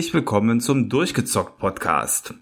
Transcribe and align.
Herzlich 0.00 0.14
willkommen 0.14 0.60
zum 0.60 0.88
Durchgezockt 0.88 1.58
Podcast. 1.58 2.32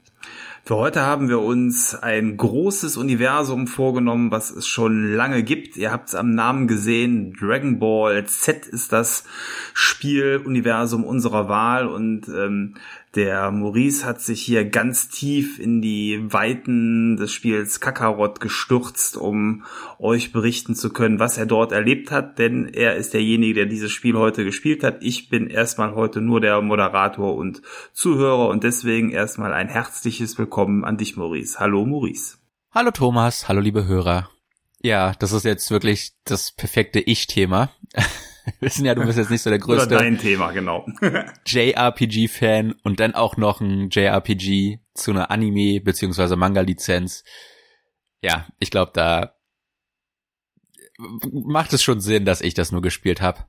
Für 0.62 0.76
heute 0.76 1.02
haben 1.02 1.28
wir 1.28 1.40
uns 1.40 1.96
ein 1.96 2.36
großes 2.36 2.96
Universum 2.96 3.66
vorgenommen, 3.66 4.30
was 4.30 4.52
es 4.52 4.68
schon 4.68 5.12
lange 5.12 5.42
gibt. 5.42 5.76
Ihr 5.76 5.90
habt 5.90 6.06
es 6.06 6.14
am 6.14 6.36
Namen 6.36 6.68
gesehen. 6.68 7.32
Dragon 7.32 7.80
Ball 7.80 8.24
Z 8.26 8.64
ist 8.64 8.92
das 8.92 9.24
Spieluniversum 9.74 11.02
unserer 11.02 11.48
Wahl 11.48 11.88
und 11.88 12.28
ähm, 12.28 12.74
der 13.14 13.50
Maurice 13.50 14.04
hat 14.04 14.20
sich 14.20 14.42
hier 14.42 14.64
ganz 14.68 15.08
tief 15.08 15.58
in 15.58 15.80
die 15.80 16.32
Weiten 16.32 17.16
des 17.16 17.32
Spiels 17.32 17.80
Kakarot 17.80 18.40
gestürzt, 18.40 19.16
um 19.16 19.64
euch 19.98 20.32
berichten 20.32 20.74
zu 20.74 20.90
können, 20.90 21.18
was 21.18 21.38
er 21.38 21.46
dort 21.46 21.72
erlebt 21.72 22.10
hat, 22.10 22.38
denn 22.38 22.66
er 22.66 22.96
ist 22.96 23.14
derjenige, 23.14 23.54
der 23.54 23.66
dieses 23.66 23.90
Spiel 23.92 24.16
heute 24.16 24.44
gespielt 24.44 24.84
hat. 24.84 24.98
Ich 25.02 25.28
bin 25.28 25.48
erstmal 25.48 25.94
heute 25.94 26.20
nur 26.20 26.40
der 26.40 26.60
Moderator 26.60 27.34
und 27.34 27.62
Zuhörer 27.92 28.48
und 28.48 28.62
deswegen 28.62 29.10
erstmal 29.10 29.52
ein 29.52 29.68
herzliches 29.68 30.38
Willkommen 30.38 30.84
an 30.84 30.96
dich, 30.98 31.16
Maurice. 31.16 31.58
Hallo, 31.58 31.86
Maurice. 31.86 32.36
Hallo, 32.72 32.90
Thomas. 32.90 33.48
Hallo, 33.48 33.60
liebe 33.60 33.86
Hörer. 33.86 34.28
Ja, 34.80 35.14
das 35.18 35.32
ist 35.32 35.44
jetzt 35.44 35.70
wirklich 35.70 36.12
das 36.24 36.52
perfekte 36.52 37.00
Ich-Thema. 37.00 37.70
wissen 38.60 38.84
ja, 38.84 38.94
du 38.94 39.04
bist 39.04 39.18
jetzt 39.18 39.30
nicht 39.30 39.42
so 39.42 39.50
der 39.50 39.58
größte 39.58 39.86
Oder 39.86 39.98
dein 39.98 40.18
Thema, 40.18 40.52
genau. 40.52 40.86
JRPG-Fan 41.46 42.74
und 42.82 43.00
dann 43.00 43.14
auch 43.14 43.36
noch 43.36 43.60
ein 43.60 43.90
JRPG 43.90 44.78
zu 44.94 45.10
einer 45.10 45.30
Anime- 45.30 45.80
beziehungsweise 45.80 46.36
Manga-Lizenz. 46.36 47.24
Ja, 48.22 48.46
ich 48.58 48.70
glaube, 48.70 48.92
da 48.94 49.34
macht 50.98 51.72
es 51.72 51.82
schon 51.82 52.00
Sinn, 52.00 52.24
dass 52.24 52.40
ich 52.40 52.54
das 52.54 52.72
nur 52.72 52.82
gespielt 52.82 53.20
habe. 53.20 53.44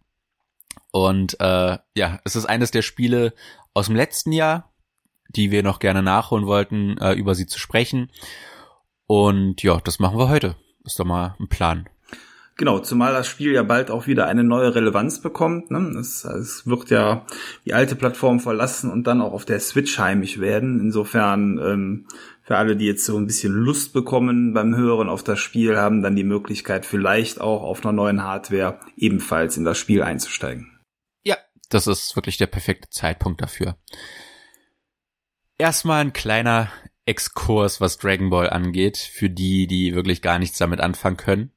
Und 0.92 1.40
äh, 1.40 1.78
ja, 1.96 2.20
es 2.24 2.36
ist 2.36 2.46
eines 2.46 2.72
der 2.72 2.82
Spiele 2.82 3.34
aus 3.74 3.88
dem 3.88 3.96
letzten 3.96 4.32
Jahr, 4.32 4.74
die 5.30 5.52
wir 5.52 5.64
noch 5.64 5.80
gerne 5.80 6.02
nachholen 6.04 6.46
wollten, 6.46 6.98
äh, 6.98 7.14
über 7.14 7.36
sie 7.36 7.46
zu 7.46 7.60
sprechen. 7.60 8.12
Und 9.06 9.64
ja, 9.64 9.80
das 9.80 10.00
machen 10.00 10.18
wir 10.18 10.30
heute. 10.30 10.56
Ist 10.84 11.00
doch 11.00 11.06
mal 11.06 11.36
ein 11.40 11.50
Plan. 11.50 11.90
Genau, 12.60 12.80
zumal 12.80 13.14
das 13.14 13.26
Spiel 13.26 13.54
ja 13.54 13.64
bald 13.64 13.90
auch 13.90 14.06
wieder 14.06 14.28
eine 14.28 14.44
neue 14.44 14.76
Relevanz 14.76 15.22
bekommt. 15.22 15.72
Ne? 15.72 15.98
Es, 15.98 16.26
es 16.26 16.68
wird 16.68 16.90
ja 16.90 17.26
die 17.64 17.74
alte 17.74 17.96
Plattform 17.96 18.42
verlassen 18.42 18.92
und 18.92 19.08
dann 19.08 19.22
auch 19.22 19.32
auf 19.32 19.46
der 19.46 19.62
Switch 19.62 19.98
heimisch 19.98 20.42
werden. 20.42 20.82
Insofern 20.82 21.58
ähm, 21.58 22.08
für 22.42 22.58
alle, 22.58 22.76
die 22.76 22.86
jetzt 22.86 23.06
so 23.06 23.18
ein 23.18 23.28
bisschen 23.28 23.54
Lust 23.54 23.94
bekommen 23.94 24.54
beim 24.54 24.76
Hören 24.76 25.08
auf 25.08 25.24
das 25.24 25.40
Spiel, 25.40 25.78
haben 25.78 26.02
dann 26.02 26.18
die 26.18 26.26
Möglichkeit, 26.26 26.86
vielleicht 26.86 27.40
auch 27.40 27.64
auf 27.64 27.86
einer 27.86 27.94
neuen 27.94 28.26
Hardware 28.26 28.82
ebenfalls 28.98 29.56
in 29.56 29.64
das 29.64 29.78
Spiel 29.78 30.04
einzusteigen. 30.04 30.82
Ja, 31.24 31.38
das 31.70 31.88
ist 31.88 32.18
wirklich 32.18 32.36
der 32.36 32.48
perfekte 32.48 32.90
Zeitpunkt 32.90 33.42
dafür. 33.42 33.78
Erstmal 35.58 36.02
ein 36.02 36.12
kleiner 36.12 36.70
Exkurs, 37.06 37.80
was 37.80 38.00
Dragon 38.00 38.30
Ball 38.30 38.50
angeht, 38.50 38.98
für 38.98 39.30
die, 39.30 39.66
die 39.66 39.96
wirklich 39.96 40.22
gar 40.22 40.40
nichts 40.40 40.58
damit 40.58 40.82
anfangen 40.82 41.16
können. 41.16 41.54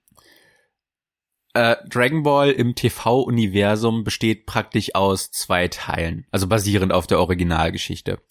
Äh, 1.54 1.76
Dragon 1.86 2.22
Ball 2.22 2.50
im 2.50 2.74
TV-Universum 2.74 4.04
besteht 4.04 4.46
praktisch 4.46 4.94
aus 4.94 5.30
zwei 5.30 5.68
Teilen, 5.68 6.26
also 6.30 6.46
basierend 6.46 6.92
auf 6.92 7.06
der 7.06 7.20
Originalgeschichte. 7.20 8.22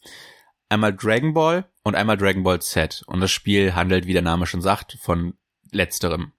Einmal 0.69 0.95
Dragon 0.95 1.33
Ball 1.33 1.69
und 1.83 1.95
einmal 1.95 2.17
Dragon 2.17 2.43
Ball 2.43 2.61
Z. 2.61 3.03
Und 3.05 3.19
das 3.19 3.31
Spiel 3.31 3.75
handelt, 3.75 4.07
wie 4.07 4.13
der 4.13 4.21
Name 4.21 4.47
schon 4.47 4.61
sagt, 4.61 4.97
von 5.01 5.37
letzterem. 5.71 6.31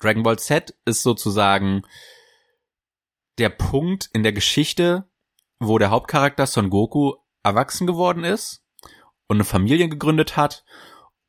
Dragon 0.00 0.22
Ball 0.22 0.38
Z 0.38 0.74
ist 0.84 1.02
sozusagen 1.02 1.82
der 3.38 3.50
Punkt 3.50 4.10
in 4.12 4.22
der 4.22 4.32
Geschichte, 4.32 5.08
wo 5.60 5.78
der 5.78 5.90
Hauptcharakter 5.90 6.46
Son 6.46 6.70
Goku 6.70 7.14
erwachsen 7.44 7.86
geworden 7.86 8.24
ist 8.24 8.64
und 9.28 9.36
eine 9.36 9.44
Familie 9.44 9.88
gegründet 9.88 10.36
hat 10.36 10.64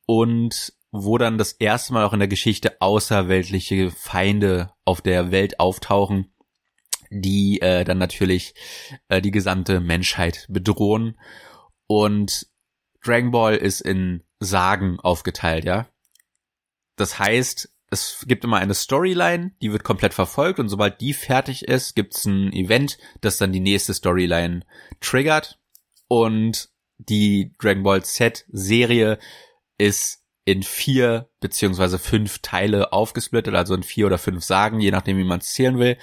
und 0.05 0.73
wo 0.95 1.17
dann 1.17 1.39
das 1.39 1.53
erste 1.53 1.91
Mal 1.91 2.05
auch 2.05 2.13
in 2.13 2.19
der 2.19 2.27
Geschichte 2.27 2.79
außerweltliche 2.79 3.89
Feinde 3.89 4.71
auf 4.85 5.01
der 5.01 5.31
Welt 5.31 5.59
auftauchen, 5.59 6.31
die 7.09 7.59
äh, 7.61 7.83
dann 7.83 7.97
natürlich 7.97 8.53
äh, 9.09 9.19
die 9.19 9.31
gesamte 9.31 9.79
Menschheit 9.79 10.45
bedrohen. 10.49 11.19
Und 11.87 12.45
Dragon 13.03 13.31
Ball 13.31 13.55
ist 13.55 13.81
in 13.81 14.23
Sagen 14.39 14.99
aufgeteilt, 14.99 15.65
ja. 15.65 15.87
Das 16.95 17.17
heißt, 17.17 17.73
es 17.89 18.25
gibt 18.27 18.43
immer 18.43 18.57
eine 18.57 18.75
Storyline, 18.75 19.51
die 19.63 19.71
wird 19.71 19.83
komplett 19.83 20.13
verfolgt 20.13 20.59
und 20.59 20.69
sobald 20.69 21.01
die 21.01 21.13
fertig 21.13 21.67
ist, 21.67 21.95
gibt's 21.95 22.25
ein 22.25 22.53
Event, 22.53 22.99
das 23.21 23.37
dann 23.37 23.51
die 23.51 23.59
nächste 23.59 23.95
Storyline 23.95 24.61
triggert. 25.01 25.59
Und 26.07 26.69
die 26.99 27.55
Dragon 27.57 27.81
Ball 27.81 28.03
Z 28.03 28.45
Serie 28.51 29.17
ist 29.79 30.22
in 30.45 30.63
vier 30.63 31.29
beziehungsweise 31.39 31.99
fünf 31.99 32.39
Teile 32.39 32.91
aufgesplittet, 32.91 33.55
also 33.55 33.73
in 33.75 33.83
vier 33.83 34.07
oder 34.07 34.17
fünf 34.17 34.43
Sagen, 34.43 34.79
je 34.79 34.91
nachdem, 34.91 35.17
wie 35.17 35.23
man 35.23 35.39
es 35.39 35.53
zählen 35.53 35.79
will. 35.79 35.97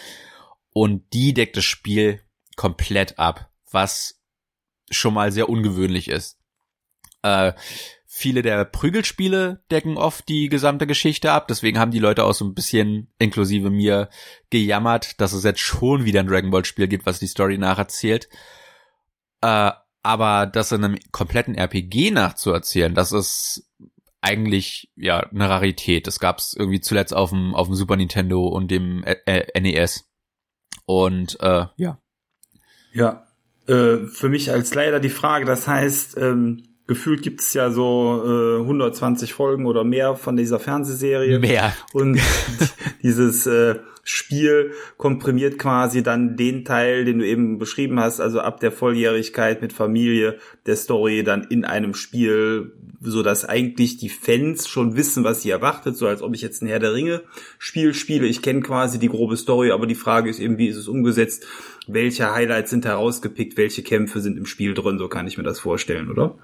Und 0.72 1.12
die 1.12 1.34
deckt 1.34 1.56
das 1.56 1.64
Spiel 1.64 2.20
komplett 2.56 3.18
ab, 3.18 3.50
was 3.70 4.20
schon 4.90 5.14
mal 5.14 5.32
sehr 5.32 5.48
ungewöhnlich 5.48 6.08
ist. 6.08 6.38
Äh, 7.22 7.52
viele 8.06 8.42
der 8.42 8.64
Prügelspiele 8.64 9.62
decken 9.70 9.96
oft 9.96 10.28
die 10.28 10.48
gesamte 10.48 10.86
Geschichte 10.86 11.32
ab, 11.32 11.48
deswegen 11.48 11.78
haben 11.78 11.90
die 11.90 11.98
Leute 11.98 12.24
auch 12.24 12.32
so 12.32 12.44
ein 12.44 12.54
bisschen, 12.54 13.12
inklusive 13.18 13.70
mir, 13.70 14.08
gejammert, 14.50 15.20
dass 15.20 15.32
es 15.32 15.44
jetzt 15.44 15.60
schon 15.60 16.04
wieder 16.04 16.20
ein 16.20 16.26
Dragon 16.26 16.50
Ball 16.50 16.64
Spiel 16.64 16.88
gibt, 16.88 17.06
was 17.06 17.18
die 17.18 17.26
Story 17.26 17.58
nacherzählt. 17.58 18.28
Äh, 19.42 19.72
aber 20.02 20.46
das 20.46 20.72
in 20.72 20.84
einem 20.84 20.98
kompletten 21.12 21.54
RPG 21.54 22.10
nachzuerzählen, 22.10 22.94
das 22.94 23.12
ist 23.12 23.70
eigentlich 24.20 24.90
ja 24.96 25.20
eine 25.20 25.48
Rarität. 25.48 26.06
Das 26.06 26.20
gab 26.20 26.38
es 26.38 26.54
irgendwie 26.56 26.80
zuletzt 26.80 27.14
auf 27.14 27.30
dem 27.30 27.54
auf 27.54 27.68
dem 27.68 27.76
Super 27.76 27.96
Nintendo 27.96 28.46
und 28.46 28.70
dem 28.70 29.02
äh, 29.04 29.16
äh 29.26 29.60
NES. 29.60 30.08
Und 30.84 31.38
äh, 31.40 31.66
ja. 31.76 31.98
Ja, 32.92 33.26
äh, 33.66 34.06
für 34.08 34.28
mich 34.28 34.50
als 34.50 34.74
leider 34.74 35.00
die 35.00 35.10
Frage, 35.10 35.44
das 35.44 35.68
heißt, 35.68 36.16
ähm, 36.18 36.64
gefühlt 36.88 37.22
gibt 37.22 37.40
es 37.40 37.54
ja 37.54 37.70
so 37.70 38.58
äh, 38.58 38.62
120 38.62 39.32
Folgen 39.32 39.66
oder 39.66 39.84
mehr 39.84 40.16
von 40.16 40.36
dieser 40.36 40.58
Fernsehserie. 40.58 41.38
Mehr. 41.38 41.72
Und 41.92 42.20
dieses 43.02 43.46
äh, 43.46 43.76
Spiel 44.02 44.72
komprimiert 44.96 45.56
quasi 45.56 46.02
dann 46.02 46.36
den 46.36 46.64
Teil, 46.64 47.04
den 47.04 47.20
du 47.20 47.26
eben 47.26 47.58
beschrieben 47.58 48.00
hast, 48.00 48.18
also 48.18 48.40
ab 48.40 48.58
der 48.58 48.72
Volljährigkeit 48.72 49.62
mit 49.62 49.72
Familie 49.72 50.38
der 50.66 50.74
Story 50.74 51.22
dann 51.22 51.44
in 51.44 51.64
einem 51.64 51.94
Spiel, 51.94 52.72
so 53.00 53.22
dass 53.22 53.46
eigentlich 53.46 53.96
die 53.96 54.10
Fans 54.10 54.68
schon 54.68 54.94
wissen, 54.94 55.24
was 55.24 55.42
sie 55.42 55.50
erwartet, 55.50 55.96
so 55.96 56.06
als 56.06 56.20
ob 56.20 56.34
ich 56.34 56.42
jetzt 56.42 56.62
ein 56.62 56.68
Herr 56.68 56.78
der 56.78 56.92
Ringe 56.92 57.22
Spiel 57.58 57.94
spiele. 57.94 58.26
Ich 58.26 58.42
kenne 58.42 58.60
quasi 58.60 58.98
die 58.98 59.08
grobe 59.08 59.36
Story, 59.36 59.70
aber 59.70 59.86
die 59.86 59.94
Frage 59.94 60.28
ist 60.28 60.38
eben, 60.38 60.58
wie 60.58 60.68
ist 60.68 60.76
es 60.76 60.86
umgesetzt? 60.86 61.46
Welche 61.86 62.32
Highlights 62.32 62.70
sind 62.70 62.84
herausgepickt? 62.84 63.56
Welche 63.56 63.82
Kämpfe 63.82 64.20
sind 64.20 64.36
im 64.36 64.46
Spiel 64.46 64.74
drin? 64.74 64.98
So 64.98 65.08
kann 65.08 65.26
ich 65.26 65.38
mir 65.38 65.44
das 65.44 65.58
vorstellen, 65.58 66.10
oder? 66.10 66.38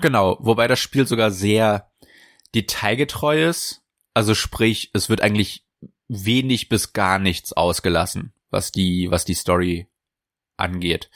Genau, 0.00 0.38
wobei 0.40 0.66
das 0.66 0.80
Spiel 0.80 1.06
sogar 1.06 1.30
sehr 1.30 1.90
detailgetreu 2.54 3.46
ist. 3.46 3.82
Also 4.14 4.34
sprich, 4.34 4.90
es 4.94 5.10
wird 5.10 5.20
eigentlich 5.20 5.66
wenig 6.08 6.70
bis 6.70 6.94
gar 6.94 7.18
nichts 7.18 7.52
ausgelassen, 7.52 8.32
was 8.50 8.72
die, 8.72 9.10
was 9.10 9.26
die 9.26 9.34
Story 9.34 9.88
angeht. 10.56 11.10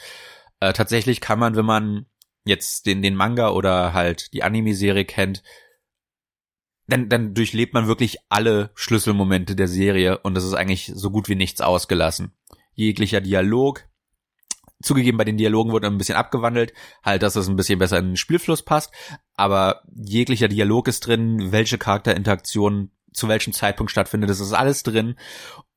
Äh, 0.61 0.75
tatsächlich 0.75 1.20
kann 1.22 1.38
man, 1.38 1.56
wenn 1.56 1.64
man 1.64 2.06
jetzt 2.44 2.87
den, 2.87 3.03
den 3.03 3.15
Manga 3.15 3.50
oder 3.50 3.93
halt 3.93 4.33
die 4.33 4.43
Anime-Serie 4.43 5.05
kennt, 5.05 5.43
dann, 6.87 7.09
dann 7.09 7.35
durchlebt 7.35 7.75
man 7.75 7.87
wirklich 7.87 8.19
alle 8.29 8.71
Schlüsselmomente 8.75 9.56
der 9.56 9.69
Serie 9.69 10.19
und 10.19 10.37
es 10.37 10.44
ist 10.44 10.55
eigentlich 10.55 10.93
so 10.94 11.11
gut 11.11 11.29
wie 11.29 11.37
nichts 11.37 11.61
ausgelassen. 11.61 12.33
Jeglicher 12.75 13.21
Dialog, 13.21 13.85
zugegeben 14.83 15.19
bei 15.19 15.25
den 15.25 15.37
Dialogen 15.37 15.71
wurde 15.71 15.87
ein 15.87 15.99
bisschen 15.99 16.17
abgewandelt, 16.17 16.73
halt, 17.05 17.23
dass 17.23 17.37
es 17.37 17.49
ein 17.49 17.56
bisschen 17.56 17.79
besser 17.79 17.99
in 17.99 18.09
den 18.09 18.17
Spielfluss 18.17 18.62
passt, 18.62 18.93
aber 19.35 19.83
jeglicher 19.94 20.49
Dialog 20.49 20.89
ist 20.89 21.06
drin, 21.06 21.53
welche 21.53 21.79
Charakterinteraktionen 21.79 22.91
zu 23.12 23.29
welchem 23.29 23.53
Zeitpunkt 23.53 23.93
stattfindet. 23.93 24.31
Das 24.31 24.41
ist 24.41 24.53
alles 24.53 24.83
drin 24.83 25.17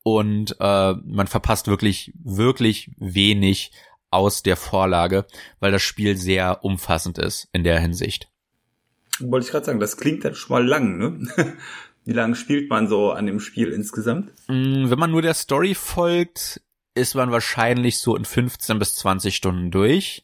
und 0.02 0.56
äh, 0.58 0.94
man 1.04 1.26
verpasst 1.26 1.68
wirklich, 1.68 2.12
wirklich 2.22 2.90
wenig 2.96 3.72
aus 4.10 4.42
der 4.42 4.56
Vorlage, 4.56 5.26
weil 5.60 5.72
das 5.72 5.82
Spiel 5.82 6.16
sehr 6.16 6.64
umfassend 6.64 7.18
ist 7.18 7.48
in 7.52 7.64
der 7.64 7.80
Hinsicht. 7.80 8.28
Wollte 9.20 9.46
ich 9.46 9.52
gerade 9.52 9.66
sagen, 9.66 9.80
das 9.80 9.96
klingt 9.96 10.24
dann 10.24 10.34
schon 10.34 10.54
mal 10.54 10.66
lang, 10.66 10.98
ne? 10.98 11.28
Wie 12.04 12.12
lange 12.12 12.36
spielt 12.36 12.70
man 12.70 12.86
so 12.86 13.10
an 13.10 13.26
dem 13.26 13.40
Spiel 13.40 13.72
insgesamt? 13.72 14.30
Mm, 14.46 14.90
wenn 14.90 14.98
man 14.98 15.10
nur 15.10 15.22
der 15.22 15.34
Story 15.34 15.74
folgt, 15.74 16.60
ist 16.94 17.14
man 17.14 17.32
wahrscheinlich 17.32 17.98
so 17.98 18.14
in 18.14 18.24
15 18.24 18.78
bis 18.78 18.94
20 18.96 19.34
Stunden 19.34 19.70
durch. 19.70 20.22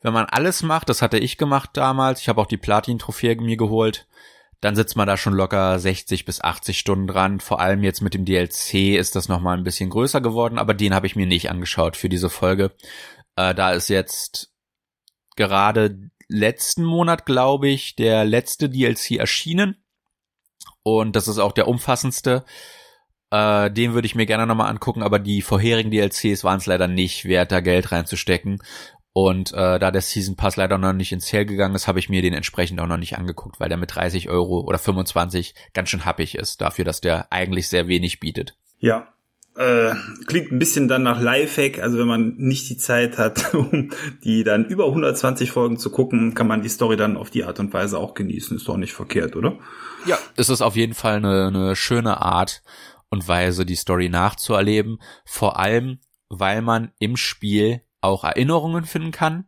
Wenn 0.00 0.12
man 0.12 0.26
alles 0.26 0.62
macht, 0.62 0.88
das 0.88 1.02
hatte 1.02 1.18
ich 1.18 1.38
gemacht 1.38 1.70
damals, 1.74 2.20
ich 2.20 2.28
habe 2.28 2.40
auch 2.40 2.46
die 2.46 2.56
Platin-Trophäe 2.56 3.36
mir 3.36 3.56
geholt, 3.56 4.06
dann 4.60 4.74
sitzt 4.74 4.96
man 4.96 5.06
da 5.06 5.16
schon 5.16 5.34
locker 5.34 5.78
60 5.78 6.24
bis 6.24 6.40
80 6.40 6.78
Stunden 6.78 7.06
dran. 7.06 7.40
Vor 7.40 7.60
allem 7.60 7.84
jetzt 7.84 8.00
mit 8.00 8.14
dem 8.14 8.24
DLC 8.24 8.96
ist 8.96 9.14
das 9.14 9.28
nochmal 9.28 9.56
ein 9.56 9.64
bisschen 9.64 9.90
größer 9.90 10.20
geworden, 10.20 10.58
aber 10.58 10.74
den 10.74 10.94
habe 10.94 11.06
ich 11.06 11.16
mir 11.16 11.26
nicht 11.26 11.50
angeschaut 11.50 11.96
für 11.96 12.08
diese 12.08 12.30
Folge. 12.30 12.72
Äh, 13.36 13.54
da 13.54 13.72
ist 13.72 13.88
jetzt 13.88 14.52
gerade 15.36 16.10
letzten 16.26 16.84
Monat, 16.84 17.24
glaube 17.24 17.68
ich, 17.68 17.94
der 17.94 18.24
letzte 18.24 18.68
DLC 18.68 19.12
erschienen. 19.12 19.76
Und 20.82 21.14
das 21.14 21.28
ist 21.28 21.38
auch 21.38 21.52
der 21.52 21.68
umfassendste. 21.68 22.44
Äh, 23.30 23.70
den 23.70 23.94
würde 23.94 24.06
ich 24.06 24.14
mir 24.14 24.26
gerne 24.26 24.46
nochmal 24.46 24.70
angucken, 24.70 25.02
aber 25.02 25.18
die 25.18 25.42
vorherigen 25.42 25.90
DLCs 25.90 26.44
waren 26.44 26.58
es 26.58 26.66
leider 26.66 26.88
nicht 26.88 27.26
wert, 27.26 27.52
da 27.52 27.60
Geld 27.60 27.92
reinzustecken. 27.92 28.60
Und 29.20 29.52
äh, 29.52 29.80
da 29.80 29.90
der 29.90 30.00
Season 30.00 30.36
Pass 30.36 30.54
leider 30.54 30.78
noch 30.78 30.92
nicht 30.92 31.10
ins 31.10 31.26
Sale 31.26 31.44
gegangen 31.44 31.74
ist, 31.74 31.88
habe 31.88 31.98
ich 31.98 32.08
mir 32.08 32.22
den 32.22 32.34
entsprechend 32.34 32.78
auch 32.78 32.86
noch 32.86 32.98
nicht 32.98 33.18
angeguckt, 33.18 33.58
weil 33.58 33.68
der 33.68 33.76
mit 33.76 33.92
30 33.92 34.28
Euro 34.28 34.60
oder 34.60 34.78
25 34.78 35.56
ganz 35.74 35.88
schön 35.88 36.04
happig 36.04 36.36
ist, 36.36 36.60
dafür, 36.60 36.84
dass 36.84 37.00
der 37.00 37.32
eigentlich 37.32 37.66
sehr 37.66 37.88
wenig 37.88 38.20
bietet. 38.20 38.56
Ja, 38.78 39.08
äh, 39.56 39.92
klingt 40.28 40.52
ein 40.52 40.60
bisschen 40.60 40.86
dann 40.86 41.02
nach 41.02 41.20
Lifehack, 41.20 41.80
also 41.80 41.98
wenn 41.98 42.06
man 42.06 42.36
nicht 42.36 42.70
die 42.70 42.76
Zeit 42.76 43.18
hat, 43.18 43.54
um 43.54 43.90
die 44.22 44.44
dann 44.44 44.66
über 44.66 44.86
120 44.86 45.50
Folgen 45.50 45.78
zu 45.78 45.90
gucken, 45.90 46.36
kann 46.36 46.46
man 46.46 46.62
die 46.62 46.68
Story 46.68 46.96
dann 46.96 47.16
auf 47.16 47.30
die 47.30 47.42
Art 47.42 47.58
und 47.58 47.72
Weise 47.72 47.98
auch 47.98 48.14
genießen. 48.14 48.56
Ist 48.56 48.68
doch 48.68 48.76
nicht 48.76 48.92
verkehrt, 48.92 49.34
oder? 49.34 49.58
Ja, 50.06 50.16
es 50.36 50.48
ist 50.48 50.62
auf 50.62 50.76
jeden 50.76 50.94
Fall 50.94 51.16
eine, 51.16 51.48
eine 51.48 51.74
schöne 51.74 52.22
Art 52.22 52.62
und 53.08 53.26
Weise, 53.26 53.66
die 53.66 53.74
Story 53.74 54.10
nachzuerleben. 54.10 55.00
Vor 55.24 55.58
allem, 55.58 55.98
weil 56.28 56.62
man 56.62 56.92
im 57.00 57.16
Spiel 57.16 57.80
auch 58.00 58.24
Erinnerungen 58.24 58.84
finden 58.84 59.12
kann. 59.12 59.46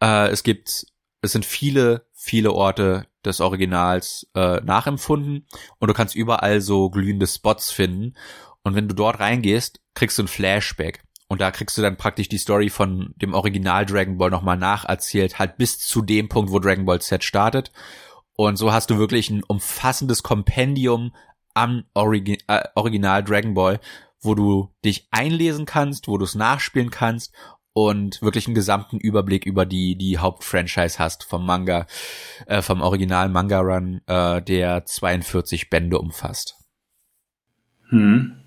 Äh, 0.00 0.28
es 0.28 0.42
gibt, 0.42 0.86
es 1.22 1.32
sind 1.32 1.44
viele, 1.44 2.06
viele 2.12 2.52
Orte 2.52 3.06
des 3.24 3.40
Originals 3.40 4.28
äh, 4.34 4.60
nachempfunden 4.60 5.46
und 5.78 5.88
du 5.88 5.94
kannst 5.94 6.14
überall 6.14 6.60
so 6.60 6.90
glühende 6.90 7.26
Spots 7.26 7.70
finden. 7.70 8.14
Und 8.62 8.74
wenn 8.74 8.88
du 8.88 8.94
dort 8.94 9.20
reingehst, 9.20 9.80
kriegst 9.94 10.18
du 10.18 10.24
ein 10.24 10.28
Flashback. 10.28 11.04
Und 11.28 11.40
da 11.40 11.50
kriegst 11.50 11.78
du 11.78 11.82
dann 11.82 11.96
praktisch 11.96 12.28
die 12.28 12.38
Story 12.38 12.68
von 12.68 13.14
dem 13.16 13.32
Original 13.32 13.86
Dragon 13.86 14.18
Ball 14.18 14.30
nochmal 14.30 14.58
nacherzählt, 14.58 15.38
halt 15.38 15.56
bis 15.56 15.78
zu 15.78 16.02
dem 16.02 16.28
Punkt, 16.28 16.52
wo 16.52 16.58
Dragon 16.58 16.84
Ball 16.84 17.00
Z 17.00 17.24
startet. 17.24 17.72
Und 18.34 18.56
so 18.56 18.72
hast 18.72 18.90
du 18.90 18.98
wirklich 18.98 19.30
ein 19.30 19.42
umfassendes 19.42 20.22
Kompendium 20.22 21.14
am 21.54 21.84
Origi 21.94 22.38
äh, 22.48 22.64
Original 22.74 23.24
Dragon 23.24 23.54
Ball, 23.54 23.80
wo 24.20 24.34
du 24.34 24.74
dich 24.84 25.08
einlesen 25.10 25.66
kannst, 25.66 26.06
wo 26.06 26.18
du 26.18 26.24
es 26.24 26.34
nachspielen 26.34 26.90
kannst 26.90 27.32
und 27.72 28.20
wirklich 28.22 28.46
einen 28.46 28.54
gesamten 28.54 28.98
Überblick 28.98 29.46
über 29.46 29.66
die 29.66 29.96
die 29.96 30.18
Hauptfranchise 30.18 30.98
hast 30.98 31.24
vom 31.24 31.46
Manga, 31.46 31.86
äh, 32.46 32.62
vom 32.62 32.80
Original 32.82 33.28
Manga 33.28 33.60
Run, 33.60 34.00
äh, 34.06 34.42
der 34.42 34.84
42 34.84 35.70
Bände 35.70 35.98
umfasst. 35.98 36.56
Hm. 37.88 38.38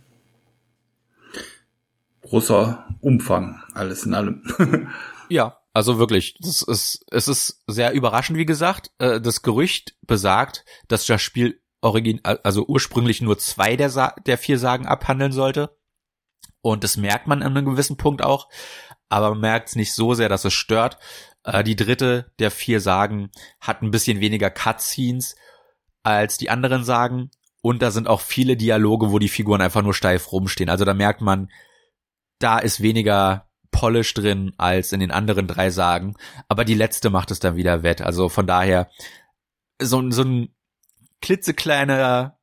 Großer 2.22 2.88
Umfang, 3.02 3.62
alles 3.74 4.06
in 4.06 4.14
allem. 4.14 4.44
ja, 5.30 5.58
also 5.74 6.00
wirklich, 6.00 6.38
das 6.40 6.62
ist, 6.62 7.06
es 7.12 7.28
ist 7.28 7.64
sehr 7.68 7.94
überraschend, 7.94 8.40
wie 8.40 8.46
gesagt. 8.46 8.92
Äh, 8.98 9.22
das 9.22 9.42
Gerücht 9.42 9.96
besagt, 10.02 10.66
dass 10.88 11.06
das 11.06 11.22
Spiel 11.22 11.62
origin, 11.82 12.20
also 12.24 12.66
ursprünglich 12.66 13.22
nur 13.22 13.38
zwei 13.38 13.76
der, 13.76 13.90
Sa 13.90 14.16
der 14.26 14.38
vier 14.38 14.58
Sagen 14.58 14.88
abhandeln 14.88 15.32
sollte. 15.32 15.78
Und 16.62 16.84
das 16.84 16.98
merkt 16.98 17.28
man 17.28 17.44
an 17.44 17.56
einem 17.56 17.66
gewissen 17.70 17.98
Punkt 17.98 18.24
auch 18.24 18.50
aber 19.10 19.32
man 19.32 19.42
merkt 19.42 19.70
es 19.70 19.76
nicht 19.76 19.94
so 19.94 20.14
sehr, 20.14 20.30
dass 20.30 20.46
es 20.46 20.54
stört. 20.54 20.98
Äh, 21.44 21.64
die 21.64 21.76
dritte 21.76 22.32
der 22.40 22.52
vier 22.52 22.82
Sagen 22.82 23.32
hat 23.60 23.82
ein 23.82 23.92
bisschen 23.92 24.20
weniger 24.20 24.50
Cutscenes 24.50 25.36
als 26.04 26.38
die 26.38 26.50
anderen 26.50 26.84
Sagen 26.84 27.32
und 27.62 27.82
da 27.82 27.92
sind 27.92 28.08
auch 28.08 28.22
viele 28.22 28.58
Dialoge, 28.58 29.12
wo 29.12 29.20
die 29.20 29.30
Figuren 29.30 29.62
einfach 29.62 29.82
nur 29.82 29.94
steif 29.94 30.32
rumstehen. 30.32 30.70
Also 30.70 30.86
da 30.86 30.94
merkt 30.94 31.22
man, 31.22 31.50
da 32.40 32.60
ist 32.60 32.82
weniger 32.82 33.50
Polish 33.72 34.14
drin 34.14 34.54
als 34.58 34.92
in 34.92 35.00
den 35.00 35.12
anderen 35.12 35.48
drei 35.48 35.70
Sagen, 35.70 36.16
aber 36.48 36.64
die 36.64 36.76
letzte 36.76 37.10
macht 37.10 37.32
es 37.32 37.40
dann 37.40 37.56
wieder 37.56 37.84
wett. 37.84 38.02
Also 38.02 38.30
von 38.30 38.48
daher 38.48 38.90
so, 39.82 40.12
so 40.12 40.24
ein 40.24 40.56
klitzekleiner 41.22 42.38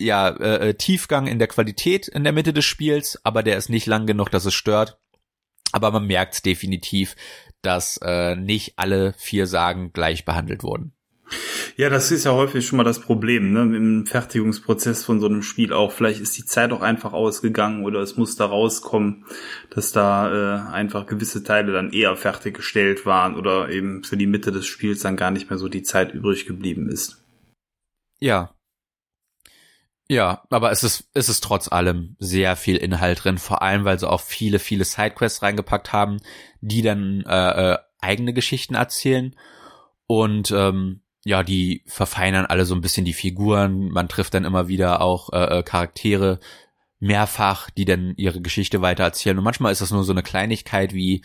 ja, 0.00 0.28
äh, 0.28 0.70
äh, 0.70 0.74
Tiefgang 0.74 1.26
in 1.26 1.38
der 1.38 1.48
Qualität 1.48 2.08
in 2.08 2.24
der 2.24 2.32
Mitte 2.32 2.52
des 2.52 2.64
Spiels, 2.64 3.20
aber 3.24 3.42
der 3.42 3.56
ist 3.56 3.68
nicht 3.68 3.86
lang 3.86 4.06
genug, 4.06 4.30
dass 4.30 4.44
es 4.44 4.54
stört. 4.54 4.98
Aber 5.74 5.90
man 5.90 6.06
merkt 6.06 6.46
definitiv, 6.46 7.16
dass 7.60 7.98
äh, 8.00 8.36
nicht 8.36 8.74
alle 8.76 9.12
vier 9.18 9.48
Sagen 9.48 9.92
gleich 9.92 10.24
behandelt 10.24 10.62
wurden. 10.62 10.92
Ja, 11.76 11.90
das 11.90 12.12
ist 12.12 12.22
ja 12.22 12.32
häufig 12.32 12.64
schon 12.64 12.76
mal 12.76 12.84
das 12.84 13.00
Problem, 13.00 13.52
ne? 13.52 13.62
Im 13.76 14.06
Fertigungsprozess 14.06 15.02
von 15.02 15.18
so 15.18 15.26
einem 15.26 15.42
Spiel 15.42 15.72
auch. 15.72 15.90
Vielleicht 15.90 16.20
ist 16.20 16.38
die 16.38 16.44
Zeit 16.44 16.70
auch 16.70 16.80
einfach 16.80 17.12
ausgegangen 17.12 17.84
oder 17.84 17.98
es 18.02 18.16
muss 18.16 18.36
da 18.36 18.44
rauskommen, 18.44 19.24
dass 19.70 19.90
da 19.90 20.68
äh, 20.68 20.72
einfach 20.72 21.06
gewisse 21.06 21.42
Teile 21.42 21.72
dann 21.72 21.90
eher 21.90 22.14
fertiggestellt 22.14 23.04
waren 23.04 23.34
oder 23.34 23.68
eben 23.70 24.04
für 24.04 24.16
die 24.16 24.28
Mitte 24.28 24.52
des 24.52 24.66
Spiels 24.66 25.00
dann 25.00 25.16
gar 25.16 25.32
nicht 25.32 25.50
mehr 25.50 25.58
so 25.58 25.68
die 25.68 25.82
Zeit 25.82 26.14
übrig 26.14 26.46
geblieben 26.46 26.88
ist. 26.88 27.24
Ja, 28.20 28.54
ja, 30.08 30.42
aber 30.50 30.70
es 30.70 30.84
ist, 30.84 31.08
es 31.14 31.28
ist 31.28 31.42
trotz 31.42 31.68
allem 31.68 32.16
sehr 32.18 32.56
viel 32.56 32.76
Inhalt 32.76 33.24
drin, 33.24 33.38
vor 33.38 33.62
allem 33.62 33.84
weil 33.84 33.98
sie 33.98 34.08
auch 34.08 34.20
viele, 34.20 34.58
viele 34.58 34.84
Sidequests 34.84 35.42
reingepackt 35.42 35.92
haben, 35.92 36.18
die 36.60 36.82
dann 36.82 37.22
äh, 37.26 37.72
äh, 37.72 37.78
eigene 38.00 38.34
Geschichten 38.34 38.74
erzählen. 38.74 39.34
Und 40.06 40.50
ähm, 40.50 41.00
ja, 41.24 41.42
die 41.42 41.82
verfeinern 41.86 42.44
alle 42.44 42.66
so 42.66 42.74
ein 42.74 42.82
bisschen 42.82 43.06
die 43.06 43.14
Figuren. 43.14 43.88
Man 43.88 44.08
trifft 44.08 44.34
dann 44.34 44.44
immer 44.44 44.68
wieder 44.68 45.00
auch 45.00 45.32
äh, 45.32 45.60
äh 45.60 45.62
Charaktere 45.62 46.38
mehrfach, 47.00 47.70
die 47.70 47.86
dann 47.86 48.14
ihre 48.16 48.42
Geschichte 48.42 48.82
weitererzählen. 48.82 49.38
Und 49.38 49.44
manchmal 49.44 49.72
ist 49.72 49.80
das 49.80 49.90
nur 49.90 50.04
so 50.04 50.12
eine 50.12 50.22
Kleinigkeit 50.22 50.92
wie, 50.92 51.24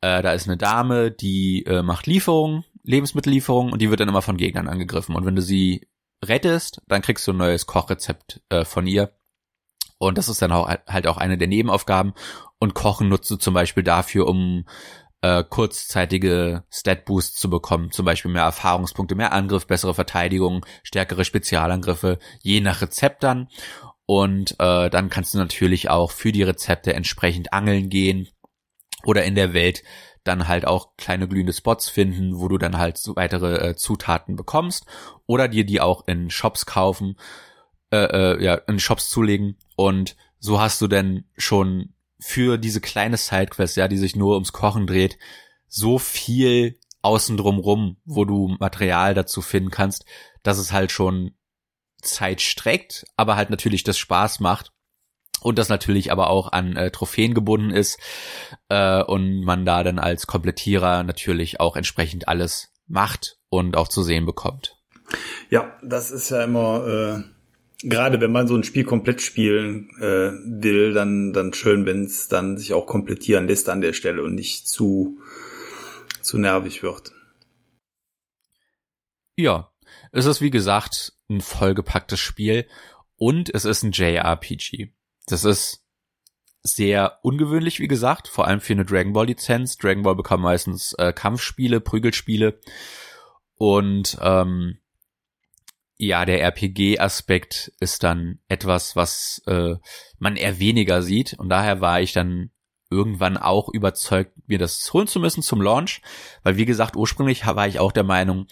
äh, 0.00 0.22
da 0.22 0.32
ist 0.32 0.48
eine 0.48 0.56
Dame, 0.56 1.10
die 1.10 1.64
äh, 1.66 1.82
macht 1.82 2.06
Lieferungen, 2.06 2.64
Lebensmittellieferungen 2.84 3.72
und 3.72 3.82
die 3.82 3.90
wird 3.90 4.00
dann 4.00 4.08
immer 4.08 4.22
von 4.22 4.38
Gegnern 4.38 4.68
angegriffen. 4.68 5.14
Und 5.14 5.26
wenn 5.26 5.36
du 5.36 5.42
sie 5.42 5.88
rettest, 6.28 6.80
dann 6.86 7.02
kriegst 7.02 7.26
du 7.26 7.32
ein 7.32 7.38
neues 7.38 7.66
Kochrezept 7.66 8.40
äh, 8.48 8.64
von 8.64 8.86
ihr. 8.86 9.16
Und 9.98 10.18
das 10.18 10.28
ist 10.28 10.42
dann 10.42 10.52
auch 10.52 10.68
halt 10.68 11.06
auch 11.06 11.16
eine 11.16 11.38
der 11.38 11.48
Nebenaufgaben. 11.48 12.14
Und 12.58 12.74
Kochen 12.74 13.08
nutzt 13.08 13.30
du 13.30 13.36
zum 13.36 13.54
Beispiel 13.54 13.82
dafür, 13.82 14.26
um 14.26 14.64
äh, 15.22 15.42
kurzzeitige 15.42 16.64
Stat-Boosts 16.70 17.38
zu 17.38 17.48
bekommen. 17.48 17.90
Zum 17.90 18.04
Beispiel 18.04 18.30
mehr 18.30 18.42
Erfahrungspunkte, 18.42 19.14
mehr 19.14 19.32
Angriff, 19.32 19.66
bessere 19.66 19.94
Verteidigung, 19.94 20.66
stärkere 20.82 21.24
Spezialangriffe, 21.24 22.18
je 22.42 22.60
nach 22.60 22.82
Rezept 22.82 23.22
dann. 23.22 23.48
Und 24.04 24.56
äh, 24.58 24.90
dann 24.90 25.08
kannst 25.08 25.32
du 25.32 25.38
natürlich 25.38 25.88
auch 25.88 26.10
für 26.10 26.32
die 26.32 26.42
Rezepte 26.42 26.92
entsprechend 26.92 27.54
angeln 27.54 27.88
gehen 27.88 28.28
oder 29.04 29.24
in 29.24 29.34
der 29.34 29.54
Welt 29.54 29.82
dann 30.24 30.48
halt 30.48 30.66
auch 30.66 30.96
kleine 30.96 31.28
glühende 31.28 31.52
Spots 31.52 31.88
finden, 31.88 32.38
wo 32.38 32.48
du 32.48 32.58
dann 32.58 32.78
halt 32.78 32.96
so 32.98 33.14
weitere 33.16 33.70
äh, 33.70 33.76
Zutaten 33.76 34.36
bekommst 34.36 34.86
oder 35.26 35.48
dir 35.48 35.64
die 35.64 35.80
auch 35.80 36.06
in 36.08 36.30
Shops 36.30 36.66
kaufen, 36.66 37.16
äh, 37.90 37.96
äh, 37.96 38.42
ja, 38.42 38.54
in 38.54 38.80
Shops 38.80 39.10
zulegen. 39.10 39.56
Und 39.76 40.16
so 40.40 40.60
hast 40.60 40.80
du 40.80 40.88
denn 40.88 41.24
schon 41.36 41.94
für 42.18 42.58
diese 42.58 42.80
kleine 42.80 43.18
Sidequest, 43.18 43.76
ja, 43.76 43.86
die 43.86 43.98
sich 43.98 44.16
nur 44.16 44.34
ums 44.34 44.52
Kochen 44.52 44.86
dreht, 44.86 45.18
so 45.68 45.98
viel 45.98 46.78
außen 47.02 47.36
drum 47.36 47.58
rum, 47.58 47.98
wo 48.06 48.24
du 48.24 48.56
Material 48.58 49.12
dazu 49.12 49.42
finden 49.42 49.70
kannst, 49.70 50.06
dass 50.42 50.58
es 50.58 50.72
halt 50.72 50.90
schon 50.90 51.34
Zeit 52.00 52.40
streckt, 52.40 53.04
aber 53.16 53.36
halt 53.36 53.50
natürlich 53.50 53.82
das 53.82 53.98
Spaß 53.98 54.40
macht 54.40 54.73
und 55.44 55.58
das 55.58 55.68
natürlich 55.68 56.10
aber 56.10 56.30
auch 56.30 56.52
an 56.52 56.74
äh, 56.74 56.90
Trophäen 56.90 57.34
gebunden 57.34 57.70
ist 57.70 57.98
äh, 58.70 59.02
und 59.02 59.42
man 59.42 59.66
da 59.66 59.84
dann 59.84 59.98
als 59.98 60.26
Komplettierer 60.26 61.02
natürlich 61.02 61.60
auch 61.60 61.76
entsprechend 61.76 62.28
alles 62.28 62.72
macht 62.86 63.36
und 63.50 63.76
auch 63.76 63.88
zu 63.88 64.02
sehen 64.02 64.24
bekommt. 64.24 64.76
Ja, 65.50 65.76
das 65.82 66.10
ist 66.10 66.30
ja 66.30 66.42
immer 66.44 66.86
äh, 66.86 67.88
gerade 67.88 68.20
wenn 68.22 68.32
man 68.32 68.48
so 68.48 68.56
ein 68.56 68.64
Spiel 68.64 68.84
komplett 68.84 69.20
spielen 69.20 69.90
äh, 69.98 70.32
will, 70.62 70.94
dann 70.94 71.34
dann 71.34 71.52
schön, 71.52 71.84
wenn 71.84 72.04
es 72.04 72.28
dann 72.28 72.56
sich 72.56 72.72
auch 72.72 72.86
komplettieren 72.86 73.46
lässt 73.46 73.68
an 73.68 73.82
der 73.82 73.92
Stelle 73.92 74.22
und 74.22 74.34
nicht 74.34 74.66
zu 74.66 75.18
zu 76.22 76.38
nervig 76.38 76.82
wird. 76.82 77.12
Ja, 79.36 79.70
es 80.10 80.24
ist 80.24 80.40
wie 80.40 80.50
gesagt 80.50 81.12
ein 81.28 81.42
vollgepacktes 81.42 82.20
Spiel 82.20 82.66
und 83.16 83.54
es 83.54 83.66
ist 83.66 83.82
ein 83.82 83.92
JRPG. 83.92 84.94
Das 85.26 85.44
ist 85.44 85.84
sehr 86.62 87.18
ungewöhnlich, 87.22 87.78
wie 87.80 87.88
gesagt, 87.88 88.28
vor 88.28 88.46
allem 88.46 88.60
für 88.60 88.72
eine 88.72 88.84
Dragon 88.84 89.12
Ball 89.12 89.26
Lizenz. 89.26 89.76
Dragon 89.76 90.02
Ball 90.02 90.16
bekam 90.16 90.40
meistens 90.42 90.94
äh, 90.94 91.12
Kampfspiele, 91.12 91.80
Prügelspiele 91.80 92.58
und 93.56 94.18
ähm, 94.20 94.78
ja, 95.96 96.24
der 96.24 96.42
RPG-Aspekt 96.42 97.72
ist 97.80 98.02
dann 98.02 98.40
etwas, 98.48 98.96
was 98.96 99.42
äh, 99.46 99.76
man 100.18 100.36
eher 100.36 100.58
weniger 100.58 101.02
sieht 101.02 101.34
und 101.34 101.50
daher 101.50 101.80
war 101.80 102.00
ich 102.00 102.12
dann 102.12 102.50
irgendwann 102.90 103.36
auch 103.36 103.68
überzeugt, 103.68 104.32
mir 104.46 104.58
das 104.58 104.92
holen 104.92 105.06
zu 105.06 105.20
müssen 105.20 105.42
zum 105.42 105.60
Launch, 105.60 106.00
weil 106.42 106.56
wie 106.56 106.64
gesagt, 106.64 106.96
ursprünglich 106.96 107.46
war 107.46 107.66
ich 107.66 107.78
auch 107.78 107.92
der 107.92 108.04
Meinung, 108.04 108.46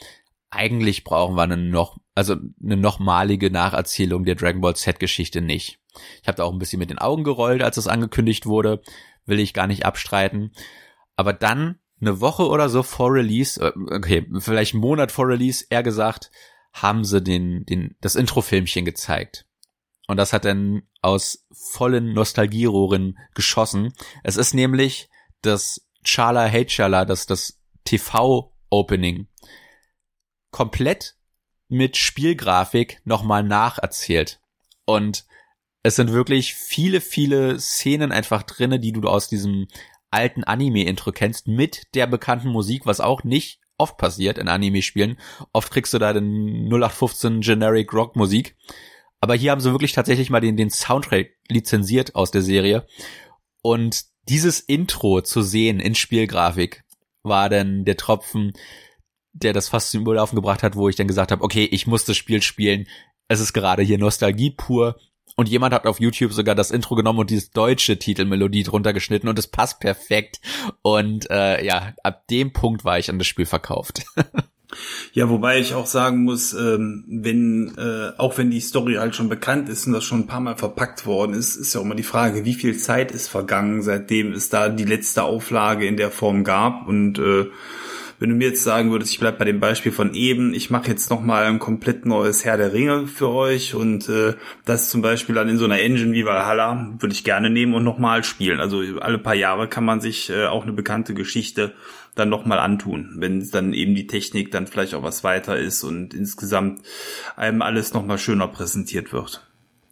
eigentlich 0.50 1.04
brauchen 1.04 1.34
wir 1.36 1.42
eine 1.42 1.56
noch, 1.56 1.98
also 2.14 2.36
eine 2.62 2.76
nochmalige 2.76 3.50
Nacherzählung 3.50 4.24
der 4.24 4.34
Dragon 4.34 4.60
Ball 4.60 4.76
Z-Geschichte 4.76 5.40
nicht. 5.40 5.81
Ich 6.22 6.28
habe 6.28 6.36
da 6.36 6.44
auch 6.44 6.52
ein 6.52 6.58
bisschen 6.58 6.78
mit 6.78 6.90
den 6.90 6.98
Augen 6.98 7.24
gerollt, 7.24 7.62
als 7.62 7.76
es 7.76 7.86
angekündigt 7.86 8.46
wurde, 8.46 8.82
will 9.26 9.40
ich 9.40 9.54
gar 9.54 9.66
nicht 9.66 9.84
abstreiten. 9.84 10.52
Aber 11.16 11.32
dann 11.32 11.78
eine 12.00 12.20
Woche 12.20 12.48
oder 12.48 12.68
so 12.68 12.82
vor 12.82 13.12
Release, 13.12 13.60
äh, 13.60 13.72
okay, 13.94 14.26
vielleicht 14.38 14.74
einen 14.74 14.82
Monat 14.82 15.12
vor 15.12 15.28
Release, 15.28 15.64
eher 15.70 15.82
gesagt, 15.82 16.30
haben 16.72 17.04
sie 17.04 17.20
den, 17.20 17.64
den, 17.66 17.96
das 18.00 18.14
Introfilmchen 18.14 18.84
gezeigt. 18.84 19.46
Und 20.08 20.16
das 20.16 20.32
hat 20.32 20.44
dann 20.44 20.82
aus 21.00 21.46
vollen 21.52 22.12
Nostalgierohren 22.12 23.18
geschossen. 23.34 23.92
Es 24.24 24.36
ist 24.36 24.52
nämlich 24.52 25.08
das 25.42 25.86
Chala 26.04 26.50
Hate 26.50 26.66
Chala, 26.66 27.04
das, 27.04 27.26
das 27.26 27.60
TV-Opening 27.84 29.28
komplett 30.50 31.16
mit 31.68 31.96
Spielgrafik 31.96 33.00
nochmal 33.04 33.42
nacherzählt. 33.42 34.40
Und 34.84 35.24
es 35.82 35.96
sind 35.96 36.12
wirklich 36.12 36.54
viele, 36.54 37.00
viele 37.00 37.58
Szenen 37.58 38.12
einfach 38.12 38.42
drinne, 38.42 38.78
die 38.78 38.92
du 38.92 39.02
aus 39.02 39.28
diesem 39.28 39.66
alten 40.10 40.44
Anime-Intro 40.44 41.12
kennst, 41.12 41.48
mit 41.48 41.94
der 41.94 42.06
bekannten 42.06 42.48
Musik, 42.48 42.86
was 42.86 43.00
auch 43.00 43.24
nicht 43.24 43.60
oft 43.78 43.96
passiert 43.96 44.38
in 44.38 44.48
Anime-Spielen. 44.48 45.18
Oft 45.52 45.72
kriegst 45.72 45.92
du 45.92 45.98
da 45.98 46.12
den 46.12 46.66
0815 46.66 47.40
Generic 47.40 47.92
Rock 47.92 48.14
Musik. 48.16 48.56
Aber 49.20 49.34
hier 49.34 49.50
haben 49.50 49.60
sie 49.60 49.70
wirklich 49.72 49.92
tatsächlich 49.92 50.30
mal 50.30 50.40
den, 50.40 50.56
den 50.56 50.70
Soundtrack 50.70 51.30
lizenziert 51.48 52.14
aus 52.14 52.30
der 52.30 52.42
Serie. 52.42 52.86
Und 53.62 54.04
dieses 54.28 54.60
Intro 54.60 55.20
zu 55.22 55.42
sehen 55.42 55.80
in 55.80 55.94
Spielgrafik 55.94 56.84
war 57.22 57.48
dann 57.48 57.84
der 57.84 57.96
Tropfen, 57.96 58.52
der 59.32 59.52
das 59.52 59.68
fast 59.68 59.90
zum 59.90 60.02
Überlaufen 60.02 60.36
gebracht 60.36 60.62
hat, 60.62 60.76
wo 60.76 60.88
ich 60.88 60.96
dann 60.96 61.08
gesagt 61.08 61.32
habe, 61.32 61.42
okay, 61.42 61.64
ich 61.64 61.86
muss 61.86 62.04
das 62.04 62.16
Spiel 62.16 62.42
spielen. 62.42 62.86
Es 63.28 63.40
ist 63.40 63.52
gerade 63.52 63.82
hier 63.82 63.98
Nostalgie 63.98 64.50
pur. 64.50 64.98
Und 65.36 65.48
jemand 65.48 65.74
hat 65.74 65.86
auf 65.86 66.00
YouTube 66.00 66.32
sogar 66.32 66.54
das 66.54 66.70
Intro 66.70 66.94
genommen 66.94 67.20
und 67.20 67.30
dieses 67.30 67.50
deutsche 67.50 67.98
Titelmelodie 67.98 68.64
drunter 68.64 68.92
geschnitten 68.92 69.28
und 69.28 69.38
es 69.38 69.46
passt 69.46 69.80
perfekt. 69.80 70.40
Und 70.82 71.30
äh, 71.30 71.64
ja, 71.64 71.94
ab 72.02 72.26
dem 72.28 72.52
Punkt 72.52 72.84
war 72.84 72.98
ich 72.98 73.08
an 73.10 73.18
das 73.18 73.26
Spiel 73.26 73.46
verkauft. 73.46 74.04
Ja, 75.12 75.28
wobei 75.28 75.58
ich 75.58 75.74
auch 75.74 75.86
sagen 75.86 76.24
muss, 76.24 76.54
ähm, 76.54 77.04
wenn 77.06 77.74
äh, 77.76 78.18
auch 78.18 78.38
wenn 78.38 78.50
die 78.50 78.60
Story 78.60 78.94
halt 78.94 79.14
schon 79.14 79.28
bekannt 79.28 79.68
ist 79.68 79.86
und 79.86 79.92
das 79.92 80.04
schon 80.04 80.20
ein 80.20 80.26
paar 80.26 80.40
Mal 80.40 80.56
verpackt 80.56 81.04
worden 81.04 81.34
ist, 81.34 81.56
ist 81.56 81.74
ja 81.74 81.80
auch 81.80 81.84
immer 81.84 81.94
die 81.94 82.02
Frage, 82.02 82.44
wie 82.44 82.54
viel 82.54 82.76
Zeit 82.78 83.12
ist 83.12 83.28
vergangen, 83.28 83.82
seitdem 83.82 84.32
es 84.32 84.48
da 84.48 84.68
die 84.68 84.84
letzte 84.84 85.24
Auflage 85.24 85.86
in 85.86 85.96
der 85.96 86.10
Form 86.10 86.44
gab 86.44 86.88
und 86.88 87.18
äh, 87.18 87.46
wenn 88.22 88.30
du 88.30 88.36
mir 88.36 88.50
jetzt 88.50 88.62
sagen 88.62 88.92
würdest, 88.92 89.10
ich 89.10 89.18
bleib 89.18 89.38
bei 89.38 89.44
dem 89.44 89.58
Beispiel 89.58 89.90
von 89.90 90.14
eben, 90.14 90.54
ich 90.54 90.70
mache 90.70 90.86
jetzt 90.86 91.10
noch 91.10 91.20
mal 91.20 91.44
ein 91.44 91.58
komplett 91.58 92.06
neues 92.06 92.44
Herr 92.44 92.56
der 92.56 92.72
Ringe 92.72 93.08
für 93.08 93.28
euch 93.28 93.74
und 93.74 94.08
äh, 94.08 94.34
das 94.64 94.90
zum 94.90 95.02
Beispiel 95.02 95.34
dann 95.34 95.48
in 95.48 95.58
so 95.58 95.64
einer 95.64 95.80
Engine 95.80 96.12
wie 96.12 96.24
Valhalla 96.24 96.94
würde 97.00 97.12
ich 97.12 97.24
gerne 97.24 97.50
nehmen 97.50 97.74
und 97.74 97.82
noch 97.82 97.98
mal 97.98 98.22
spielen. 98.22 98.60
Also 98.60 98.80
alle 99.00 99.18
paar 99.18 99.34
Jahre 99.34 99.66
kann 99.66 99.84
man 99.84 100.00
sich 100.00 100.30
äh, 100.30 100.46
auch 100.46 100.62
eine 100.62 100.72
bekannte 100.72 101.14
Geschichte 101.14 101.74
dann 102.14 102.28
noch 102.28 102.46
mal 102.46 102.60
antun, 102.60 103.16
wenn 103.16 103.50
dann 103.50 103.72
eben 103.72 103.96
die 103.96 104.06
Technik 104.06 104.52
dann 104.52 104.68
vielleicht 104.68 104.94
auch 104.94 105.02
was 105.02 105.24
weiter 105.24 105.58
ist 105.58 105.82
und 105.82 106.14
insgesamt 106.14 106.80
einem 107.34 107.60
alles 107.60 107.92
noch 107.92 108.06
mal 108.06 108.18
schöner 108.18 108.46
präsentiert 108.46 109.12
wird. 109.12 109.44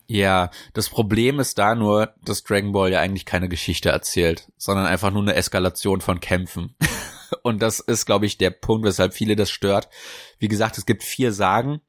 Ja, 0.07 0.51
das 0.73 0.89
Problem 0.89 1.41
ist 1.41 1.59
da 1.59 1.75
nur, 1.75 2.15
dass 2.25 2.45
Dragon 2.45 2.71
Ball 2.71 2.93
ja 2.93 3.01
eigentlich 3.01 3.27
keine 3.27 3.49
Geschichte 3.49 3.89
erzählt, 3.89 4.47
sondern 4.57 4.87
einfach 4.87 5.11
nur 5.11 5.23
eine 5.23 5.35
Eskalation 5.35 6.01
von 6.01 6.21
Kämpfen. 6.21 6.77
Und 7.43 7.63
das 7.63 7.81
ist, 7.81 8.07
glaube 8.07 8.27
ich, 8.27 8.39
der 8.39 8.51
Punkt, 8.51 8.87
weshalb 8.87 9.15
viele 9.15 9.37
das 9.37 9.51
stört. 9.51 9.89
Wie 10.39 10.49
gesagt, 10.49 10.79
es 10.79 10.87
gibt 10.87 11.03
vier 11.03 11.33
Sagen 11.33 11.81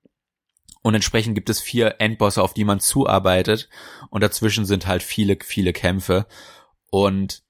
und 0.82 0.96
entsprechend 0.96 1.36
gibt 1.36 1.50
es 1.50 1.62
vier 1.62 1.96
Endbosse, 2.00 2.42
auf 2.42 2.54
die 2.54 2.64
man 2.64 2.80
zuarbeitet. 2.80 3.70
Und 4.10 4.22
dazwischen 4.22 4.66
sind 4.66 4.88
halt 4.88 5.04
viele, 5.04 5.38
viele 5.44 5.74
Kämpfe. 5.74 6.26
Und 6.90 7.44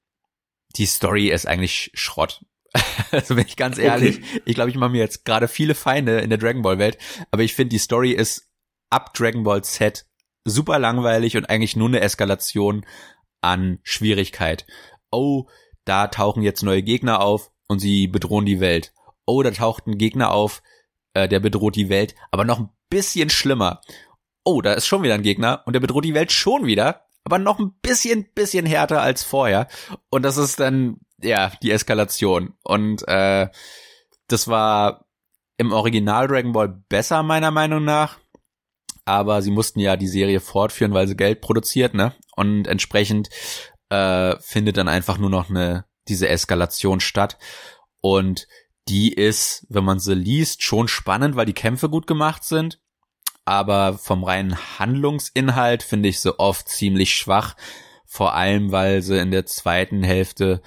die 0.76 0.86
Story 0.86 1.30
ist 1.30 1.48
eigentlich 1.48 1.92
Schrott. 1.94 2.46
also 3.12 3.36
bin 3.36 3.46
ich 3.46 3.58
ganz 3.58 3.78
ehrlich, 3.78 4.18
okay. 4.18 4.42
ich 4.46 4.56
glaube, 4.56 4.70
ich 4.70 4.78
mache 4.78 4.92
mir 4.92 5.00
jetzt 5.00 5.26
gerade 5.26 5.48
viele 5.48 5.76
Feinde 5.76 6.20
in 6.20 6.30
der 6.30 6.40
Dragon 6.40 6.62
Ball 6.62 6.80
Welt, 6.80 6.98
aber 7.30 7.44
ich 7.44 7.54
finde 7.54 7.70
die 7.70 7.80
Story 7.80 8.12
ist 8.12 8.50
ab 8.90 9.14
Dragon 9.14 9.44
Ball 9.44 9.64
Z 9.64 10.06
super 10.46 10.80
langweilig 10.80 11.36
und 11.36 11.50
eigentlich 11.50 11.76
nur 11.76 11.90
eine 11.90 12.00
Eskalation 12.00 12.86
an 13.42 13.80
Schwierigkeit. 13.84 14.66
Oh, 15.12 15.48
da 15.84 16.08
tauchen 16.08 16.44
jetzt 16.44 16.64
neue 16.64 16.84
Gegner 16.84 17.22
auf 17.22 17.50
und 17.72 17.80
sie 17.80 18.08
bedrohen 18.08 18.46
die 18.46 18.60
Welt. 18.60 18.94
Oh, 19.25 19.42
da 19.44 19.51
taucht 19.51 19.88
ein 19.88 19.98
Gegner 19.98 20.32
auf, 20.32 20.62
äh, 21.13 21.30
der 21.30 21.40
bedroht 21.40 21.78
die 21.78 21.88
Welt, 21.88 22.16
aber 22.30 22.44
noch 22.44 22.60
ein 22.60 22.70
bisschen 22.90 23.30
schlimmer. 23.30 23.80
Oh, 24.44 24.62
da 24.62 24.74
ist 24.74 24.88
schon 24.88 25.04
wieder 25.04 25.13
ein 25.13 25.24
Gegner 25.24 25.63
und 25.66 25.72
der 25.72 25.80
bedroht 25.80 26.04
die 26.04 26.13
Welt 26.13 26.34
schon 26.34 26.66
wieder, 26.66 27.06
aber 27.24 27.40
noch 27.40 27.60
ein 27.60 27.72
bisschen, 27.82 28.28
bisschen 28.36 28.66
härter 28.66 29.01
als 29.01 29.24
vorher. 29.24 29.70
Und 30.10 30.24
das 30.24 30.36
ist 30.36 30.60
dann, 30.60 30.98
ja, 31.22 31.54
die 31.63 31.72
Eskalation. 31.72 32.56
Und 32.62 33.08
äh, 33.08 33.48
das 34.28 34.50
war 34.50 35.06
im 35.56 35.72
Original 35.72 36.28
Dragon 36.28 36.51
Ball 36.51 36.84
besser, 36.90 37.24
meiner 37.24 37.51
Meinung 37.51 37.86
nach. 37.86 38.20
Aber 39.06 39.42
sie 39.42 39.51
mussten 39.51 39.80
ja 39.80 39.96
die 39.96 40.10
Serie 40.10 40.42
fortführen, 40.42 40.94
weil 40.94 41.08
sie 41.08 41.16
Geld 41.16 41.40
produziert, 41.40 41.94
ne? 41.94 42.13
Und 42.36 42.68
entsprechend 42.68 43.30
äh, 43.88 44.36
findet 44.42 44.75
dann 44.75 44.90
einfach 44.90 45.18
nur 45.18 45.30
noch 45.30 45.50
eine 45.50 45.86
diese 46.08 46.29
Eskalation 46.29 47.00
statt. 47.00 47.38
Und 48.01 48.48
die 48.88 49.13
ist, 49.13 49.65
wenn 49.70 49.84
man 49.84 50.00
sie 50.00 50.15
liest, 50.15 50.63
schon 50.63 50.88
spannend, 50.88 51.36
weil 51.36 51.46
die 51.46 51.53
Kämpfe 51.53 51.89
gut 51.89 52.08
gemacht 52.08 52.43
sind. 52.43 52.79
Aber 53.46 53.98
vom 53.98 54.24
reinen 54.24 54.58
Handlungsinhalt 54.79 55.84
finde 55.84 56.10
ich 56.10 56.20
sie 56.20 56.38
oft 56.39 56.70
ziemlich 56.70 57.15
schwach. 57.15 57.55
Vor 58.05 58.34
allem, 58.34 58.72
weil 58.72 59.01
sie 59.01 59.20
in 59.20 59.31
der 59.31 59.46
zweiten 59.46 60.03
Hälfte 60.03 60.62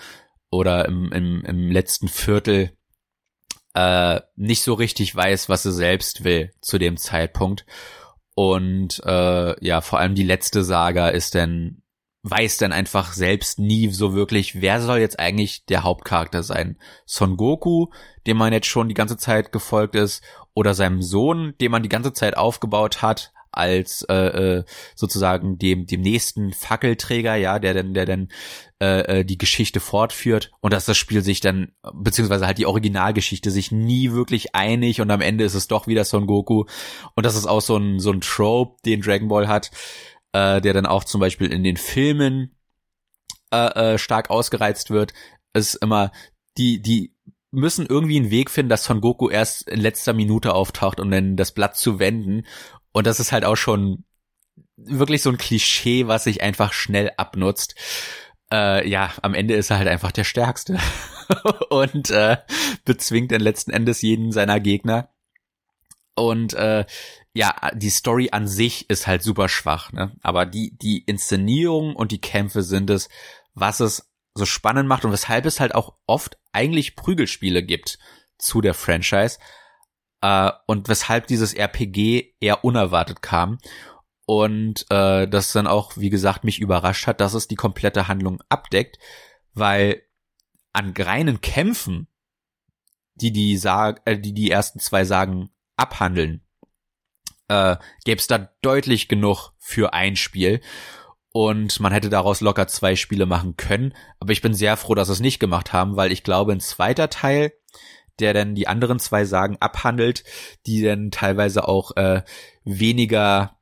oder 0.51 0.87
im, 0.87 1.13
im, 1.13 1.45
im 1.45 1.71
letzten 1.71 2.09
Viertel 2.09 2.77
äh, 3.75 4.21
nicht 4.37 4.63
so 4.63 4.75
richtig 4.75 5.15
weiß, 5.15 5.49
was 5.49 5.65
sie 5.65 5.73
selbst 5.73 6.25
will 6.25 6.53
zu 6.61 6.79
dem 6.79 6.97
Zeitpunkt. 6.97 7.67
Und 8.35 9.01
äh, 9.05 9.65
ja, 9.65 9.81
vor 9.81 9.99
allem 9.99 10.15
die 10.15 10.25
letzte 10.25 10.65
Saga 10.65 11.09
ist 11.09 11.35
dann 11.35 11.83
weiß 12.25 12.57
dann 12.57 12.73
einfach 12.73 13.13
selbst 13.13 13.59
nie 13.59 13.91
so 13.91 14.15
wirklich, 14.15 14.61
wer 14.63 14.81
soll 14.81 14.99
jetzt 14.99 15.21
eigentlich 15.21 15.67
der 15.67 15.85
Hauptcharakter 15.85 16.43
sein? 16.43 16.79
Son 17.05 17.37
Goku, 17.37 17.89
dem 18.27 18.39
man 18.39 18.53
jetzt 18.53 18.67
schon 18.67 18.89
die 18.89 18.95
ganze 18.95 19.19
Zeit 19.19 19.53
gefolgt 19.53 19.95
ist, 19.95 20.23
oder 20.55 20.73
seinem 20.73 21.03
Sohn, 21.03 21.55
den 21.61 21.71
man 21.71 21.83
die 21.83 21.89
ganze 21.89 22.13
Zeit 22.13 22.37
aufgebaut 22.37 23.03
hat, 23.03 23.33
als 23.51 24.03
äh, 24.09 24.15
äh, 24.15 24.65
sozusagen 24.95 25.59
dem 25.59 25.87
dem 25.87 26.01
nächsten 26.01 26.53
Fackelträger, 26.53 27.37
ja, 27.37 27.59
der 27.59 27.75
dann 27.75 27.95
der 27.95 28.07
dann 28.07 28.29
äh, 28.81 29.21
äh, 29.21 29.25
die 29.25 29.39
Geschichte 29.39 29.81
fortführt. 29.81 30.51
Und 30.61 30.73
dass 30.73 30.87
das 30.87 30.97
Spiel 30.97 31.23
sich 31.23 31.41
dann 31.41 31.73
beziehungsweise 31.93 32.47
halt 32.47 32.59
die 32.59 32.67
Originalgeschichte 32.67 33.51
sich 33.51 33.71
nie 33.71 34.13
wirklich 34.13 34.55
einig 34.55 35.01
und 35.01 35.11
am 35.11 35.21
Ende 35.21 35.45
ist 35.45 35.55
es 35.55 35.69
doch 35.69 35.87
wieder 35.87 36.05
Son 36.05 36.27
Goku. 36.27 36.65
Und 37.15 37.27
das 37.27 37.37
ist 37.37 37.47
auch 37.47 37.61
so 37.61 37.77
ein 37.77 38.01
so 38.01 38.11
ein 38.11 38.21
Trope, 38.21 38.77
den 38.85 39.03
Dragon 39.03 39.29
Ball 39.29 39.47
hat, 39.47 39.71
äh, 40.35 40.61
der 40.61 40.75
dann 40.75 40.85
auch 40.85 41.05
zum 41.05 41.21
Beispiel 41.21 41.51
in 41.51 41.63
den 41.65 41.77
Filmen 41.77 42.55
äh, 43.53 43.95
äh, 43.95 43.99
stark 43.99 44.29
ausgereizt 44.29 44.91
wird, 44.91 45.15
ist 45.55 45.77
immer 45.77 46.13
die 46.59 46.83
die 46.83 47.15
müssen 47.53 47.87
irgendwie 47.87 48.17
einen 48.17 48.33
Weg 48.33 48.51
finden, 48.51 48.69
dass 48.69 48.85
Son 48.85 49.01
Goku 49.01 49.31
erst 49.31 49.69
in 49.69 49.81
letzter 49.81 50.13
Minute 50.13 50.55
auftaucht, 50.55 50.99
um 50.99 51.09
dann 51.11 51.37
das 51.37 51.53
Blatt 51.53 51.77
zu 51.77 52.01
wenden. 52.01 52.47
Und 52.93 53.07
das 53.07 53.21
ist 53.21 53.31
halt 53.31 53.45
auch 53.45 53.55
schon 53.55 54.05
wirklich 54.77 55.23
so 55.23 55.31
ein 55.31 55.39
Klischee, 55.39 56.09
was 56.09 56.25
sich 56.25 56.43
einfach 56.43 56.73
schnell 56.73 57.13
abnutzt. 57.17 57.77
Äh, 58.53 58.89
ja, 58.89 59.13
am 59.23 59.35
Ende 59.35 59.55
ist 59.55 59.71
er 59.71 59.79
halt 59.79 59.87
einfach 59.87 60.11
der 60.11 60.25
Stärkste 60.25 60.81
und 61.71 62.11
äh, 62.11 62.39
bezwingt 62.85 63.31
dann 63.31 63.41
letzten 63.41 63.71
Endes 63.71 64.03
jeden 64.03 64.33
seiner 64.33 64.59
Gegner. 64.59 65.11
Und 66.17 66.55
äh, 66.55 66.85
ja, 67.35 67.55
die 67.75 67.91
Story 67.91 68.29
an 68.31 68.47
sich 68.47 68.89
ist 68.89 69.07
halt 69.09 69.23
super 69.23 69.49
schwach, 69.49 69.93
ne? 69.93 70.17
Aber 70.23 70.47
die, 70.47 70.77
die 70.79 70.99
Inszenierung 70.99 71.97
und 71.97 72.13
die 72.13 72.21
Kämpfe 72.21 72.63
sind 72.63 72.91
es, 72.91 73.09
was 73.55 73.81
es 73.81 74.15
so 74.35 74.47
spannend 74.47 74.89
macht 74.89 75.05
und 75.05 75.13
weshalb 75.13 75.45
es 75.45 75.59
halt 75.59 75.75
auch 75.75 75.97
oft 76.07 76.39
eigentlich 76.53 76.95
Prügelspiele 76.95 77.63
gibt 77.65 77.99
zu 78.39 78.61
der 78.61 78.75
Franchise. 78.75 79.39
Äh, 80.21 80.53
und 80.67 80.89
weshalb 80.89 81.27
dieses 81.27 81.55
RPG 81.55 82.35
eher 82.41 82.65
unerwartet 82.65 83.21
kam. 83.21 83.59
Und 84.27 84.87
äh, 84.91 85.29
das 85.29 85.53
dann 85.53 85.67
auch, 85.67 85.97
wie 85.97 86.11
gesagt, 86.11 86.45
mich 86.45 86.61
überrascht 86.61 87.07
hat, 87.07 87.21
dass 87.21 87.35
es 87.35 87.49
die 87.49 87.57
komplette 87.57 88.09
Handlung 88.09 88.41
abdeckt, 88.49 88.99
weil 89.53 90.03
an 90.73 90.95
reinen 90.97 91.41
Kämpfen, 91.41 92.09
die 93.17 93.33
die, 93.33 93.57
Sag 93.59 94.03
äh, 94.07 94.19
die 94.19 94.33
die 94.33 94.51
ersten 94.51 94.79
zwei 94.79 95.05
Sagen 95.05 95.51
abhandeln, 95.77 96.44
äh, 97.49 97.77
gäbe 98.05 98.19
es 98.19 98.27
da 98.27 98.51
deutlich 98.63 99.09
genug 99.09 99.53
für 99.59 99.93
ein 99.93 100.17
Spiel. 100.17 100.61
Und 101.33 101.81
man 101.81 101.93
hätte 101.93 102.11
daraus 102.11 102.41
locker 102.41 102.69
zwei 102.69 102.95
Spiele 102.95 103.27
machen 103.27 103.57
können. 103.57 103.95
Aber 104.21 104.33
ich 104.33 104.41
bin 104.41 104.55
sehr 104.55 104.77
froh, 104.77 104.95
dass 104.95 105.09
sie 105.09 105.15
es 105.15 105.21
nicht 105.21 105.41
gemacht 105.41 105.73
haben, 105.73 105.97
weil 105.97 106.13
ich 106.13 106.23
glaube, 106.23 106.53
ein 106.53 106.61
zweiter 106.61 107.11
Teil, 107.11 107.53
der 108.21 108.33
dann 108.33 108.55
die 108.55 108.69
anderen 108.69 109.01
zwei 109.01 109.25
Sagen 109.25 109.57
abhandelt, 109.59 110.23
die 110.67 110.83
dann 110.83 111.11
teilweise 111.11 111.67
auch 111.67 111.97
äh, 111.97 112.23
weniger 112.65 113.59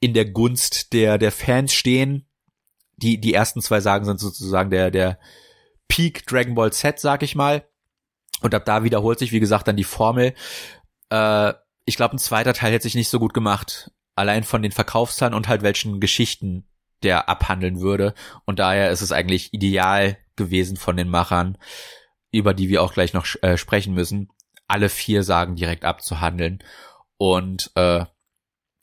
in 0.00 0.14
der 0.14 0.24
Gunst 0.24 0.94
der, 0.94 1.18
der 1.18 1.32
Fans 1.32 1.74
stehen. 1.74 2.26
Die, 2.96 3.20
die 3.20 3.34
ersten 3.34 3.60
zwei 3.60 3.80
Sagen 3.80 4.06
sind 4.06 4.18
sozusagen 4.18 4.70
der, 4.70 4.90
der 4.90 5.18
Peak 5.88 6.26
Dragon 6.26 6.54
Ball 6.54 6.72
Z, 6.72 6.98
sag 6.98 7.22
ich 7.22 7.34
mal. 7.34 7.68
Und 8.40 8.54
ab 8.54 8.64
da 8.64 8.84
wiederholt 8.84 9.18
sich, 9.18 9.32
wie 9.32 9.40
gesagt, 9.40 9.68
dann 9.68 9.76
die 9.76 9.84
Formel. 9.84 10.34
Äh, 11.10 11.52
ich 11.90 11.96
glaube, 11.96 12.14
ein 12.14 12.20
zweiter 12.20 12.54
Teil 12.54 12.72
hätte 12.72 12.84
sich 12.84 12.94
nicht 12.94 13.08
so 13.08 13.18
gut 13.18 13.34
gemacht. 13.34 13.90
Allein 14.14 14.44
von 14.44 14.62
den 14.62 14.70
Verkaufszahlen 14.70 15.34
und 15.34 15.48
halt 15.48 15.62
welchen 15.62 15.98
Geschichten 15.98 16.68
der 17.02 17.28
abhandeln 17.28 17.80
würde. 17.80 18.14
Und 18.44 18.60
daher 18.60 18.90
ist 18.90 19.00
es 19.00 19.10
eigentlich 19.10 19.52
ideal 19.52 20.16
gewesen 20.36 20.76
von 20.76 20.96
den 20.96 21.08
Machern, 21.08 21.58
über 22.30 22.54
die 22.54 22.68
wir 22.68 22.82
auch 22.84 22.94
gleich 22.94 23.12
noch 23.12 23.26
äh, 23.42 23.56
sprechen 23.56 23.92
müssen, 23.92 24.28
alle 24.68 24.88
vier 24.88 25.24
Sagen 25.24 25.56
direkt 25.56 25.84
abzuhandeln. 25.84 26.62
Und 27.16 27.72
äh, 27.74 28.04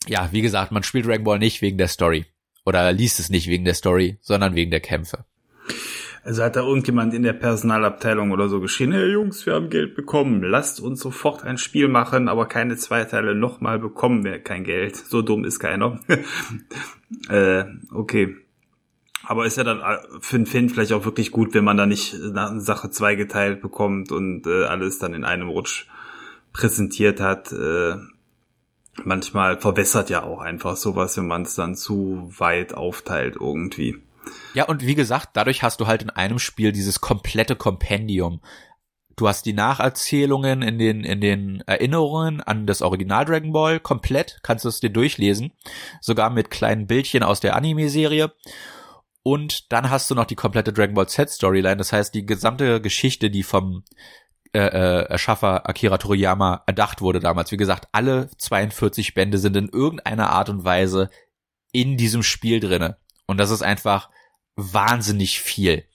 ja, 0.07 0.29
wie 0.33 0.41
gesagt, 0.41 0.73
man 0.73 0.83
spielt 0.83 1.05
Dragon 1.05 1.23
Ball 1.23 1.39
nicht 1.39 1.61
wegen 1.61 1.77
der 1.77 1.87
Story. 1.87 2.25
Oder 2.65 2.91
liest 2.91 3.21
es 3.21 3.29
nicht 3.29 3.47
wegen 3.47 3.63
der 3.63 3.73
Story, 3.73 4.17
sondern 4.19 4.53
wegen 4.53 4.71
der 4.71 4.81
Kämpfe. 4.81 5.23
Also 6.27 6.43
hat 6.43 6.57
da 6.57 6.59
irgendjemand 6.59 7.13
in 7.13 7.23
der 7.23 7.31
Personalabteilung 7.31 8.31
oder 8.31 8.49
so 8.49 8.59
geschrien, 8.59 8.91
hey 8.91 9.09
Jungs, 9.09 9.45
wir 9.45 9.53
haben 9.53 9.69
Geld 9.69 9.95
bekommen, 9.95 10.43
lasst 10.43 10.81
uns 10.81 10.99
sofort 10.99 11.45
ein 11.45 11.57
Spiel 11.57 11.87
machen, 11.87 12.27
aber 12.27 12.47
keine 12.47 12.75
zwei 12.75 13.05
Teile 13.05 13.33
nochmal 13.33 13.79
bekommen 13.79 14.25
wir 14.25 14.37
kein 14.39 14.65
Geld. 14.65 14.97
So 14.97 15.21
dumm 15.21 15.45
ist 15.45 15.59
keiner. 15.59 16.01
äh, 17.29 17.63
okay. 17.93 18.35
Aber 19.23 19.45
ist 19.45 19.55
ja 19.55 19.63
dann 19.63 19.79
äh, 19.79 19.99
für 20.19 20.35
den 20.35 20.45
Fan 20.45 20.67
vielleicht 20.67 20.91
auch 20.91 21.05
wirklich 21.05 21.31
gut, 21.31 21.53
wenn 21.53 21.63
man 21.63 21.77
da 21.77 21.85
nicht 21.85 22.13
eine 22.13 22.59
Sache 22.59 22.89
zweigeteilt 22.89 23.61
bekommt 23.61 24.11
und 24.11 24.47
äh, 24.47 24.65
alles 24.65 24.99
dann 24.99 25.13
in 25.13 25.23
einem 25.23 25.47
Rutsch 25.47 25.87
präsentiert 26.51 27.21
hat. 27.21 27.53
Äh, 27.53 27.95
manchmal 29.05 29.61
verwässert 29.61 30.09
ja 30.09 30.23
auch 30.23 30.41
einfach 30.41 30.75
sowas, 30.75 31.15
wenn 31.15 31.27
man 31.27 31.43
es 31.43 31.55
dann 31.55 31.75
zu 31.75 32.29
weit 32.37 32.73
aufteilt 32.73 33.37
irgendwie. 33.39 34.01
Ja, 34.53 34.65
und 34.65 34.85
wie 34.85 34.95
gesagt, 34.95 35.29
dadurch 35.33 35.63
hast 35.63 35.79
du 35.79 35.87
halt 35.87 36.01
in 36.01 36.09
einem 36.09 36.39
Spiel 36.39 36.71
dieses 36.71 37.01
komplette 37.01 37.55
Kompendium. 37.55 38.41
Du 39.15 39.27
hast 39.27 39.45
die 39.47 39.53
Nacherzählungen 39.53 40.61
in 40.61 40.77
den, 40.77 41.03
in 41.03 41.21
den 41.21 41.61
Erinnerungen 41.65 42.41
an 42.41 42.67
das 42.67 42.83
Original 42.83 43.25
Dragon 43.25 43.51
Ball 43.51 43.79
komplett, 43.79 44.39
kannst 44.43 44.63
du 44.63 44.69
es 44.69 44.79
dir 44.79 44.91
durchlesen. 44.91 45.53
Sogar 46.01 46.29
mit 46.29 46.51
kleinen 46.51 46.85
Bildchen 46.85 47.23
aus 47.23 47.39
der 47.39 47.55
Anime-Serie. 47.55 48.31
Und 49.23 49.71
dann 49.71 49.89
hast 49.89 50.09
du 50.09 50.15
noch 50.15 50.25
die 50.25 50.35
komplette 50.35 50.71
Dragon 50.71 50.93
Ball 50.93 51.09
Z 51.09 51.29
Storyline. 51.31 51.77
Das 51.77 51.91
heißt, 51.91 52.13
die 52.13 52.25
gesamte 52.25 52.79
Geschichte, 52.79 53.31
die 53.31 53.43
vom 53.43 53.83
äh, 54.53 54.59
äh, 54.59 55.05
Erschaffer 55.09 55.67
Akira 55.67 55.97
Toriyama 55.97 56.63
erdacht 56.65 57.01
wurde 57.01 57.19
damals. 57.19 57.51
Wie 57.51 57.57
gesagt, 57.57 57.87
alle 57.91 58.29
42 58.37 59.13
Bände 59.13 59.39
sind 59.39 59.57
in 59.57 59.69
irgendeiner 59.69 60.29
Art 60.29 60.49
und 60.49 60.63
Weise 60.63 61.09
in 61.71 61.97
diesem 61.97 62.23
Spiel 62.23 62.59
drinne. 62.59 62.97
Und 63.25 63.37
das 63.37 63.51
ist 63.51 63.61
einfach 63.61 64.09
wahnsinnig 64.57 65.39
viel. 65.39 65.85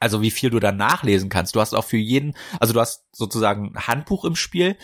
Also 0.00 0.20
wie 0.20 0.32
viel 0.32 0.50
du 0.50 0.58
da 0.58 0.72
nachlesen 0.72 1.28
kannst. 1.28 1.54
Du 1.54 1.60
hast 1.60 1.72
auch 1.72 1.84
für 1.84 1.96
jeden, 1.96 2.34
also 2.58 2.72
du 2.74 2.80
hast 2.80 3.06
sozusagen 3.12 3.72
ein 3.74 3.86
Handbuch 3.86 4.24
im 4.24 4.34
Spiel 4.34 4.76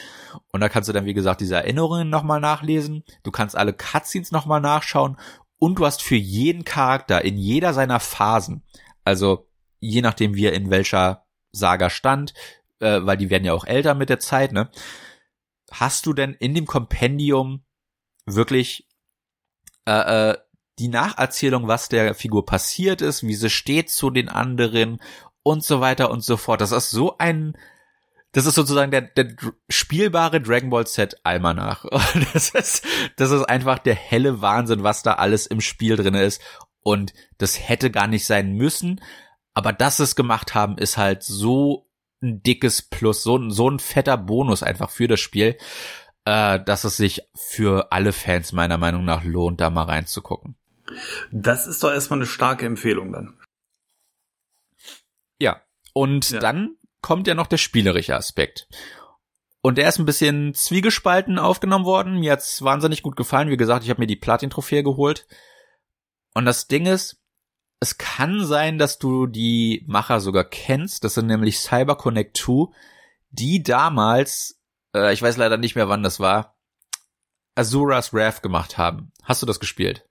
und 0.52 0.60
da 0.60 0.68
kannst 0.68 0.88
du 0.88 0.92
dann, 0.92 1.04
wie 1.04 1.14
gesagt, 1.14 1.40
diese 1.40 1.56
Erinnerungen 1.56 2.08
nochmal 2.08 2.40
nachlesen. 2.40 3.02
Du 3.22 3.30
kannst 3.30 3.56
alle 3.56 3.72
Cutscenes 3.72 4.30
nochmal 4.30 4.60
nachschauen 4.60 5.18
und 5.58 5.78
du 5.78 5.84
hast 5.84 6.02
für 6.02 6.16
jeden 6.16 6.64
Charakter 6.64 7.24
in 7.24 7.36
jeder 7.36 7.74
seiner 7.74 8.00
Phasen, 8.00 8.62
also 9.04 9.48
je 9.80 10.00
nachdem 10.02 10.34
wie 10.34 10.46
er 10.46 10.52
in 10.52 10.70
welcher 10.70 11.26
Saga 11.52 11.90
stand, 11.90 12.32
äh, 12.78 13.00
weil 13.02 13.16
die 13.16 13.30
werden 13.30 13.44
ja 13.44 13.52
auch 13.52 13.64
älter 13.64 13.94
mit 13.94 14.08
der 14.08 14.20
Zeit, 14.20 14.52
ne? 14.52 14.70
Hast 15.70 16.06
du 16.06 16.12
denn 16.12 16.34
in 16.34 16.54
dem 16.54 16.66
Kompendium 16.66 17.64
wirklich 18.26 18.88
äh, 19.86 20.30
äh, 20.30 20.38
die 20.80 20.88
Nacherzählung, 20.88 21.68
was 21.68 21.88
der 21.88 22.14
Figur 22.14 22.46
passiert 22.46 23.02
ist, 23.02 23.22
wie 23.22 23.34
sie 23.34 23.50
steht 23.50 23.90
zu 23.90 24.10
den 24.10 24.28
anderen 24.28 25.00
und 25.42 25.62
so 25.62 25.80
weiter 25.80 26.10
und 26.10 26.24
so 26.24 26.36
fort. 26.36 26.60
Das 26.60 26.72
ist 26.72 26.90
so 26.90 27.18
ein, 27.18 27.56
das 28.32 28.46
ist 28.46 28.54
sozusagen 28.54 28.90
der, 28.90 29.02
der 29.02 29.36
spielbare 29.68 30.40
Dragon 30.40 30.70
Ball 30.70 30.86
Z 30.86 31.20
Almanach. 31.22 31.84
Das 32.32 32.50
ist, 32.50 32.86
das 33.16 33.30
ist 33.30 33.44
einfach 33.44 33.78
der 33.78 33.94
helle 33.94 34.40
Wahnsinn, 34.40 34.82
was 34.82 35.02
da 35.02 35.14
alles 35.14 35.46
im 35.46 35.60
Spiel 35.60 35.96
drin 35.96 36.14
ist. 36.14 36.40
Und 36.82 37.12
das 37.36 37.68
hätte 37.68 37.90
gar 37.90 38.06
nicht 38.06 38.24
sein 38.24 38.52
müssen. 38.52 39.02
Aber 39.52 39.72
dass 39.72 39.98
sie 39.98 40.04
es 40.04 40.16
gemacht 40.16 40.54
haben, 40.54 40.78
ist 40.78 40.96
halt 40.96 41.22
so 41.22 41.90
ein 42.22 42.42
dickes 42.42 42.82
Plus, 42.82 43.22
so, 43.22 43.50
so 43.50 43.68
ein 43.68 43.78
fetter 43.78 44.16
Bonus 44.16 44.62
einfach 44.62 44.90
für 44.90 45.08
das 45.08 45.20
Spiel, 45.20 45.58
äh, 46.24 46.60
dass 46.60 46.84
es 46.84 46.96
sich 46.96 47.22
für 47.34 47.92
alle 47.92 48.12
Fans 48.12 48.52
meiner 48.52 48.78
Meinung 48.78 49.04
nach 49.04 49.24
lohnt, 49.24 49.60
da 49.60 49.70
mal 49.70 49.84
reinzugucken. 49.84 50.56
Das 51.30 51.66
ist 51.66 51.82
doch 51.82 51.90
erstmal 51.90 52.18
eine 52.18 52.26
starke 52.26 52.66
Empfehlung 52.66 53.12
dann. 53.12 53.38
Ja. 55.38 55.62
Und 55.92 56.30
ja. 56.30 56.40
dann 56.40 56.76
kommt 57.02 57.26
ja 57.26 57.34
noch 57.34 57.46
der 57.46 57.58
spielerische 57.58 58.16
Aspekt. 58.16 58.68
Und 59.62 59.76
der 59.76 59.88
ist 59.88 59.98
ein 59.98 60.06
bisschen 60.06 60.54
zwiegespalten 60.54 61.38
aufgenommen 61.38 61.84
worden. 61.84 62.20
Mir 62.20 62.32
hat's 62.32 62.62
wahnsinnig 62.62 63.02
gut 63.02 63.16
gefallen. 63.16 63.50
Wie 63.50 63.56
gesagt, 63.56 63.84
ich 63.84 63.90
habe 63.90 64.00
mir 64.00 64.06
die 64.06 64.16
Platin-Trophäe 64.16 64.82
geholt. 64.82 65.26
Und 66.34 66.46
das 66.46 66.66
Ding 66.68 66.86
ist, 66.86 67.20
es 67.80 67.98
kann 67.98 68.44
sein, 68.44 68.78
dass 68.78 68.98
du 68.98 69.26
die 69.26 69.84
Macher 69.86 70.20
sogar 70.20 70.44
kennst. 70.44 71.04
Das 71.04 71.14
sind 71.14 71.26
nämlich 71.26 71.58
CyberConnect 71.58 72.36
2, 72.36 72.72
die 73.30 73.62
damals, 73.62 74.60
äh, 74.94 75.12
ich 75.12 75.22
weiß 75.22 75.36
leider 75.36 75.56
nicht 75.56 75.76
mehr, 75.76 75.88
wann 75.88 76.02
das 76.02 76.20
war, 76.20 76.56
Azuras 77.54 78.12
Wrath 78.14 78.42
gemacht 78.42 78.78
haben. 78.78 79.12
Hast 79.22 79.42
du 79.42 79.46
das 79.46 79.60
gespielt? 79.60 80.06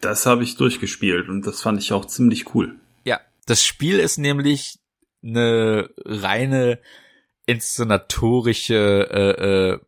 Das 0.00 0.26
habe 0.26 0.42
ich 0.42 0.56
durchgespielt 0.56 1.28
und 1.28 1.46
das 1.46 1.60
fand 1.62 1.80
ich 1.80 1.92
auch 1.92 2.06
ziemlich 2.06 2.54
cool. 2.54 2.78
Ja, 3.04 3.20
das 3.46 3.64
Spiel 3.64 3.98
ist 3.98 4.18
nämlich 4.18 4.78
eine 5.22 5.90
reine 6.04 6.80
inszenatorische 7.46 9.08
äh, 9.10 9.44
äh, 9.44 9.78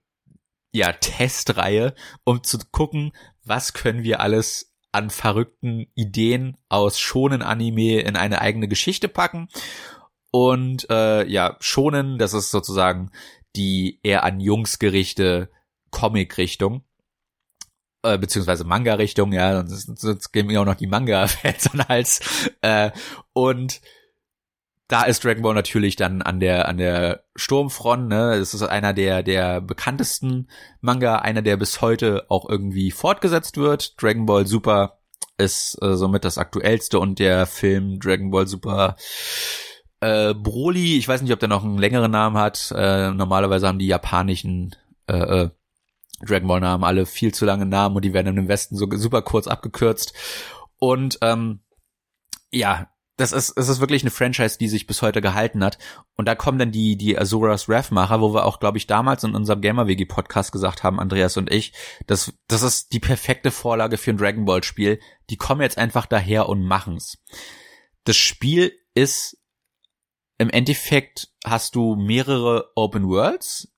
ja 0.73 0.93
Testreihe, 0.93 1.95
um 2.25 2.43
zu 2.43 2.59
gucken, 2.71 3.13
was 3.45 3.73
können 3.73 4.03
wir 4.03 4.21
alles 4.21 4.75
an 4.91 5.09
verrückten 5.11 5.87
Ideen 5.95 6.59
aus 6.69 6.99
schonen 6.99 7.43
Anime 7.43 8.01
in 8.01 8.17
eine 8.17 8.41
eigene 8.41 8.69
Geschichte 8.69 9.09
packen. 9.09 9.49
Und 10.31 10.89
äh, 10.91 11.27
ja, 11.27 11.57
schonen, 11.61 12.19
das 12.19 12.35
ist 12.35 12.51
sozusagen 12.51 13.11
die 13.57 14.01
eher 14.03 14.25
an 14.25 14.41
Jungs 14.41 14.79
gerichte 14.79 15.51
Comic-Richtung 15.91 16.85
äh, 18.03 18.19
beziehungsweise 18.19 18.65
Manga-Richtung, 18.65 19.33
ja, 19.33 19.65
sonst, 19.67 20.01
sonst 20.01 20.33
gehen 20.33 20.47
mir 20.47 20.61
auch 20.61 20.67
noch 20.67 20.75
die 20.75 20.87
Manga-Fans 20.87 21.71
an 21.73 21.89
Hals. 21.89 22.51
Äh, 22.61 22.91
und 23.33 23.81
da 24.89 25.05
ist 25.05 25.25
Dragon 25.25 25.43
Ball 25.43 25.55
natürlich 25.55 25.97
dann 25.97 26.21
an 26.21 26.39
der 26.39 26.69
an 26.69 26.77
der 26.77 27.25
Sturmfront, 27.35 28.09
ne? 28.09 28.39
Das 28.39 28.53
ist 28.53 28.63
einer 28.63 28.93
der 28.93 29.23
der 29.23 29.63
bekanntesten 29.63 30.51
Manga, 30.83 31.17
einer 31.17 31.41
der 31.41 31.57
bis 31.57 31.81
heute 31.81 32.27
auch 32.29 32.47
irgendwie 32.47 32.91
fortgesetzt 32.91 33.57
wird. 33.57 34.01
Dragon 34.03 34.27
Ball 34.27 34.47
Super 34.47 34.99
ist 35.39 35.81
äh, 35.81 35.97
somit 35.97 36.27
das 36.27 36.37
aktuellste 36.37 36.99
und 36.99 37.19
der 37.19 37.47
Film 37.47 38.01
Dragon 38.01 38.31
Ball 38.31 38.47
Super 38.47 38.97
äh, 40.01 40.35
Broly, 40.35 40.99
ich 40.99 41.09
weiß 41.09 41.23
nicht, 41.23 41.33
ob 41.33 41.41
der 41.41 41.49
noch 41.49 41.65
einen 41.65 41.79
längeren 41.79 42.11
Namen 42.11 42.37
hat. 42.37 42.73
Äh, 42.77 43.13
normalerweise 43.13 43.69
haben 43.69 43.79
die 43.79 43.87
japanischen 43.87 44.77
äh, 45.07 45.45
äh, 45.45 45.51
Dragon 46.27 46.49
Ball 46.49 46.61
Namen 46.61 46.85
alle 46.85 47.07
viel 47.07 47.33
zu 47.33 47.45
lange 47.45 47.67
Namen 47.67 47.97
und 47.97 48.05
die 48.05 48.13
werden 48.13 48.37
im 48.37 48.49
Westen 48.49 48.77
so 48.77 48.89
super 48.93 49.23
kurz 49.23 49.47
abgekürzt. 49.47 50.15
Und 50.79 51.19
ähm, 51.23 51.61
ja, 52.51 52.89
das 53.17 53.33
ist, 53.33 53.57
es 53.57 53.69
ist 53.69 53.81
wirklich 53.81 54.03
eine 54.03 54.11
Franchise, 54.11 54.59
die 54.59 54.69
sich 54.69 54.87
bis 54.87 55.03
heute 55.03 55.21
gehalten 55.21 55.63
hat. 55.63 55.79
Und 56.17 56.27
da 56.27 56.35
kommen 56.35 56.59
dann 56.59 56.73
die, 56.73 56.97
die 56.97 57.19
Azuras 57.19 57.69
Wrath-Macher, 57.69 58.21
wo 58.21 58.35
wir 58.35 58.47
auch, 58.47 58.59
glaube 58.59 58.79
ich, 58.79 58.87
damals 58.87 59.23
in 59.23 59.35
unserem 59.35 59.61
Gamer-WG-Podcast 59.61 60.51
gesagt 60.51 60.83
haben, 60.83 60.99
Andreas 60.99 61.37
und 61.37 61.51
ich, 61.53 61.73
das, 62.07 62.33
das 62.49 62.63
ist 62.63 62.93
die 62.93 63.01
perfekte 63.01 63.51
Vorlage 63.51 63.99
für 63.99 64.11
ein 64.11 64.17
Dragon 64.17 64.45
Ball-Spiel. 64.45 64.99
Die 65.31 65.37
kommen 65.37 65.61
jetzt 65.61 65.79
einfach 65.79 66.07
daher 66.07 66.49
und 66.49 66.65
machen's. 66.65 67.19
Das 68.05 68.17
Spiel 68.17 68.73
ist 68.95 69.37
im 70.39 70.51
Endeffekt 70.51 71.29
hast 71.45 71.77
du 71.77 71.95
mehrere 71.95 72.73
Open 72.75 73.07
Worlds, 73.09 73.72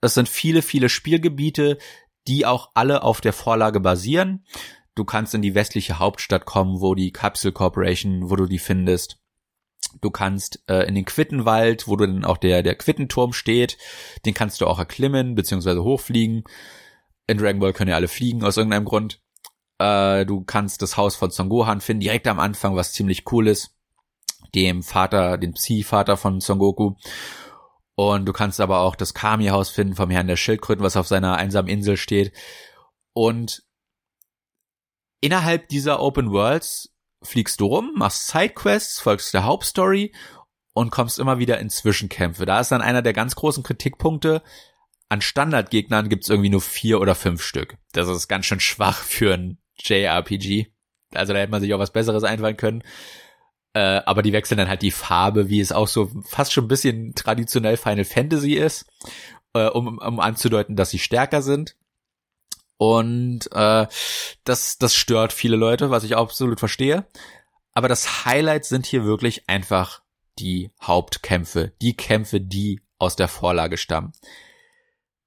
es 0.00 0.14
sind 0.14 0.28
viele, 0.28 0.62
viele 0.62 0.88
Spielgebiete, 0.88 1.78
die 2.26 2.46
auch 2.46 2.70
alle 2.74 3.02
auf 3.02 3.20
der 3.20 3.32
Vorlage 3.32 3.80
basieren. 3.80 4.44
Du 4.94 5.04
kannst 5.04 5.34
in 5.34 5.42
die 5.42 5.54
westliche 5.54 5.98
Hauptstadt 5.98 6.46
kommen, 6.46 6.80
wo 6.80 6.94
die 6.94 7.12
Capsule 7.12 7.52
Corporation, 7.52 8.30
wo 8.30 8.36
du 8.36 8.46
die 8.46 8.58
findest. 8.58 9.18
Du 10.00 10.10
kannst 10.10 10.62
äh, 10.68 10.86
in 10.86 10.94
den 10.94 11.04
Quittenwald, 11.04 11.86
wo 11.86 11.96
du 11.96 12.06
dann 12.06 12.24
auch 12.24 12.38
der, 12.38 12.62
der 12.62 12.74
Quittenturm 12.74 13.32
steht, 13.32 13.78
den 14.24 14.34
kannst 14.34 14.60
du 14.60 14.66
auch 14.66 14.78
erklimmen, 14.78 15.34
beziehungsweise 15.34 15.82
hochfliegen. 15.82 16.44
In 17.26 17.38
Dragon 17.38 17.60
Ball 17.60 17.72
können 17.72 17.90
ja 17.90 17.96
alle 17.96 18.08
fliegen, 18.08 18.44
aus 18.44 18.56
irgendeinem 18.56 18.84
Grund. 18.84 19.20
Äh, 19.78 20.26
du 20.26 20.44
kannst 20.44 20.82
das 20.82 20.96
Haus 20.96 21.16
von 21.16 21.30
Son 21.30 21.48
Gohan 21.48 21.80
finden, 21.80 22.00
direkt 22.00 22.26
am 22.26 22.40
Anfang, 22.40 22.76
was 22.76 22.92
ziemlich 22.92 23.30
cool 23.32 23.48
ist. 23.48 23.74
Dem 24.54 24.82
Vater, 24.82 25.38
dem 25.38 25.54
Psi-Vater 25.54 26.16
von 26.16 26.40
Son 26.40 26.58
Goku. 26.58 26.94
Und 27.96 28.26
du 28.26 28.32
kannst 28.32 28.60
aber 28.60 28.80
auch 28.80 28.94
das 28.94 29.14
Kami-Haus 29.14 29.70
finden 29.70 29.94
vom 29.94 30.10
Herrn 30.10 30.28
der 30.28 30.36
Schildkröten, 30.36 30.84
was 30.84 30.96
auf 30.96 31.08
seiner 31.08 31.36
einsamen 31.36 31.70
Insel 31.70 31.96
steht. 31.96 32.32
Und 33.14 33.64
innerhalb 35.22 35.68
dieser 35.68 36.00
Open 36.00 36.30
Worlds 36.30 36.94
fliegst 37.22 37.60
du 37.60 37.66
rum, 37.66 37.92
machst 37.96 38.28
Sidequests, 38.28 39.00
folgst 39.00 39.32
der 39.32 39.44
Hauptstory 39.44 40.14
und 40.74 40.90
kommst 40.90 41.18
immer 41.18 41.38
wieder 41.38 41.58
in 41.58 41.70
Zwischenkämpfe. 41.70 42.44
Da 42.44 42.60
ist 42.60 42.70
dann 42.70 42.82
einer 42.82 43.00
der 43.00 43.14
ganz 43.14 43.34
großen 43.34 43.62
Kritikpunkte. 43.62 44.42
An 45.08 45.22
Standardgegnern 45.22 46.10
gibt's 46.10 46.28
irgendwie 46.28 46.50
nur 46.50 46.60
vier 46.60 47.00
oder 47.00 47.14
fünf 47.14 47.42
Stück. 47.42 47.78
Das 47.92 48.08
ist 48.08 48.28
ganz 48.28 48.44
schön 48.44 48.60
schwach 48.60 48.98
für 48.98 49.32
ein 49.32 49.58
JRPG. 49.78 50.66
Also 51.14 51.32
da 51.32 51.38
hätte 51.38 51.50
man 51.50 51.62
sich 51.62 51.72
auch 51.72 51.78
was 51.78 51.92
Besseres 51.92 52.24
einfallen 52.24 52.58
können. 52.58 52.82
Äh, 53.76 54.02
aber 54.06 54.22
die 54.22 54.32
wechseln 54.32 54.56
dann 54.56 54.70
halt 54.70 54.80
die 54.80 54.90
Farbe, 54.90 55.50
wie 55.50 55.60
es 55.60 55.70
auch 55.70 55.86
so 55.86 56.10
fast 56.24 56.50
schon 56.50 56.64
ein 56.64 56.68
bisschen 56.68 57.14
traditionell 57.14 57.76
Final 57.76 58.06
Fantasy 58.06 58.54
ist, 58.54 58.86
äh, 59.52 59.66
um, 59.66 59.98
um 59.98 60.18
anzudeuten, 60.18 60.76
dass 60.76 60.88
sie 60.88 60.98
stärker 60.98 61.42
sind. 61.42 61.76
Und 62.78 63.52
äh, 63.52 63.86
das, 64.44 64.78
das 64.78 64.94
stört 64.94 65.34
viele 65.34 65.56
Leute, 65.56 65.90
was 65.90 66.04
ich 66.04 66.16
absolut 66.16 66.58
verstehe. 66.58 67.04
Aber 67.74 67.88
das 67.88 68.24
Highlight 68.24 68.64
sind 68.64 68.86
hier 68.86 69.04
wirklich 69.04 69.46
einfach 69.46 70.00
die 70.38 70.70
Hauptkämpfe, 70.82 71.74
die 71.82 71.98
Kämpfe, 71.98 72.40
die 72.40 72.80
aus 72.96 73.14
der 73.14 73.28
Vorlage 73.28 73.76
stammen. 73.76 74.12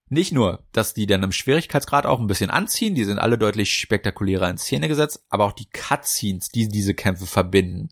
Nicht 0.08 0.32
nur, 0.32 0.64
dass 0.72 0.96
die 0.96 1.06
dann 1.06 1.22
im 1.22 1.32
Schwierigkeitsgrad 1.32 2.08
auch 2.08 2.20
ein 2.20 2.26
bisschen 2.26 2.50
anziehen, 2.50 2.96
die 2.96 3.04
sind 3.04 3.20
alle 3.20 3.38
deutlich 3.38 3.76
spektakulärer 3.76 4.50
in 4.50 4.58
Szene 4.58 4.88
gesetzt, 4.88 5.24
aber 5.30 5.46
auch 5.46 5.54
die 5.54 5.70
Cutscenes, 5.70 6.50
die 6.50 6.68
diese 6.68 6.96
Kämpfe 6.96 7.28
verbinden, 7.28 7.90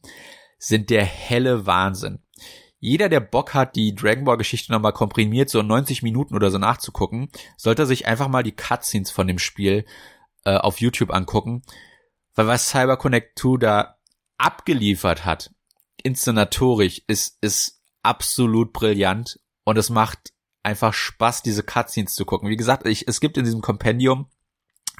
sind 0.58 0.90
der 0.90 1.06
helle 1.06 1.66
Wahnsinn. 1.66 2.20
Jeder, 2.80 3.10
der 3.10 3.20
Bock 3.20 3.54
hat, 3.54 3.76
die 3.76 3.96
Dragon 3.96 4.24
Ball 4.24 4.38
Geschichte 4.38 4.72
nochmal 4.72 4.94
komprimiert, 4.94 5.50
so 5.50 5.62
90 5.62 6.04
Minuten 6.04 6.36
oder 6.36 6.52
so 6.52 6.60
nachzugucken, 6.60 7.30
sollte 7.58 7.86
sich 7.86 8.06
einfach 8.06 8.28
mal 8.28 8.44
die 8.44 8.56
Cutscenes 8.56 9.10
von 9.10 9.28
dem 9.28 9.40
Spiel 9.40 9.86
äh, 10.46 10.56
auf 10.56 10.80
YouTube 10.80 11.12
angucken, 11.12 11.64
weil 12.36 12.48
was 12.48 12.70
Cyber 12.70 12.98
Connect 12.98 13.38
2 13.40 13.58
da 13.58 13.98
abgeliefert 14.38 15.26
hat, 15.26 15.52
inszenatorisch, 16.04 17.02
ist, 17.08 17.38
ist 17.42 17.82
absolut 18.04 18.74
brillant 18.74 19.40
und 19.64 19.78
es 19.78 19.90
macht 19.90 20.34
einfach 20.62 20.94
Spaß, 20.94 21.42
diese 21.42 21.64
Cutscenes 21.64 22.14
zu 22.14 22.26
gucken. 22.26 22.50
Wie 22.50 22.58
gesagt, 22.58 22.86
ich, 22.86 23.08
es 23.08 23.20
gibt 23.20 23.38
in 23.38 23.46
diesem 23.46 23.62
Kompendium 23.62 24.28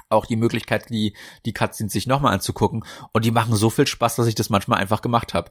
auch 0.08 0.26
die 0.26 0.36
Möglichkeit, 0.36 0.90
die, 0.90 1.14
die 1.44 1.52
Cutscenes 1.52 1.92
sich 1.92 2.06
nochmal 2.06 2.34
anzugucken 2.34 2.84
und 3.12 3.24
die 3.24 3.30
machen 3.30 3.54
so 3.54 3.70
viel 3.70 3.86
Spaß, 3.86 4.16
dass 4.16 4.26
ich 4.26 4.34
das 4.34 4.50
manchmal 4.50 4.80
einfach 4.80 5.02
gemacht 5.02 5.34
habe. 5.34 5.50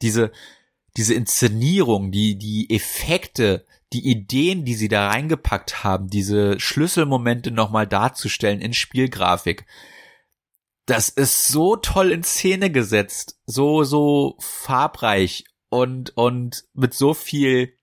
Diese, 0.00 0.32
diese 0.96 1.14
Inszenierung, 1.14 2.10
die, 2.10 2.36
die 2.36 2.68
Effekte, 2.70 3.66
die 3.92 4.08
Ideen, 4.08 4.64
die 4.64 4.74
sie 4.74 4.88
da 4.88 5.08
reingepackt 5.08 5.84
haben, 5.84 6.08
diese 6.08 6.58
Schlüsselmomente 6.58 7.50
nochmal 7.50 7.86
darzustellen 7.86 8.60
in 8.60 8.72
Spielgrafik, 8.72 9.66
das 10.86 11.08
ist 11.08 11.48
so 11.48 11.76
toll 11.76 12.10
in 12.10 12.24
Szene 12.24 12.70
gesetzt, 12.70 13.38
so, 13.46 13.84
so 13.84 14.36
farbreich 14.40 15.44
und, 15.68 16.16
und 16.16 16.64
mit 16.74 16.92
so 16.94 17.14
viel 17.14 17.78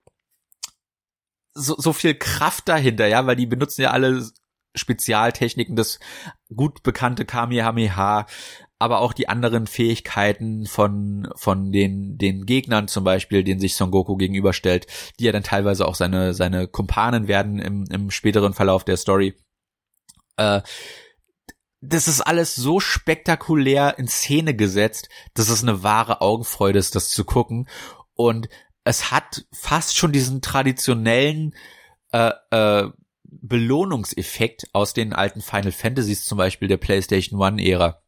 so, 1.54 1.76
so 1.78 1.94
viel 1.94 2.16
Kraft 2.16 2.70
dahinter, 2.70 3.08
ja, 3.08 3.26
weil 3.26 3.36
die 3.36 3.46
benutzen 3.46 3.82
ja 3.82 3.92
alle 3.92 4.26
Spezialtechniken, 4.76 5.76
das 5.76 6.00
gut 6.56 6.84
bekannte 6.84 7.26
Kamehameha, 7.26 8.26
aber 8.80 9.02
auch 9.02 9.14
die 9.14 9.28
anderen 9.28 9.68
Fähigkeiten 9.68 10.66
von, 10.66 11.28
von 11.36 11.72
den, 11.72 12.18
den 12.18 12.46
Gegnern 12.46 12.88
zum 12.88 13.04
Beispiel, 13.04 13.44
denen 13.44 13.60
sich 13.60 13.76
Son 13.76 13.92
Goku 13.92 14.16
gegenüberstellt, 14.16 14.88
die 15.20 15.26
ja 15.26 15.34
dann 15.34 15.44
teilweise 15.44 15.86
auch 15.86 15.96
seine, 15.96 16.34
seine 16.34 16.68
Kumpanen 16.68 17.28
werden 17.28 17.60
im, 17.60 17.86
im 17.92 18.10
späteren 18.10 18.54
Verlauf 18.54 18.86
der 18.86 18.98
Story. 18.98 19.36
Äh, 20.38 20.62
das 21.82 22.08
ist 22.08 22.22
alles 22.22 22.56
so 22.56 22.80
spektakulär 22.80 23.98
in 24.00 24.08
Szene 24.08 24.56
gesetzt, 24.56 25.10
dass 25.34 25.50
es 25.50 25.62
eine 25.62 25.84
wahre 25.84 26.22
Augenfreude 26.22 26.80
ist, 26.80 26.96
das 26.96 27.10
zu 27.10 27.26
gucken. 27.26 27.70
Und 28.14 28.50
es 28.84 29.12
hat 29.12 29.46
fast 29.54 29.98
schon 29.98 30.12
diesen 30.12 30.42
traditionellen 30.42 31.56
äh, 32.12 32.32
äh, 32.52 32.90
Belohnungseffekt 33.32 34.68
aus 34.74 34.94
den 34.94 35.14
alten 35.14 35.42
Final 35.42 35.72
Fantasies, 35.72 36.26
zum 36.26 36.38
Beispiel 36.38 36.68
der 36.68 36.78
PlayStation 36.78 37.40
One-Ära, 37.40 38.02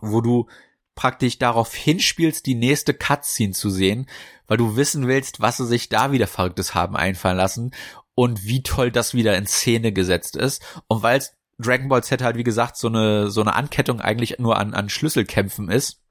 wo 0.00 0.20
du 0.20 0.48
praktisch 0.94 1.38
darauf 1.38 1.74
hinspielst, 1.74 2.44
die 2.44 2.54
nächste 2.54 2.94
Cutscene 2.94 3.52
zu 3.52 3.70
sehen, 3.70 4.08
weil 4.46 4.58
du 4.58 4.76
wissen 4.76 5.06
willst, 5.08 5.40
was 5.40 5.56
sie 5.56 5.66
sich 5.66 5.88
da 5.88 6.12
wieder 6.12 6.26
Verrücktes 6.26 6.74
haben 6.74 6.96
einfallen 6.96 7.36
lassen 7.36 7.74
und 8.14 8.44
wie 8.44 8.62
toll 8.62 8.90
das 8.90 9.14
wieder 9.14 9.36
in 9.36 9.46
Szene 9.46 9.92
gesetzt 9.92 10.36
ist. 10.36 10.62
Und 10.88 11.02
weil 11.02 11.22
Dragon 11.58 11.88
Ball 11.88 12.04
Z 12.04 12.22
halt, 12.22 12.36
wie 12.36 12.44
gesagt, 12.44 12.76
so 12.76 12.88
eine, 12.88 13.30
so 13.30 13.40
eine 13.40 13.54
Ankettung 13.54 14.00
eigentlich 14.00 14.38
nur 14.38 14.58
an, 14.58 14.74
an 14.74 14.88
Schlüsselkämpfen 14.88 15.70
ist, 15.70 16.02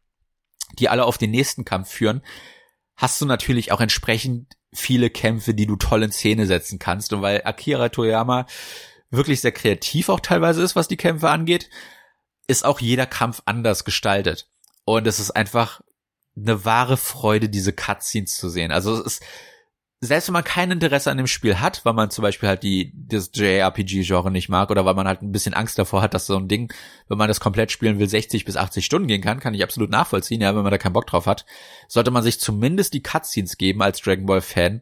die 0.79 0.89
alle 0.89 1.05
auf 1.05 1.17
den 1.17 1.31
nächsten 1.31 1.65
Kampf 1.65 1.89
führen, 1.89 2.21
hast 2.95 3.19
du 3.21 3.25
natürlich 3.25 3.71
auch 3.71 3.81
entsprechend 3.81 4.55
viele 4.73 5.09
Kämpfe, 5.09 5.53
die 5.53 5.65
du 5.65 5.75
toll 5.75 6.03
in 6.03 6.11
Szene 6.11 6.45
setzen 6.45 6.79
kannst. 6.79 7.13
Und 7.13 7.21
weil 7.21 7.41
Akira 7.43 7.89
Toyama 7.89 8.45
wirklich 9.09 9.41
sehr 9.41 9.51
kreativ 9.51 10.09
auch 10.09 10.19
teilweise 10.19 10.61
ist, 10.63 10.75
was 10.75 10.87
die 10.87 10.97
Kämpfe 10.97 11.29
angeht, 11.29 11.69
ist 12.47 12.65
auch 12.65 12.79
jeder 12.79 13.05
Kampf 13.05 13.41
anders 13.45 13.83
gestaltet. 13.83 14.49
Und 14.85 15.05
es 15.07 15.19
ist 15.19 15.31
einfach 15.31 15.81
eine 16.35 16.65
wahre 16.65 16.97
Freude, 16.97 17.49
diese 17.49 17.73
Cutscenes 17.73 18.35
zu 18.37 18.49
sehen. 18.49 18.71
Also 18.71 18.93
es 18.93 19.05
ist, 19.05 19.23
selbst 20.03 20.27
wenn 20.27 20.33
man 20.33 20.43
kein 20.43 20.71
Interesse 20.71 21.11
an 21.11 21.17
dem 21.17 21.27
Spiel 21.27 21.59
hat, 21.59 21.85
weil 21.85 21.93
man 21.93 22.09
zum 22.09 22.23
Beispiel 22.23 22.49
halt 22.49 22.63
die, 22.63 22.91
das 22.95 23.29
JRPG-Genre 23.35 24.31
nicht 24.31 24.49
mag 24.49 24.71
oder 24.71 24.83
weil 24.83 24.95
man 24.95 25.07
halt 25.07 25.21
ein 25.21 25.31
bisschen 25.31 25.53
Angst 25.53 25.77
davor 25.77 26.01
hat, 26.01 26.15
dass 26.15 26.25
so 26.25 26.35
ein 26.37 26.47
Ding, 26.47 26.73
wenn 27.07 27.19
man 27.19 27.27
das 27.27 27.39
komplett 27.39 27.71
spielen 27.71 27.99
will, 27.99 28.09
60 28.09 28.43
bis 28.43 28.57
80 28.57 28.83
Stunden 28.83 29.07
gehen 29.07 29.21
kann, 29.21 29.39
kann 29.39 29.53
ich 29.53 29.61
absolut 29.61 29.91
nachvollziehen, 29.91 30.41
ja, 30.41 30.55
wenn 30.55 30.63
man 30.63 30.71
da 30.71 30.79
keinen 30.79 30.93
Bock 30.93 31.05
drauf 31.05 31.27
hat, 31.27 31.45
sollte 31.87 32.09
man 32.09 32.23
sich 32.23 32.39
zumindest 32.39 32.95
die 32.95 33.03
Cutscenes 33.03 33.57
geben 33.57 33.83
als 33.83 34.01
Dragon 34.01 34.25
Ball 34.25 34.41
Fan 34.41 34.81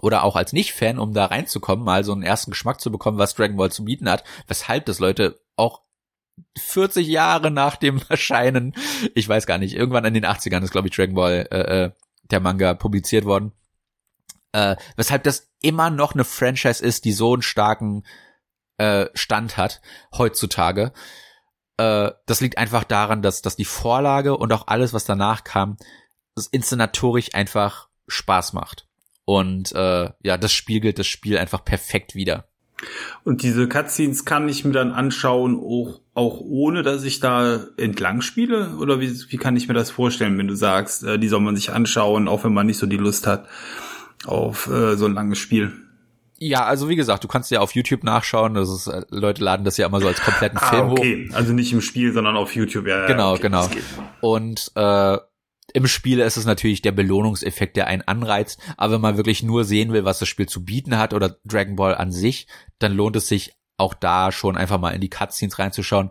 oder 0.00 0.24
auch 0.24 0.34
als 0.34 0.52
Nicht-Fan, 0.52 0.98
um 0.98 1.14
da 1.14 1.26
reinzukommen, 1.26 1.84
mal 1.84 2.02
so 2.02 2.12
einen 2.12 2.24
ersten 2.24 2.50
Geschmack 2.50 2.80
zu 2.80 2.90
bekommen, 2.90 3.18
was 3.18 3.36
Dragon 3.36 3.56
Ball 3.56 3.70
zu 3.70 3.84
bieten 3.84 4.10
hat, 4.10 4.24
weshalb 4.48 4.84
das 4.86 4.98
Leute 4.98 5.40
auch 5.54 5.82
40 6.58 7.06
Jahre 7.06 7.52
nach 7.52 7.76
dem 7.76 8.02
Erscheinen, 8.08 8.74
ich 9.14 9.28
weiß 9.28 9.46
gar 9.46 9.58
nicht, 9.58 9.76
irgendwann 9.76 10.04
in 10.04 10.14
den 10.14 10.26
80ern 10.26 10.64
ist, 10.64 10.72
glaube 10.72 10.88
ich, 10.88 10.96
Dragon 10.96 11.14
Ball, 11.14 11.46
äh, 11.52 11.84
äh, 11.84 11.90
der 12.32 12.40
Manga 12.40 12.74
publiziert 12.74 13.26
worden 13.26 13.52
äh, 14.54 14.76
weshalb 14.96 15.24
das 15.24 15.50
immer 15.60 15.90
noch 15.90 16.14
eine 16.14 16.24
Franchise 16.24 16.82
ist, 16.82 17.04
die 17.04 17.12
so 17.12 17.32
einen 17.32 17.42
starken 17.42 18.04
äh, 18.78 19.06
Stand 19.14 19.56
hat 19.56 19.82
heutzutage. 20.16 20.92
Äh, 21.76 22.12
das 22.26 22.40
liegt 22.40 22.56
einfach 22.56 22.84
daran, 22.84 23.20
dass, 23.20 23.42
dass 23.42 23.56
die 23.56 23.64
Vorlage 23.64 24.36
und 24.36 24.52
auch 24.52 24.68
alles, 24.68 24.92
was 24.92 25.04
danach 25.04 25.42
kam, 25.42 25.76
das 26.36 26.46
inszenatorisch 26.46 27.34
einfach 27.34 27.88
Spaß 28.06 28.52
macht. 28.52 28.86
Und 29.24 29.72
äh, 29.72 30.10
ja, 30.22 30.36
das 30.38 30.52
spiegelt 30.52 30.98
das 31.00 31.08
Spiel 31.08 31.36
einfach 31.36 31.64
perfekt 31.64 32.14
wieder. 32.14 32.46
Und 33.24 33.42
diese 33.42 33.66
Cutscenes 33.66 34.24
kann 34.24 34.48
ich 34.48 34.64
mir 34.64 34.72
dann 34.72 34.92
anschauen, 34.92 35.58
auch, 35.58 36.00
auch 36.12 36.40
ohne 36.40 36.82
dass 36.82 37.02
ich 37.02 37.18
da 37.18 37.66
entlang 37.76 38.20
spiele? 38.20 38.76
Oder 38.76 39.00
wie, 39.00 39.10
wie 39.30 39.36
kann 39.36 39.56
ich 39.56 39.66
mir 39.66 39.74
das 39.74 39.90
vorstellen, 39.90 40.38
wenn 40.38 40.48
du 40.48 40.54
sagst, 40.54 41.02
äh, 41.02 41.18
die 41.18 41.28
soll 41.28 41.40
man 41.40 41.56
sich 41.56 41.72
anschauen, 41.72 42.28
auch 42.28 42.44
wenn 42.44 42.54
man 42.54 42.66
nicht 42.66 42.78
so 42.78 42.86
die 42.86 42.98
Lust 42.98 43.26
hat? 43.26 43.48
Auf 44.26 44.66
äh, 44.68 44.96
so 44.96 45.06
ein 45.06 45.14
langes 45.14 45.38
Spiel. 45.38 45.72
Ja, 46.38 46.64
also 46.64 46.88
wie 46.88 46.96
gesagt, 46.96 47.22
du 47.24 47.28
kannst 47.28 47.50
ja 47.50 47.60
auf 47.60 47.74
YouTube 47.74 48.02
nachschauen. 48.02 48.54
Das 48.54 48.68
ist, 48.68 48.86
äh, 48.86 49.02
Leute 49.10 49.42
laden 49.42 49.64
das 49.64 49.76
ja 49.76 49.86
immer 49.86 50.00
so 50.00 50.08
als 50.08 50.20
kompletten 50.20 50.58
ah, 50.58 50.66
Film 50.66 50.88
okay. 50.90 51.28
hoch. 51.30 51.36
Also 51.36 51.52
nicht 51.52 51.72
im 51.72 51.80
Spiel, 51.80 52.12
sondern 52.12 52.36
auf 52.36 52.54
YouTube. 52.54 52.86
Ja, 52.86 53.06
genau, 53.06 53.32
okay, 53.32 53.42
genau. 53.42 53.68
Und 54.20 54.72
äh, 54.74 55.18
im 55.72 55.86
Spiel 55.86 56.20
ist 56.20 56.36
es 56.36 56.44
natürlich 56.44 56.82
der 56.82 56.92
Belohnungseffekt, 56.92 57.76
der 57.76 57.86
einen 57.86 58.02
anreizt. 58.02 58.60
Aber 58.76 58.94
wenn 58.94 59.00
man 59.00 59.16
wirklich 59.16 59.42
nur 59.42 59.64
sehen 59.64 59.92
will, 59.92 60.04
was 60.04 60.18
das 60.18 60.28
Spiel 60.28 60.46
zu 60.46 60.64
bieten 60.64 60.98
hat 60.98 61.14
oder 61.14 61.36
Dragon 61.44 61.76
Ball 61.76 61.94
an 61.94 62.12
sich, 62.12 62.46
dann 62.78 62.92
lohnt 62.92 63.16
es 63.16 63.28
sich 63.28 63.54
auch 63.76 63.94
da 63.94 64.30
schon 64.30 64.56
einfach 64.56 64.78
mal 64.78 64.90
in 64.90 65.00
die 65.00 65.10
Cutscenes 65.10 65.58
reinzuschauen. 65.58 66.10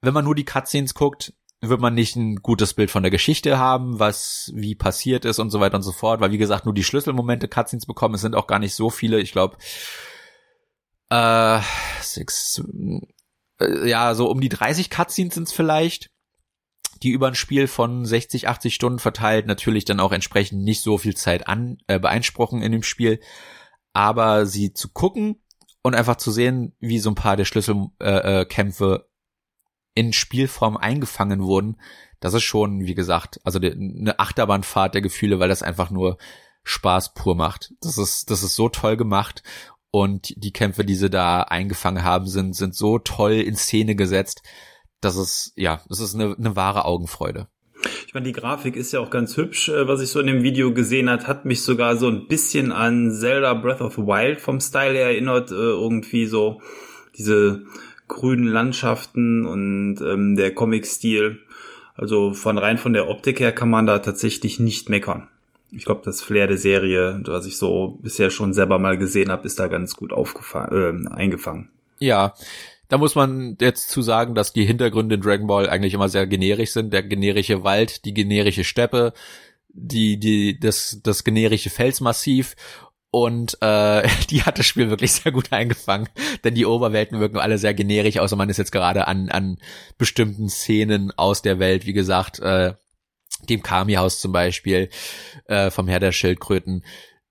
Wenn 0.00 0.14
man 0.14 0.24
nur 0.24 0.34
die 0.34 0.44
Cutscenes 0.44 0.94
guckt, 0.94 1.32
wird 1.62 1.80
man 1.80 1.94
nicht 1.94 2.16
ein 2.16 2.36
gutes 2.36 2.74
Bild 2.74 2.90
von 2.90 3.04
der 3.04 3.10
Geschichte 3.10 3.56
haben, 3.56 4.00
was 4.00 4.50
wie 4.54 4.74
passiert 4.74 5.24
ist 5.24 5.38
und 5.38 5.50
so 5.50 5.60
weiter 5.60 5.76
und 5.76 5.82
so 5.82 5.92
fort, 5.92 6.20
weil 6.20 6.32
wie 6.32 6.38
gesagt 6.38 6.64
nur 6.64 6.74
die 6.74 6.82
Schlüsselmomente 6.82 7.46
Cutscenes 7.46 7.86
bekommen. 7.86 8.16
Es 8.16 8.20
sind 8.20 8.34
auch 8.34 8.48
gar 8.48 8.58
nicht 8.58 8.74
so 8.74 8.90
viele. 8.90 9.20
Ich 9.20 9.30
glaube, 9.30 9.56
äh, 11.08 11.60
six, 12.00 12.62
äh, 13.60 13.88
ja 13.88 14.14
so 14.14 14.28
um 14.28 14.40
die 14.40 14.48
30 14.48 14.90
Cutscenes 14.90 15.34
sind 15.34 15.46
es 15.48 15.52
vielleicht, 15.52 16.10
die 17.04 17.10
über 17.10 17.28
ein 17.28 17.36
Spiel 17.36 17.68
von 17.68 18.04
60, 18.04 18.48
80 18.48 18.74
Stunden 18.74 18.98
verteilt 18.98 19.46
natürlich 19.46 19.84
dann 19.84 20.00
auch 20.00 20.12
entsprechend 20.12 20.64
nicht 20.64 20.82
so 20.82 20.98
viel 20.98 21.16
Zeit 21.16 21.46
an 21.46 21.78
äh, 21.86 22.00
beeinspruchen 22.00 22.60
in 22.60 22.72
dem 22.72 22.82
Spiel, 22.82 23.20
aber 23.92 24.46
sie 24.46 24.72
zu 24.72 24.88
gucken 24.88 25.40
und 25.82 25.94
einfach 25.94 26.16
zu 26.16 26.32
sehen, 26.32 26.74
wie 26.80 26.98
so 26.98 27.10
ein 27.10 27.14
paar 27.14 27.36
der 27.36 27.44
Schlüsselkämpfe 27.44 29.06
äh, 29.06 29.11
in 29.94 30.12
Spielform 30.12 30.76
eingefangen 30.76 31.42
wurden, 31.42 31.76
das 32.20 32.34
ist 32.34 32.44
schon, 32.44 32.86
wie 32.86 32.94
gesagt, 32.94 33.40
also 33.44 33.58
eine 33.58 34.18
Achterbahnfahrt 34.18 34.94
der 34.94 35.02
Gefühle, 35.02 35.40
weil 35.40 35.48
das 35.48 35.62
einfach 35.62 35.90
nur 35.90 36.18
Spaß 36.64 37.14
pur 37.14 37.34
macht. 37.34 37.74
Das 37.80 37.98
ist, 37.98 38.30
das 38.30 38.42
ist 38.42 38.54
so 38.54 38.68
toll 38.68 38.96
gemacht 38.96 39.42
und 39.90 40.32
die 40.42 40.52
Kämpfe, 40.52 40.84
die 40.84 40.94
sie 40.94 41.10
da 41.10 41.42
eingefangen 41.42 42.04
haben, 42.04 42.26
sind, 42.26 42.56
sind 42.56 42.74
so 42.74 42.98
toll 42.98 43.32
in 43.32 43.56
Szene 43.56 43.94
gesetzt. 43.94 44.42
Das 45.00 45.16
ist, 45.16 45.52
ja, 45.56 45.82
das 45.88 46.00
ist 46.00 46.14
eine, 46.14 46.34
eine 46.38 46.56
wahre 46.56 46.84
Augenfreude. 46.84 47.48
Ich 48.06 48.14
meine, 48.14 48.26
die 48.26 48.32
Grafik 48.32 48.76
ist 48.76 48.92
ja 48.92 49.00
auch 49.00 49.10
ganz 49.10 49.36
hübsch, 49.36 49.68
äh, 49.68 49.88
was 49.88 50.00
ich 50.00 50.10
so 50.10 50.20
in 50.20 50.28
dem 50.28 50.42
Video 50.42 50.72
gesehen 50.72 51.10
hat, 51.10 51.26
hat 51.26 51.44
mich 51.44 51.62
sogar 51.62 51.96
so 51.96 52.08
ein 52.08 52.26
bisschen 52.28 52.72
an 52.72 53.10
Zelda 53.10 53.54
Breath 53.54 53.80
of 53.80 53.94
the 53.94 54.02
Wild 54.02 54.40
vom 54.40 54.60
Style 54.60 54.94
her 54.94 55.06
erinnert, 55.06 55.50
äh, 55.50 55.54
irgendwie 55.54 56.26
so 56.26 56.60
diese 57.18 57.64
grünen 58.08 58.46
Landschaften 58.46 59.46
und 59.46 60.00
ähm, 60.00 60.36
der 60.36 60.54
Comic-Stil. 60.54 61.38
Also 61.94 62.32
von 62.32 62.58
rein 62.58 62.78
von 62.78 62.92
der 62.92 63.08
Optik 63.08 63.40
her 63.40 63.52
kann 63.52 63.70
man 63.70 63.86
da 63.86 63.98
tatsächlich 63.98 64.58
nicht 64.58 64.88
meckern. 64.88 65.28
Ich 65.70 65.84
glaube, 65.84 66.02
das 66.04 66.20
Flair 66.20 66.46
der 66.46 66.58
Serie, 66.58 67.20
was 67.24 67.46
ich 67.46 67.56
so 67.56 67.98
bisher 68.02 68.30
schon 68.30 68.52
selber 68.52 68.78
mal 68.78 68.98
gesehen 68.98 69.30
habe, 69.30 69.46
ist 69.46 69.58
da 69.58 69.68
ganz 69.68 69.94
gut 69.96 70.12
aufgefangen, 70.12 71.06
äh, 71.06 71.10
eingefangen. 71.10 71.70
Ja, 71.98 72.34
da 72.88 72.98
muss 72.98 73.14
man 73.14 73.56
jetzt 73.58 73.88
zu 73.88 74.02
sagen, 74.02 74.34
dass 74.34 74.52
die 74.52 74.66
Hintergründe 74.66 75.14
in 75.14 75.22
Dragon 75.22 75.46
Ball 75.46 75.70
eigentlich 75.70 75.94
immer 75.94 76.10
sehr 76.10 76.26
generisch 76.26 76.72
sind. 76.72 76.92
Der 76.92 77.02
generische 77.02 77.64
Wald, 77.64 78.04
die 78.04 78.12
generische 78.12 78.64
Steppe, 78.64 79.14
die, 79.68 80.18
die, 80.18 80.60
das, 80.60 81.00
das 81.02 81.24
generische 81.24 81.70
Felsmassiv 81.70 82.54
und 83.12 83.58
äh, 83.60 84.08
die 84.30 84.42
hat 84.42 84.58
das 84.58 84.66
Spiel 84.66 84.90
wirklich 84.90 85.12
sehr 85.12 85.30
gut 85.30 85.52
eingefangen, 85.52 86.08
denn 86.42 86.56
die 86.56 86.66
Oberwelten 86.66 87.20
wirken 87.20 87.36
alle 87.36 87.58
sehr 87.58 87.74
generisch, 87.74 88.18
außer 88.18 88.34
man 88.34 88.48
ist 88.48 88.56
jetzt 88.56 88.72
gerade 88.72 89.06
an, 89.06 89.28
an 89.28 89.58
bestimmten 89.98 90.48
Szenen 90.48 91.12
aus 91.16 91.42
der 91.42 91.60
Welt, 91.60 91.86
wie 91.86 91.92
gesagt, 91.92 92.40
äh, 92.40 92.74
dem 93.48 93.62
Kami-Haus 93.62 94.18
zum 94.18 94.32
Beispiel, 94.32 94.88
äh, 95.44 95.70
vom 95.70 95.88
Herr 95.88 96.00
der 96.00 96.12
Schildkröten 96.12 96.84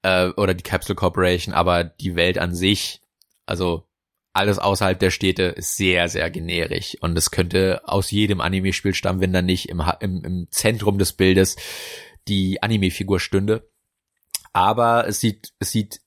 äh, 0.03 0.27
oder 0.29 0.53
die 0.53 0.63
Capsule 0.63 0.95
Corporation, 0.95 1.53
aber 1.53 1.83
die 1.83 2.15
Welt 2.15 2.37
an 2.37 2.53
sich, 2.53 3.01
also 3.47 3.87
alles 4.33 4.59
außerhalb 4.59 4.99
der 4.99 5.09
Städte 5.09 5.43
ist 5.43 5.75
sehr, 5.77 6.07
sehr 6.09 6.29
generisch. 6.29 6.95
Und 7.01 7.17
es 7.17 7.31
könnte 7.31 7.81
aus 7.85 8.11
jedem 8.11 8.39
Anime-Spiel 8.39 8.93
stammen, 8.93 9.19
wenn 9.19 9.33
da 9.33 9.41
nicht 9.41 9.67
im, 9.67 9.81
im, 9.99 10.23
im 10.23 10.47
Zentrum 10.51 10.97
des 10.99 11.13
Bildes 11.13 11.57
die 12.27 12.61
Anime-Figur 12.61 13.19
stünde. 13.19 13.69
Aber 14.53 15.07
es 15.07 15.19
sieht, 15.19 15.53
es 15.59 15.71
sieht 15.71 16.01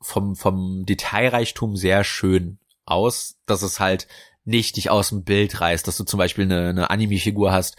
vom, 0.00 0.36
vom 0.36 0.84
Detailreichtum 0.86 1.76
sehr 1.76 2.04
schön 2.04 2.58
aus, 2.84 3.36
dass 3.46 3.62
es 3.62 3.80
halt 3.80 4.06
nicht 4.44 4.76
dich 4.76 4.90
aus 4.90 5.08
dem 5.08 5.24
Bild 5.24 5.60
reißt, 5.60 5.86
dass 5.86 5.96
du 5.96 6.04
zum 6.04 6.18
Beispiel 6.18 6.44
eine, 6.44 6.68
eine 6.68 6.90
Anime-Figur 6.90 7.52
hast, 7.52 7.76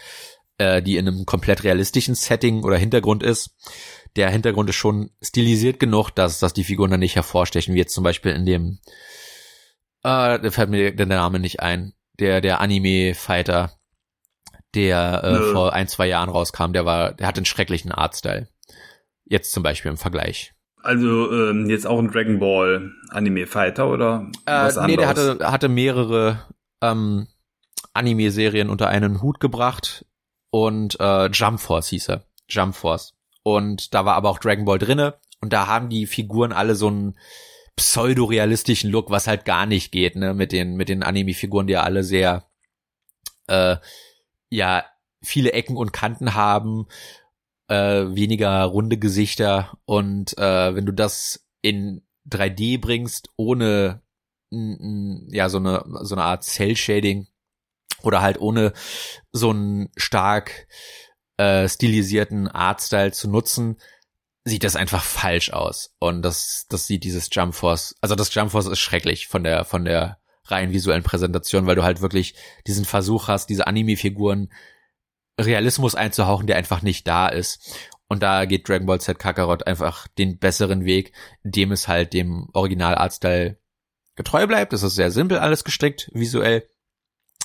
äh, 0.57 0.81
die 0.81 0.97
in 0.97 1.07
einem 1.07 1.25
komplett 1.25 1.63
realistischen 1.63 2.15
Setting 2.15 2.63
oder 2.63 2.77
Hintergrund 2.77 3.23
ist. 3.23 3.55
Der 4.15 4.29
Hintergrund 4.29 4.69
ist 4.69 4.75
schon 4.75 5.11
stilisiert 5.21 5.79
genug, 5.79 6.09
dass, 6.09 6.39
dass 6.39 6.53
die 6.53 6.63
Figuren 6.63 6.91
dann 6.91 6.99
nicht 6.99 7.15
hervorstechen, 7.15 7.73
wie 7.73 7.79
jetzt 7.79 7.93
zum 7.93 8.03
Beispiel 8.03 8.33
in 8.33 8.45
dem 8.45 8.79
äh, 10.03 10.39
da 10.39 10.51
fällt 10.51 10.69
mir 10.69 10.95
der 10.95 11.05
Name 11.05 11.39
nicht 11.39 11.59
ein. 11.59 11.93
Der, 12.19 12.41
der 12.41 12.61
Anime-Fighter, 12.61 13.77
der 14.73 15.23
äh, 15.23 15.51
vor 15.51 15.73
ein, 15.73 15.87
zwei 15.87 16.07
Jahren 16.07 16.29
rauskam, 16.29 16.71
der 16.71 16.85
war, 16.85 17.13
der 17.13 17.27
hat 17.27 17.37
einen 17.37 17.45
schrecklichen 17.45 17.91
Artstyle. 17.91 18.47
Jetzt 19.29 19.51
zum 19.51 19.63
Beispiel 19.63 19.91
im 19.91 19.97
Vergleich. 19.97 20.53
Also 20.83 21.31
ähm, 21.31 21.69
jetzt 21.69 21.85
auch 21.85 21.99
ein 21.99 22.09
Dragon 22.11 22.39
Ball 22.39 22.91
Anime 23.09 23.45
Fighter 23.45 23.89
oder 23.89 24.29
was 24.45 24.77
äh, 24.77 24.85
Nee, 24.85 24.95
der 24.95 25.07
hatte, 25.07 25.39
hatte 25.41 25.67
mehrere 25.67 26.45
ähm, 26.81 27.27
Anime-Serien 27.93 28.69
unter 28.69 28.87
einen 28.87 29.21
Hut 29.21 29.39
gebracht 29.39 30.05
und 30.49 30.99
äh, 30.99 31.27
Jump 31.27 31.59
Force 31.59 31.87
hieß 31.89 32.09
er. 32.09 32.23
Jump 32.47 32.75
Force. 32.75 33.15
Und 33.43 33.93
da 33.93 34.05
war 34.05 34.15
aber 34.15 34.29
auch 34.29 34.39
Dragon 34.39 34.65
Ball 34.65 34.77
drinne 34.77 35.15
und 35.41 35.51
da 35.51 35.67
haben 35.67 35.89
die 35.89 36.05
Figuren 36.05 36.53
alle 36.53 36.75
so 36.75 36.89
ein 36.89 37.17
pseudorealistischen 37.75 38.89
Look, 38.89 39.09
was 39.09 39.27
halt 39.27 39.45
gar 39.45 39.65
nicht 39.65 39.91
geht, 39.91 40.15
ne, 40.15 40.33
mit 40.33 40.51
den, 40.51 40.75
mit 40.75 40.89
den 40.89 41.03
Anime-Figuren, 41.03 41.67
die 41.67 41.73
ja 41.73 41.83
alle 41.83 42.03
sehr, 42.03 42.45
äh, 43.47 43.77
ja, 44.49 44.83
viele 45.21 45.53
Ecken 45.53 45.77
und 45.77 45.93
Kanten 45.93 46.33
haben, 46.33 46.87
äh, 47.67 48.05
weniger 48.15 48.63
runde 48.63 48.97
Gesichter 48.97 49.77
und 49.85 50.37
äh, 50.37 50.75
wenn 50.75 50.85
du 50.85 50.93
das 50.93 51.45
in 51.61 52.01
3D 52.29 52.79
bringst, 52.79 53.29
ohne 53.35 54.01
ja 54.49 55.49
so 55.49 55.57
eine 55.57 55.83
so 56.03 56.15
eine 56.15 56.23
Art 56.23 56.45
Cell 56.45 56.77
Shading 56.77 57.27
oder 58.01 58.21
halt 58.21 58.39
ohne 58.39 58.71
so 59.33 59.49
einen 59.49 59.89
stark 59.97 60.67
äh, 61.37 61.67
stilisierten 61.67 62.47
Artstyle 62.47 63.11
zu 63.11 63.29
nutzen, 63.29 63.77
sieht 64.47 64.63
das 64.63 64.75
einfach 64.75 65.03
falsch 65.03 65.51
aus. 65.51 65.93
Und 65.99 66.21
das, 66.21 66.65
das 66.69 66.87
sieht 66.87 67.03
dieses 67.03 67.29
Jump 67.31 67.53
Force, 67.53 67.95
also 68.01 68.15
das 68.15 68.33
Jump 68.33 68.51
Force 68.51 68.67
ist 68.67 68.79
schrecklich 68.79 69.27
von 69.27 69.43
der, 69.43 69.65
von 69.65 69.85
der 69.85 70.19
rein 70.45 70.71
visuellen 70.71 71.03
Präsentation, 71.03 71.67
weil 71.67 71.75
du 71.75 71.83
halt 71.83 72.01
wirklich 72.01 72.35
diesen 72.65 72.85
Versuch 72.85 73.27
hast, 73.27 73.49
diese 73.49 73.67
Anime-Figuren 73.67 74.51
Realismus 75.39 75.95
einzuhauchen, 75.95 76.47
der 76.47 76.57
einfach 76.57 76.81
nicht 76.81 77.07
da 77.07 77.27
ist. 77.27 77.77
Und 78.07 78.23
da 78.23 78.45
geht 78.45 78.67
Dragon 78.67 78.87
Ball 78.87 79.01
Z 79.01 79.19
Kakarot 79.19 79.67
einfach 79.67 80.07
den 80.07 80.39
besseren 80.39 80.85
Weg, 80.85 81.11
indem 81.43 81.71
es 81.71 81.87
halt 81.87 82.13
dem 82.13 82.49
Original 82.53 82.95
Artstyle 82.95 83.57
getreu 84.15 84.47
bleibt. 84.47 84.73
Das 84.73 84.83
ist 84.83 84.95
sehr 84.95 85.11
simpel 85.11 85.37
alles 85.37 85.63
gestrickt, 85.63 86.09
visuell. 86.13 86.67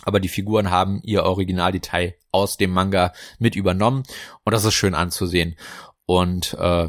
Aber 0.05 0.21
die 0.21 0.29
Figuren 0.29 0.71
haben 0.71 1.01
ihr 1.05 1.25
Originaldetail 1.25 2.15
aus 2.33 2.57
dem 2.57 2.71
Manga 2.73 3.13
mit 3.39 3.57
übernommen. 3.57 4.03
Und 4.45 4.53
das 4.53 4.65
ist 4.65 4.75
schön 4.75 4.95
anzusehen. 4.95 5.57
Und 6.07 6.55
äh, 6.55 6.89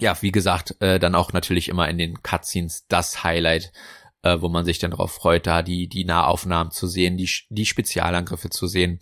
ja, 0.00 0.22
wie 0.22 0.32
gesagt, 0.32 0.76
äh, 0.80 0.98
dann 0.98 1.14
auch 1.14 1.32
natürlich 1.32 1.68
immer 1.68 1.88
in 1.88 1.98
den 1.98 2.22
Cutscenes 2.22 2.86
das 2.88 3.24
Highlight, 3.24 3.72
äh, 4.22 4.40
wo 4.40 4.48
man 4.48 4.64
sich 4.64 4.78
dann 4.78 4.92
darauf 4.92 5.12
freut, 5.12 5.46
da 5.46 5.62
die, 5.62 5.88
die 5.88 6.04
Nahaufnahmen 6.04 6.72
zu 6.72 6.86
sehen, 6.86 7.16
die, 7.16 7.28
die 7.48 7.66
Spezialangriffe 7.66 8.50
zu 8.50 8.66
sehen. 8.66 9.00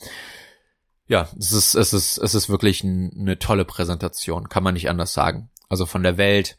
Ja, 1.08 1.28
es 1.38 1.52
ist, 1.52 1.74
es 1.74 1.92
ist, 1.94 2.18
es 2.18 2.34
ist 2.34 2.48
wirklich 2.48 2.84
ein, 2.84 3.12
eine 3.18 3.38
tolle 3.38 3.64
Präsentation, 3.64 4.48
kann 4.48 4.62
man 4.62 4.74
nicht 4.74 4.90
anders 4.90 5.14
sagen. 5.14 5.50
Also 5.68 5.86
von 5.86 6.02
der 6.02 6.18
Welt, 6.18 6.58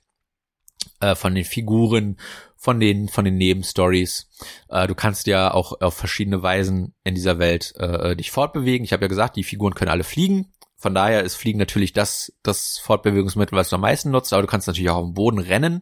äh, 1.00 1.16
von 1.16 1.36
den 1.36 1.46
Figuren, 1.46 2.18
von 2.56 2.80
den, 2.80 3.08
von 3.08 3.26
den 3.26 3.38
Nebenstories. 3.38 4.28
Äh, 4.68 4.88
du 4.88 4.96
kannst 4.96 5.28
ja 5.28 5.54
auch 5.54 5.80
auf 5.80 5.94
verschiedene 5.94 6.42
Weisen 6.42 6.94
in 7.04 7.16
dieser 7.16 7.40
Welt 7.40 7.74
äh, 7.78 8.16
dich 8.16 8.32
fortbewegen. 8.32 8.84
Ich 8.84 8.92
habe 8.92 9.04
ja 9.04 9.08
gesagt, 9.08 9.36
die 9.36 9.44
Figuren 9.44 9.76
können 9.76 9.92
alle 9.92 10.04
fliegen. 10.04 10.52
Von 10.76 10.96
daher 10.96 11.24
ist 11.24 11.36
Fliegen 11.36 11.60
natürlich 11.60 11.94
das, 11.94 12.34
das 12.42 12.80
Fortbewegungsmittel, 12.80 13.58
was 13.58 13.70
du 13.70 13.76
am 13.76 13.82
meisten 13.82 14.12
nutzt, 14.12 14.34
aber 14.34 14.42
du 14.42 14.48
kannst 14.48 14.68
natürlich 14.68 14.90
auch 14.90 14.98
auf 14.98 15.06
dem 15.06 15.14
Boden 15.14 15.40
rennen. 15.40 15.82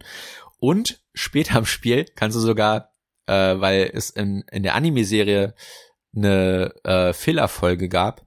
Und 0.59 1.01
später 1.13 1.57
im 1.57 1.65
Spiel 1.65 2.05
kannst 2.15 2.35
du 2.35 2.41
sogar, 2.41 2.91
äh, 3.27 3.33
weil 3.59 3.89
es 3.93 4.09
in, 4.09 4.43
in 4.51 4.63
der 4.63 4.75
Anime-Serie 4.75 5.55
eine 6.15 6.73
äh, 6.83 7.13
Fehlerfolge 7.13 7.89
gab, 7.89 8.26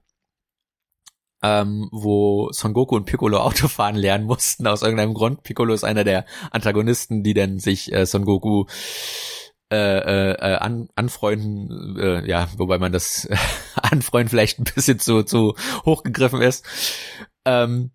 ähm, 1.41 1.89
wo 1.91 2.51
Son 2.51 2.73
Goku 2.73 2.95
und 2.95 3.05
Piccolo 3.05 3.39
Autofahren 3.41 3.95
lernen 3.95 4.25
mussten 4.25 4.67
aus 4.67 4.81
irgendeinem 4.81 5.13
Grund. 5.13 5.43
Piccolo 5.43 5.73
ist 5.73 5.83
einer 5.83 6.03
der 6.03 6.25
Antagonisten, 6.51 7.23
die 7.23 7.33
dann 7.33 7.59
sich 7.59 7.91
äh, 7.91 8.05
Son 8.05 8.25
Goku 8.25 8.65
äh, 9.71 10.33
äh, 10.33 10.55
an, 10.57 10.89
anfreunden, 10.95 11.97
äh, 11.97 12.29
ja, 12.29 12.49
wobei 12.57 12.77
man 12.77 12.91
das 12.91 13.25
äh, 13.25 13.37
anfreunden 13.81 14.29
vielleicht 14.29 14.59
ein 14.59 14.65
bisschen 14.65 14.99
zu, 14.99 15.23
zu 15.23 15.55
hochgegriffen 15.85 16.41
ist. 16.41 16.65
Ähm, 17.45 17.91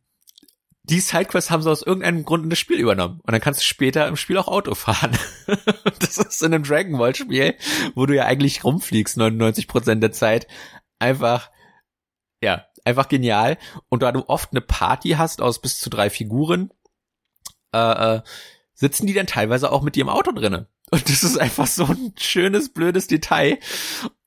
die 0.89 1.01
Sidequests 1.01 1.51
haben 1.51 1.63
sie 1.63 1.71
aus 1.71 1.83
irgendeinem 1.83 2.25
Grund 2.25 2.45
in 2.45 2.51
das 2.51 2.61
Spiel 2.61 2.79
übernommen. 2.79 3.21
Und 3.25 3.33
dann 3.33 3.41
kannst 3.41 3.61
du 3.61 3.65
später 3.65 4.07
im 4.07 4.17
Spiel 4.17 4.39
auch 4.39 4.49
Auto 4.49 4.75
fahren. 4.75 5.19
das 5.99 6.17
ist 6.17 6.43
in 6.43 6.55
einem 6.55 6.63
Dragon 6.63 6.97
Ball 6.97 7.15
Spiel, 7.15 7.57
wo 7.95 8.07
du 8.07 8.15
ja 8.15 8.25
eigentlich 8.25 8.63
rumfliegst 8.65 9.17
99 9.17 9.67
Prozent 9.67 10.03
der 10.03 10.13
Zeit. 10.13 10.47
Einfach, 11.01 11.51
ja, 12.41 12.65
einfach 12.87 13.09
genial. 13.09 13.59
Und 13.89 14.03
da 14.03 14.13
du 14.13 14.25
oft 14.29 14.53
eine 14.53 14.61
Party 14.61 15.11
hast 15.11 15.43
aus 15.43 15.61
bis 15.61 15.79
zu 15.79 15.91
drei 15.91 16.09
Figuren, 16.09 16.71
äh, 17.75 18.17
äh, 18.17 18.23
sitzen 18.75 19.07
die 19.07 19.15
dann 19.15 19.27
teilweise 19.27 19.73
auch 19.73 19.83
mit 19.83 19.97
dir 19.97 20.03
im 20.03 20.09
Auto 20.09 20.33
drinnen. 20.33 20.67
Und 20.91 21.09
das 21.09 21.25
ist 21.25 21.39
einfach 21.39 21.67
so 21.67 21.85
ein 21.85 22.15
schönes, 22.17 22.73
blödes 22.73 23.09
Detail, 23.09 23.59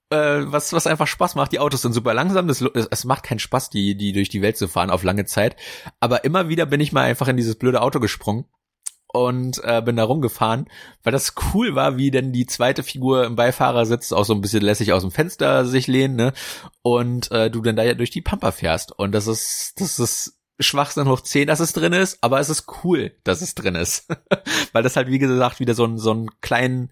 äh, 0.09 0.41
was, 0.41 0.73
was 0.73 0.87
einfach 0.87 1.07
Spaß 1.07 1.35
macht. 1.35 1.53
Die 1.53 1.59
Autos 1.59 1.83
sind 1.83 1.93
super 1.93 2.13
langsam, 2.13 2.47
das, 2.47 2.61
es 2.61 3.05
macht 3.05 3.23
keinen 3.23 3.39
Spaß, 3.39 3.69
die, 3.69 3.95
die 3.95 4.11
durch 4.11 4.27
die 4.27 4.41
Welt 4.41 4.57
zu 4.57 4.67
fahren 4.67 4.89
auf 4.89 5.03
lange 5.03 5.25
Zeit. 5.25 5.55
Aber 6.01 6.25
immer 6.25 6.49
wieder 6.49 6.65
bin 6.65 6.81
ich 6.81 6.91
mal 6.91 7.03
einfach 7.03 7.29
in 7.29 7.37
dieses 7.37 7.55
blöde 7.55 7.81
Auto 7.81 7.99
gesprungen 7.99 8.45
und 9.11 9.59
äh, 9.63 9.81
bin 9.81 9.95
da 9.95 10.03
rumgefahren, 10.03 10.67
weil 11.03 11.11
das 11.11 11.33
cool 11.53 11.75
war, 11.75 11.97
wie 11.97 12.11
denn 12.11 12.31
die 12.31 12.45
zweite 12.45 12.83
Figur 12.83 13.25
im 13.25 13.35
Beifahrersitz 13.35 14.11
auch 14.11 14.25
so 14.25 14.33
ein 14.33 14.41
bisschen 14.41 14.61
lässig 14.61 14.93
aus 14.93 15.01
dem 15.01 15.11
Fenster 15.11 15.65
sich 15.65 15.87
lehnt, 15.87 16.15
ne? 16.15 16.33
Und 16.81 17.31
äh, 17.31 17.49
du 17.49 17.61
dann 17.61 17.75
da 17.75 17.83
ja 17.83 17.95
durch 17.95 18.11
die 18.11 18.21
Pampa 18.21 18.51
fährst. 18.51 18.97
Und 18.97 19.13
das 19.13 19.27
ist, 19.27 19.73
das 19.77 19.97
ist 19.99 20.39
Schwachsinn 20.59 21.07
hoch 21.07 21.21
10, 21.21 21.47
dass 21.47 21.59
es 21.59 21.73
drin 21.73 21.93
ist, 21.93 22.19
aber 22.21 22.39
es 22.39 22.49
ist 22.49 22.65
cool, 22.83 23.13
dass 23.23 23.41
es 23.41 23.55
drin 23.55 23.75
ist. 23.75 24.07
Weil 24.73 24.83
das 24.83 24.95
halt, 24.95 25.07
wie 25.07 25.19
gesagt, 25.19 25.59
wieder 25.59 25.73
so, 25.73 25.85
ein, 25.85 25.97
so 25.97 26.11
einen 26.11 26.29
kleinen 26.41 26.91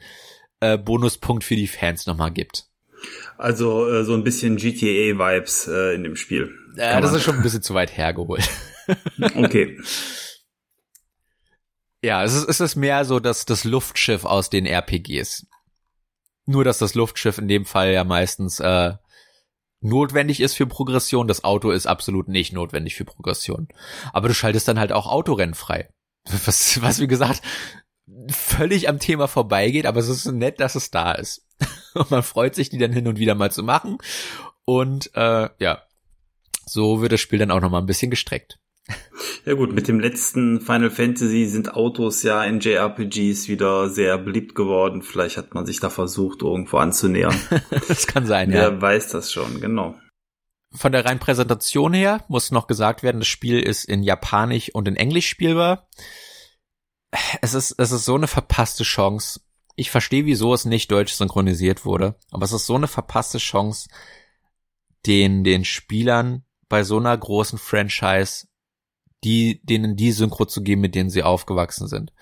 äh, 0.60 0.78
Bonuspunkt 0.78 1.44
für 1.44 1.56
die 1.56 1.68
Fans 1.68 2.08
nochmal 2.08 2.32
gibt. 2.32 2.66
Also 3.38 3.88
äh, 3.88 4.04
so 4.04 4.16
ein 4.16 4.24
bisschen 4.24 4.58
GTA-Vibes 4.58 5.68
äh, 5.68 5.94
in 5.94 6.04
dem 6.04 6.16
Spiel. 6.16 6.52
Ja, 6.78 7.00
das 7.00 7.14
ist 7.14 7.24
schon 7.24 7.36
ein 7.36 7.44
bisschen 7.44 7.62
zu 7.62 7.76
weit 7.76 7.96
hergeholt. 7.96 8.50
okay. 9.36 9.78
Ja, 12.02 12.24
es 12.24 12.34
ist, 12.34 12.48
es 12.48 12.60
ist 12.60 12.76
mehr 12.76 13.06
so 13.06 13.20
dass 13.20 13.46
das 13.46 13.64
Luftschiff 13.64 14.26
aus 14.26 14.50
den 14.50 14.66
RPGs. 14.66 15.48
Nur, 16.46 16.64
dass 16.64 16.78
das 16.78 16.96
Luftschiff 16.96 17.38
in 17.38 17.48
dem 17.48 17.66
Fall 17.66 17.92
ja 17.92 18.04
meistens 18.04 18.60
äh, 18.60 18.94
notwendig 19.82 20.40
ist 20.40 20.56
für 20.56 20.66
Progression. 20.66 21.28
Das 21.28 21.44
Auto 21.44 21.72
ist 21.72 21.88
absolut 21.88 22.28
nicht 22.28 22.54
notwendig 22.54 22.96
für 22.96 23.06
Progression. 23.06 23.68
Aber 24.14 24.28
du 24.28 24.34
schaltest 24.34 24.68
dann 24.68 24.80
halt 24.80 24.92
auch 24.92 25.08
Autorennen 25.08 25.56
frei. 25.56 25.90
Was, 26.46 26.82
was 26.82 27.00
wie 27.00 27.08
gesagt, 27.08 27.42
völlig 28.30 28.90
am 28.90 29.00
Thema 29.00 29.30
vorbeigeht, 29.30 29.86
aber 29.86 30.02
es 30.02 30.10
ist 30.10 30.26
nett, 30.26 30.60
dass 30.60 30.76
es 30.76 30.92
da 30.92 31.14
ist. 31.14 31.46
Und 31.94 32.12
man 32.12 32.24
freut 32.24 32.54
sich, 32.54 32.70
die 32.70 32.78
dann 32.78 32.92
hin 32.92 33.08
und 33.08 33.18
wieder 33.18 33.34
mal 33.34 33.50
zu 33.50 33.64
machen. 33.64 33.98
Und 34.66 35.10
äh, 35.16 35.50
ja, 35.60 35.84
so 36.66 37.02
wird 37.02 37.14
das 37.14 37.22
Spiel 37.22 37.40
dann 37.40 37.50
auch 37.50 37.62
noch 37.62 37.72
mal 37.72 37.80
ein 37.80 37.86
bisschen 37.86 38.12
gestreckt. 38.12 38.60
Ja 39.46 39.54
gut, 39.54 39.74
mit 39.74 39.88
dem 39.88 40.02
letzten 40.02 40.60
Final 40.60 40.90
Fantasy 40.90 41.46
sind 41.46 41.74
Autos 41.74 42.22
ja 42.22 42.44
in 42.44 42.60
JRPGs 42.60 43.48
wieder 43.48 43.90
sehr 43.90 44.18
beliebt 44.18 44.56
geworden. 44.56 45.02
Vielleicht 45.02 45.38
hat 45.38 45.54
man 45.54 45.66
sich 45.66 45.80
da 45.80 45.90
versucht, 45.90 46.42
irgendwo 46.42 46.78
anzunähern. 46.78 47.34
das 47.88 48.08
kann 48.08 48.26
sein, 48.26 48.52
Wer 48.52 48.62
ja. 48.62 48.72
Wer 48.72 48.82
weiß 48.82 49.10
das 49.10 49.32
schon, 49.32 49.62
genau. 49.62 49.96
Von 50.74 50.92
der 50.92 51.06
reinen 51.06 51.22
Präsentation 51.22 51.94
her 51.94 52.26
muss 52.28 52.52
noch 52.52 52.68
gesagt 52.68 53.04
werden, 53.04 53.20
das 53.20 53.30
Spiel 53.30 53.62
ist 53.62 53.86
in 53.86 54.04
Japanisch 54.04 54.76
und 54.76 54.86
in 54.88 54.98
Englisch 54.98 55.30
spielbar. 55.30 55.88
Es 57.42 57.54
ist, 57.54 57.74
es 57.78 57.92
ist 57.92 58.04
so 58.04 58.16
eine 58.16 58.28
verpasste 58.28 58.84
Chance. 58.84 59.40
Ich 59.78 59.92
verstehe, 59.92 60.26
wieso 60.26 60.54
es 60.54 60.66
nicht 60.66 60.92
deutsch 60.92 61.14
synchronisiert 61.14 61.86
wurde, 61.86 62.16
aber 62.32 62.44
es 62.44 62.52
ist 62.52 62.66
so 62.66 62.76
eine 62.76 62.88
verpasste 62.88 63.38
Chance, 63.38 63.88
den, 65.06 65.46
den 65.46 65.64
Spielern 65.64 66.44
bei 66.68 66.84
so 66.84 66.98
einer 66.98 67.18
großen 67.18 67.58
Franchise 67.58 68.48
die, 69.24 69.62
denen 69.64 69.96
die 69.96 70.12
Synchro 70.12 70.46
zu 70.46 70.62
geben, 70.62 70.82
mit 70.82 70.96
denen 70.96 71.10
sie 71.10 71.24
aufgewachsen 71.24 71.88
sind. 71.88 72.14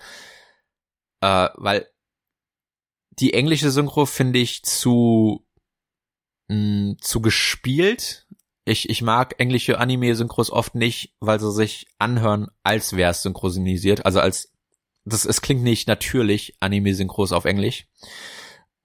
Äh, 1.20 1.48
weil 1.54 1.86
die 3.18 3.34
englische 3.34 3.70
Synchro 3.70 4.06
finde 4.06 4.38
ich 4.38 4.62
zu, 4.62 5.46
mh, 6.48 6.96
zu 7.00 7.20
gespielt. 7.20 8.26
Ich, 8.64 8.88
ich 8.88 9.02
mag 9.02 9.38
englische 9.38 9.78
Anime-Synchros 9.78 10.50
oft 10.50 10.74
nicht, 10.74 11.14
weil 11.20 11.38
sie 11.40 11.52
sich 11.52 11.86
anhören, 11.98 12.48
als 12.62 12.94
wäre 12.96 13.12
es 13.12 13.22
synchronisiert. 13.22 14.04
Also 14.04 14.20
als, 14.20 14.52
das, 15.04 15.24
es 15.24 15.40
klingt 15.40 15.62
nicht 15.62 15.86
natürlich, 15.86 16.56
Anime-Synchros 16.60 17.32
auf 17.32 17.44
Englisch. 17.44 17.86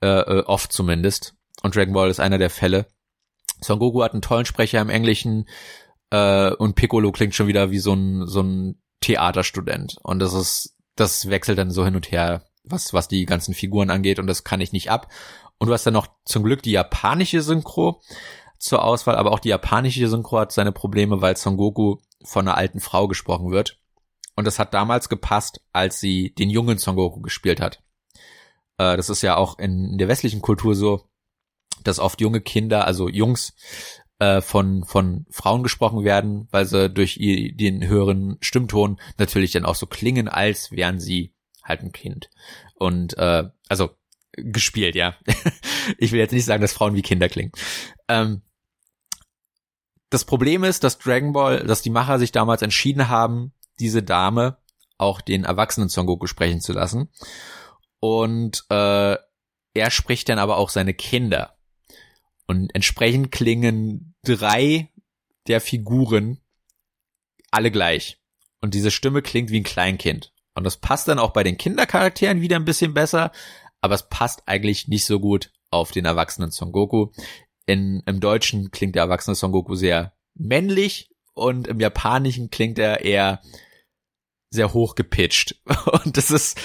Äh, 0.01 0.07
äh, 0.07 0.43
oft 0.45 0.71
zumindest. 0.71 1.35
Und 1.61 1.75
Dragon 1.75 1.93
Ball 1.93 2.09
ist 2.09 2.19
einer 2.19 2.37
der 2.37 2.49
Fälle. 2.49 2.87
Son 3.61 3.79
Goku 3.79 4.01
hat 4.01 4.13
einen 4.13 4.23
tollen 4.23 4.45
Sprecher 4.45 4.81
im 4.81 4.89
Englischen, 4.89 5.47
äh, 6.11 6.53
und 6.53 6.75
Piccolo 6.75 7.11
klingt 7.11 7.33
schon 7.33 7.47
wieder 7.47 7.71
wie 7.71 7.79
so 7.79 7.93
ein, 7.93 8.27
so 8.27 8.41
ein 8.41 8.81
Theaterstudent. 8.99 9.97
Und 10.03 10.19
das 10.19 10.33
ist, 10.33 10.77
das 10.95 11.29
wechselt 11.29 11.57
dann 11.57 11.71
so 11.71 11.83
hin 11.83 11.95
und 11.95 12.11
her, 12.11 12.45
was, 12.63 12.93
was 12.93 13.07
die 13.07 13.25
ganzen 13.25 13.53
Figuren 13.53 13.89
angeht 13.89 14.19
und 14.19 14.27
das 14.27 14.43
kann 14.43 14.61
ich 14.61 14.71
nicht 14.71 14.91
ab. 14.91 15.07
Und 15.57 15.67
du 15.67 15.73
hast 15.73 15.85
dann 15.85 15.93
noch 15.93 16.07
zum 16.25 16.43
Glück 16.43 16.61
die 16.61 16.71
japanische 16.71 17.41
Synchro 17.41 18.01
zur 18.59 18.83
Auswahl, 18.83 19.15
aber 19.15 19.31
auch 19.31 19.39
die 19.39 19.49
japanische 19.49 20.07
Synchro 20.07 20.39
hat 20.39 20.51
seine 20.51 20.71
Probleme, 20.71 21.21
weil 21.21 21.37
Son 21.37 21.57
Goku 21.57 21.97
von 22.23 22.47
einer 22.47 22.57
alten 22.57 22.79
Frau 22.79 23.07
gesprochen 23.07 23.51
wird. 23.51 23.79
Und 24.35 24.45
das 24.45 24.59
hat 24.59 24.73
damals 24.73 25.09
gepasst, 25.09 25.61
als 25.73 25.99
sie 25.99 26.33
den 26.33 26.49
jungen 26.49 26.77
Son 26.77 26.95
Goku 26.95 27.21
gespielt 27.21 27.59
hat. 27.59 27.83
Äh, 28.77 28.97
das 28.97 29.09
ist 29.09 29.21
ja 29.21 29.37
auch 29.37 29.57
in, 29.59 29.91
in 29.91 29.97
der 29.97 30.07
westlichen 30.07 30.41
Kultur 30.41 30.75
so, 30.75 31.09
dass 31.83 31.99
oft 31.99 32.21
junge 32.21 32.41
Kinder, 32.41 32.85
also 32.85 33.09
Jungs, 33.09 33.53
äh, 34.21 34.41
von, 34.41 34.83
von 34.83 35.25
Frauen 35.31 35.63
gesprochen 35.63 36.03
werden, 36.03 36.47
weil 36.51 36.65
sie 36.65 36.91
durch 36.91 37.17
ihr, 37.17 37.55
den 37.55 37.87
höheren 37.87 38.37
Stimmton 38.39 39.01
natürlich 39.17 39.51
dann 39.51 39.65
auch 39.65 39.73
so 39.73 39.87
klingen, 39.87 40.27
als 40.27 40.71
wären 40.71 40.99
sie 40.99 41.33
halt 41.63 41.81
ein 41.81 41.91
Kind. 41.91 42.29
Und 42.75 43.17
äh, 43.17 43.49
also 43.67 43.89
gespielt, 44.33 44.93
ja. 44.93 45.15
ich 45.97 46.11
will 46.11 46.19
jetzt 46.19 46.33
nicht 46.33 46.45
sagen, 46.45 46.61
dass 46.61 46.71
Frauen 46.71 46.93
wie 46.93 47.01
Kinder 47.01 47.29
klingen. 47.29 47.51
Ähm, 48.07 48.43
das 50.11 50.23
Problem 50.23 50.63
ist, 50.63 50.83
dass 50.83 50.99
Dragon 50.99 51.33
Ball, 51.33 51.65
dass 51.65 51.81
die 51.81 51.89
Macher 51.89 52.19
sich 52.19 52.31
damals 52.31 52.61
entschieden 52.61 53.09
haben, 53.09 53.53
diese 53.79 54.03
Dame 54.03 54.57
auch 54.99 55.21
den 55.21 55.45
erwachsenen 55.45 55.89
Son 55.89 56.05
Goku 56.05 56.27
sprechen 56.27 56.61
zu 56.61 56.73
lassen. 56.73 57.09
Und 57.99 58.65
äh, 58.69 59.17
er 59.73 59.89
spricht 59.89 60.29
dann 60.29 60.37
aber 60.37 60.57
auch 60.57 60.69
seine 60.69 60.93
Kinder. 60.93 61.57
Und 62.45 62.75
entsprechend 62.75 63.31
klingen 63.31 64.10
drei 64.23 64.89
der 65.47 65.61
Figuren 65.61 66.39
alle 67.51 67.71
gleich. 67.71 68.19
Und 68.61 68.73
diese 68.73 68.91
Stimme 68.91 69.21
klingt 69.21 69.49
wie 69.49 69.59
ein 69.59 69.63
Kleinkind. 69.63 70.33
Und 70.53 70.63
das 70.63 70.77
passt 70.77 71.07
dann 71.07 71.19
auch 71.19 71.31
bei 71.31 71.43
den 71.43 71.57
Kindercharakteren 71.57 72.41
wieder 72.41 72.55
ein 72.55 72.65
bisschen 72.65 72.93
besser, 72.93 73.31
aber 73.81 73.95
es 73.95 74.07
passt 74.09 74.43
eigentlich 74.47 74.87
nicht 74.87 75.05
so 75.05 75.19
gut 75.19 75.51
auf 75.71 75.91
den 75.91 76.05
erwachsenen 76.05 76.51
Son 76.51 76.71
Goku. 76.71 77.07
In, 77.65 78.03
Im 78.05 78.19
Deutschen 78.19 78.71
klingt 78.71 78.95
der 78.95 79.03
erwachsene 79.03 79.35
Son 79.35 79.51
Goku 79.51 79.75
sehr 79.75 80.13
männlich 80.35 81.09
und 81.33 81.67
im 81.67 81.79
Japanischen 81.79 82.49
klingt 82.49 82.77
er 82.77 83.01
eher 83.01 83.41
sehr 84.49 84.73
hoch 84.73 84.95
gepitcht. 84.95 85.61
Und 86.03 86.17
das 86.17 86.29
ist 86.29 86.59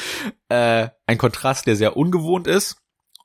äh, 0.48 0.88
ein 1.06 1.18
Kontrast, 1.18 1.68
der 1.68 1.76
sehr 1.76 1.96
ungewohnt 1.96 2.48
ist 2.48 2.82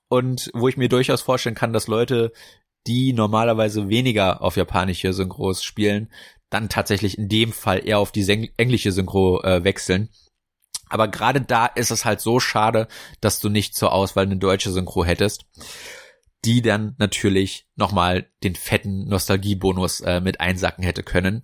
und 0.08 0.52
wo 0.54 0.68
ich 0.68 0.78
mir 0.78 0.88
durchaus 0.90 1.22
vorstellen 1.22 1.56
kann, 1.56 1.74
dass 1.74 1.88
Leute, 1.88 2.32
die 2.88 3.14
normalerweise 3.14 3.90
weniger 3.90 4.42
auf 4.42 4.58
japanische 4.58 5.14
Synchros 5.14 5.64
spielen, 5.64 6.12
dann 6.50 6.70
tatsächlich 6.70 7.18
in 7.18 7.30
dem 7.30 7.54
Fall 7.54 7.88
eher 7.88 8.00
auf 8.00 8.12
die 8.12 8.28
englische 8.58 8.92
Synchro 8.92 9.42
äh, 9.44 9.64
wechseln. 9.64 10.10
Aber 10.90 11.08
gerade 11.08 11.42
da 11.42 11.68
ist 11.68 11.92
es 11.92 12.04
halt 12.04 12.20
so 12.20 12.40
schade, 12.40 12.88
dass 13.22 13.40
du 13.40 13.50
nicht 13.50 13.76
zur 13.76 13.94
Auswahl 13.94 14.26
eine 14.26 14.38
deutsche 14.38 14.72
Synchro 14.72 15.06
hättest, 15.06 15.46
die 16.44 16.62
dann 16.62 16.96
natürlich 16.98 17.68
nochmal 17.76 18.30
den 18.44 18.56
fetten 18.56 19.08
Nostalgiebonus 19.08 20.02
äh, 20.02 20.20
mit 20.20 20.42
einsacken 20.42 20.84
hätte 20.84 21.04
können. 21.04 21.44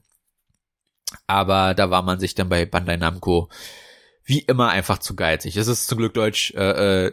Aber 1.28 1.73
da 1.73 1.89
war 1.89 2.02
man 2.02 2.19
sich 2.19 2.36
dann 2.36 2.50
bei 2.50 2.65
Bandai 2.65 2.97
Namco 2.97 3.50
wie 4.26 4.39
immer 4.39 4.69
einfach 4.69 4.97
zu 4.97 5.15
geizig. 5.15 5.56
Es 5.56 5.69
ist 5.69 5.88
zum 5.88 6.00
Glück 6.00 6.13
deutsch 6.13 6.52
äh, 6.52 7.06
äh, 7.06 7.12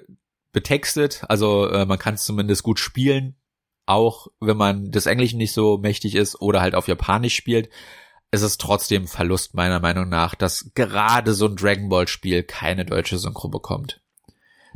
betextet, 0.53 1.23
also 1.29 1.69
äh, 1.69 1.87
man 1.87 1.99
kann 1.99 2.15
es 2.15 2.25
zumindest 2.25 2.65
gut 2.65 2.81
spielen, 2.81 3.37
auch 3.87 4.29
wenn 4.41 4.57
man 4.57 4.91
des 4.91 5.07
Englischen 5.07 5.39
nicht 5.39 5.53
so 5.53 5.79
mächtig 5.79 6.15
ist 6.15 6.41
oder 6.41 6.61
halt 6.61 6.75
auf 6.75 6.89
Japanisch 6.89 7.35
spielt. 7.35 7.69
Es 8.31 8.43
ist 8.43 8.61
trotzdem 8.61 9.07
Verlust 9.07 9.55
meiner 9.55 9.81
Meinung 9.81 10.09
nach, 10.09 10.35
dass 10.35 10.73
gerade 10.75 11.35
so 11.35 11.47
ein 11.47 11.57
Dragon 11.57 11.89
Ball 11.89 12.09
Spiel 12.09 12.43
keine 12.43 12.85
deutsche 12.85 13.19
Synchro 13.19 13.49
bekommt. 13.49 14.01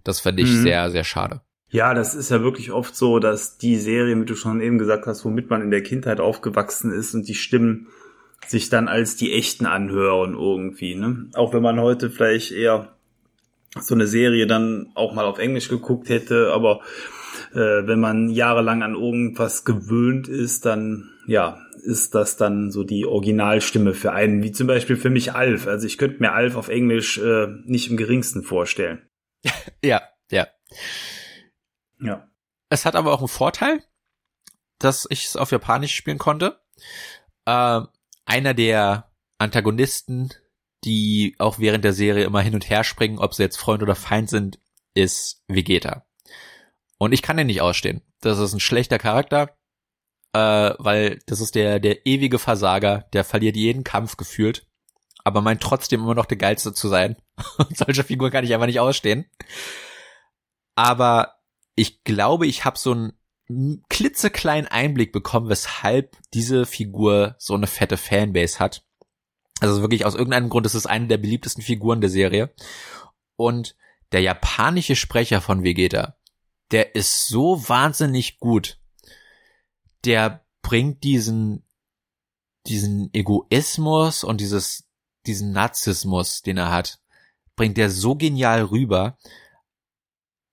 Das 0.05 0.21
fände 0.21 0.43
ich 0.43 0.51
mhm. 0.51 0.63
sehr, 0.63 0.91
sehr 0.91 1.05
schade. 1.05 1.41
Ja, 1.71 1.93
das 1.93 2.15
ist 2.15 2.31
ja 2.31 2.43
wirklich 2.43 2.71
oft 2.71 2.97
so, 2.97 3.19
dass 3.19 3.59
die 3.59 3.77
Serien, 3.77 4.23
wie 4.23 4.27
du 4.27 4.37
schon 4.37 4.61
eben 4.61 4.79
gesagt 4.79 5.07
hast, 5.07 5.25
womit 5.25 5.51
man 5.51 5.61
in 5.61 5.71
der 5.71 5.83
Kindheit 5.83 6.21
aufgewachsen 6.21 6.93
ist 6.93 7.15
und 7.15 7.29
die 7.29 7.35
Stimmen 7.35 7.89
sich 8.47 8.71
dann 8.71 8.89
als 8.89 9.17
die 9.17 9.33
echten 9.35 9.67
anhören 9.67 10.35
irgendwie. 10.35 10.95
Ne? 10.95 11.29
Auch 11.35 11.53
wenn 11.53 11.63
man 11.63 11.81
heute 11.81 12.09
vielleicht 12.11 12.53
eher 12.53 12.95
so 13.79 13.95
eine 13.95 14.07
Serie 14.07 14.47
dann 14.47 14.93
auch 14.95 15.13
mal 15.13 15.27
auf 15.27 15.39
Englisch 15.39 15.69
geguckt 15.69 16.09
hätte, 16.09 16.53
aber 16.53 16.81
äh, 17.53 17.87
wenn 17.87 18.01
man 18.01 18.29
jahrelang 18.31 18.83
an 18.83 18.95
irgendwas 18.95 19.65
gewöhnt 19.65 20.29
ist, 20.29 20.65
dann 20.67 21.11
ja, 21.27 21.59
ist 21.85 22.15
das 22.15 22.37
dann 22.37 22.71
so 22.71 22.85
die 22.85 23.05
Originalstimme 23.05 23.93
für 23.95 24.13
einen, 24.13 24.43
wie 24.43 24.53
zum 24.53 24.67
Beispiel 24.67 24.97
für 24.97 25.11
mich 25.11 25.35
Alf. 25.35 25.67
Also 25.67 25.87
ich 25.87 25.99
könnte 25.99 26.21
mir 26.21 26.33
Alf 26.33 26.57
auf 26.57 26.69
Englisch 26.69 27.19
äh, 27.19 27.49
nicht 27.65 27.91
im 27.91 27.97
geringsten 27.97 28.43
vorstellen. 28.43 29.09
ja, 29.85 30.03
ja. 30.31 30.47
Ja. 32.01 32.29
Es 32.71 32.87
hat 32.87 32.97
aber 32.97 33.13
auch 33.13 33.21
einen 33.21 33.29
Vorteil, 33.29 33.83
dass 34.79 35.07
ich 35.11 35.27
es 35.27 35.37
auf 35.37 35.51
Japanisch 35.51 35.95
spielen 35.95 36.19
konnte. 36.19 36.61
Äh, 37.45 37.83
einer 38.25 38.55
der 38.55 39.11
Antagonisten, 39.39 40.31
die 40.85 41.35
auch 41.39 41.59
während 41.59 41.85
der 41.85 41.93
Serie 41.93 42.25
immer 42.25 42.41
hin 42.41 42.55
und 42.55 42.71
her 42.71 42.85
springen, 42.85 43.19
ob 43.19 43.35
sie 43.35 43.43
jetzt 43.43 43.57
Freund 43.59 43.83
oder 43.83 43.95
Feind 43.95 44.31
sind, 44.31 44.61
ist 44.95 45.43
Vegeta. 45.47 46.08
Und 46.99 47.13
ich 47.13 47.23
kann 47.23 47.37
den 47.37 47.47
nicht 47.47 47.61
ausstehen. 47.61 48.03
Das 48.21 48.39
ist 48.39 48.53
ein 48.53 48.61
schlechter 48.61 48.99
Charakter, 48.99 49.57
äh, 50.33 50.75
weil 50.79 51.21
das 51.27 51.41
ist 51.41 51.55
der, 51.55 51.79
der 51.79 52.07
ewige 52.07 52.39
Versager, 52.39 53.07
der 53.13 53.25
verliert 53.25 53.57
jeden 53.57 53.85
Kampf 53.85 54.17
gefühlt, 54.17 54.67
aber 55.25 55.41
meint 55.41 55.63
trotzdem 55.63 56.01
immer 56.01 56.15
noch 56.15 56.27
der 56.27 56.39
Geilste 56.39 56.73
zu 56.75 56.89
sein. 56.89 57.17
Und 57.59 57.77
solche 57.77 58.05
Figuren 58.05 58.33
kann 58.33 58.45
ich 58.45 58.53
einfach 58.53 58.67
nicht 58.67 58.81
ausstehen. 58.81 59.31
Aber 60.75 61.37
ich 61.75 62.03
glaube, 62.05 62.47
ich 62.47 62.65
habe 62.65 62.79
so 62.79 62.93
einen 62.93 63.85
klitzekleinen 63.89 64.69
Einblick 64.69 65.13
bekommen, 65.13 65.49
weshalb 65.49 66.17
diese 66.35 66.67
Figur 66.67 67.37
so 67.39 67.55
eine 67.55 67.67
fette 67.67 67.97
Fanbase 67.97 68.59
hat. 68.59 68.85
Also 69.61 69.81
wirklich 69.81 70.05
aus 70.05 70.15
irgendeinem 70.15 70.51
Grund 70.51 70.67
ist 70.67 70.75
es 70.75 70.87
eine 70.87 71.07
der 71.07 71.19
beliebtesten 71.19 71.63
Figuren 71.63 72.01
der 72.01 72.11
Serie. 72.11 72.53
Und 73.37 73.77
der 74.13 74.21
japanische 74.21 74.97
Sprecher 74.97 75.41
von 75.41 75.63
Vegeta, 75.63 76.17
der 76.71 76.95
ist 76.95 77.29
so 77.29 77.69
wahnsinnig 77.69 78.39
gut. 78.39 78.79
Der 80.05 80.45
bringt 80.63 81.03
diesen, 81.05 81.67
diesen 82.67 83.13
Egoismus 83.13 84.25
und 84.25 84.41
dieses, 84.41 84.89
diesen 85.27 85.53
Narzissmus, 85.53 86.43
den 86.43 86.59
er 86.59 86.71
hat, 86.71 87.01
bringt 87.57 87.77
der 87.77 87.91
so 87.91 88.15
genial 88.15 88.63
rüber. 88.63 89.19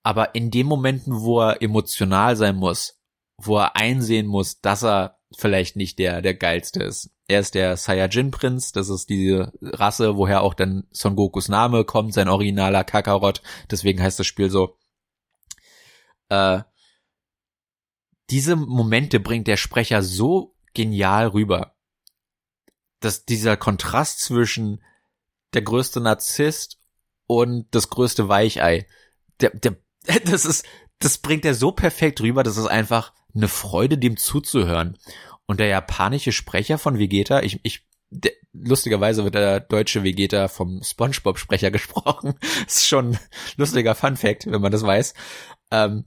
Aber 0.02 0.34
in 0.34 0.50
den 0.50 0.66
Momenten, 0.66 1.20
wo 1.20 1.40
er 1.40 1.62
emotional 1.62 2.36
sein 2.36 2.56
muss, 2.56 2.98
wo 3.38 3.58
er 3.58 3.76
einsehen 3.76 4.26
muss, 4.26 4.60
dass 4.60 4.82
er 4.84 5.18
vielleicht 5.36 5.76
nicht 5.76 5.98
der, 5.98 6.22
der 6.22 6.34
geilste 6.34 6.82
ist. 6.82 7.10
Er 7.28 7.40
ist 7.40 7.54
der 7.54 7.76
Saiyajin-Prinz, 7.76 8.72
das 8.72 8.88
ist 8.88 9.08
diese 9.08 9.52
Rasse, 9.60 10.16
woher 10.16 10.42
auch 10.42 10.54
dann 10.54 10.86
Son 10.92 11.16
Gokus 11.16 11.48
Name 11.48 11.84
kommt, 11.84 12.14
sein 12.14 12.28
originaler 12.28 12.84
Kakarot, 12.84 13.42
deswegen 13.70 14.00
heißt 14.00 14.18
das 14.18 14.26
Spiel 14.26 14.48
so. 14.48 14.76
Äh, 16.28 16.62
diese 18.30 18.56
Momente 18.56 19.20
bringt 19.20 19.46
der 19.46 19.56
Sprecher 19.56 20.02
so 20.02 20.56
genial 20.74 21.28
rüber, 21.28 21.76
dass 23.00 23.24
dieser 23.24 23.56
Kontrast 23.56 24.20
zwischen 24.20 24.82
der 25.54 25.62
größte 25.62 26.00
Narzisst 26.00 26.78
und 27.26 27.66
das 27.70 27.88
größte 27.88 28.28
Weichei, 28.28 28.86
der, 29.40 29.50
der, 29.50 29.76
das 30.24 30.44
ist, 30.44 30.66
das 30.98 31.18
bringt 31.18 31.44
er 31.44 31.54
so 31.54 31.72
perfekt 31.72 32.20
rüber, 32.20 32.42
das 32.42 32.56
ist 32.56 32.66
einfach 32.66 33.12
eine 33.34 33.48
Freude, 33.48 33.98
dem 33.98 34.16
zuzuhören. 34.16 34.98
Und 35.46 35.60
der 35.60 35.68
japanische 35.68 36.32
Sprecher 36.32 36.78
von 36.78 36.98
Vegeta, 36.98 37.42
ich, 37.42 37.60
ich, 37.62 37.86
der, 38.10 38.32
lustigerweise 38.52 39.24
wird 39.24 39.34
der 39.34 39.60
deutsche 39.60 40.02
Vegeta 40.02 40.48
vom 40.48 40.82
SpongeBob-Sprecher 40.82 41.70
gesprochen. 41.72 42.34
das 42.64 42.78
ist 42.78 42.88
schon 42.88 43.18
lustiger 43.56 43.94
Fun 43.94 44.16
Fact, 44.16 44.50
wenn 44.50 44.60
man 44.60 44.72
das 44.72 44.82
weiß. 44.82 45.14
Ähm, 45.70 46.04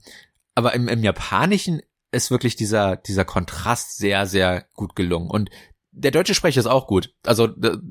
aber 0.54 0.74
im, 0.74 0.88
im 0.88 1.02
Japanischen 1.02 1.80
ist 2.12 2.30
wirklich 2.30 2.56
dieser, 2.56 2.96
dieser 2.96 3.24
Kontrast 3.24 3.96
sehr, 3.96 4.26
sehr 4.26 4.66
gut 4.74 4.96
gelungen. 4.96 5.30
Und 5.30 5.50
der 5.92 6.10
deutsche 6.10 6.34
Sprecher 6.34 6.60
ist 6.60 6.66
auch 6.66 6.86
gut. 6.86 7.14
Also 7.24 7.48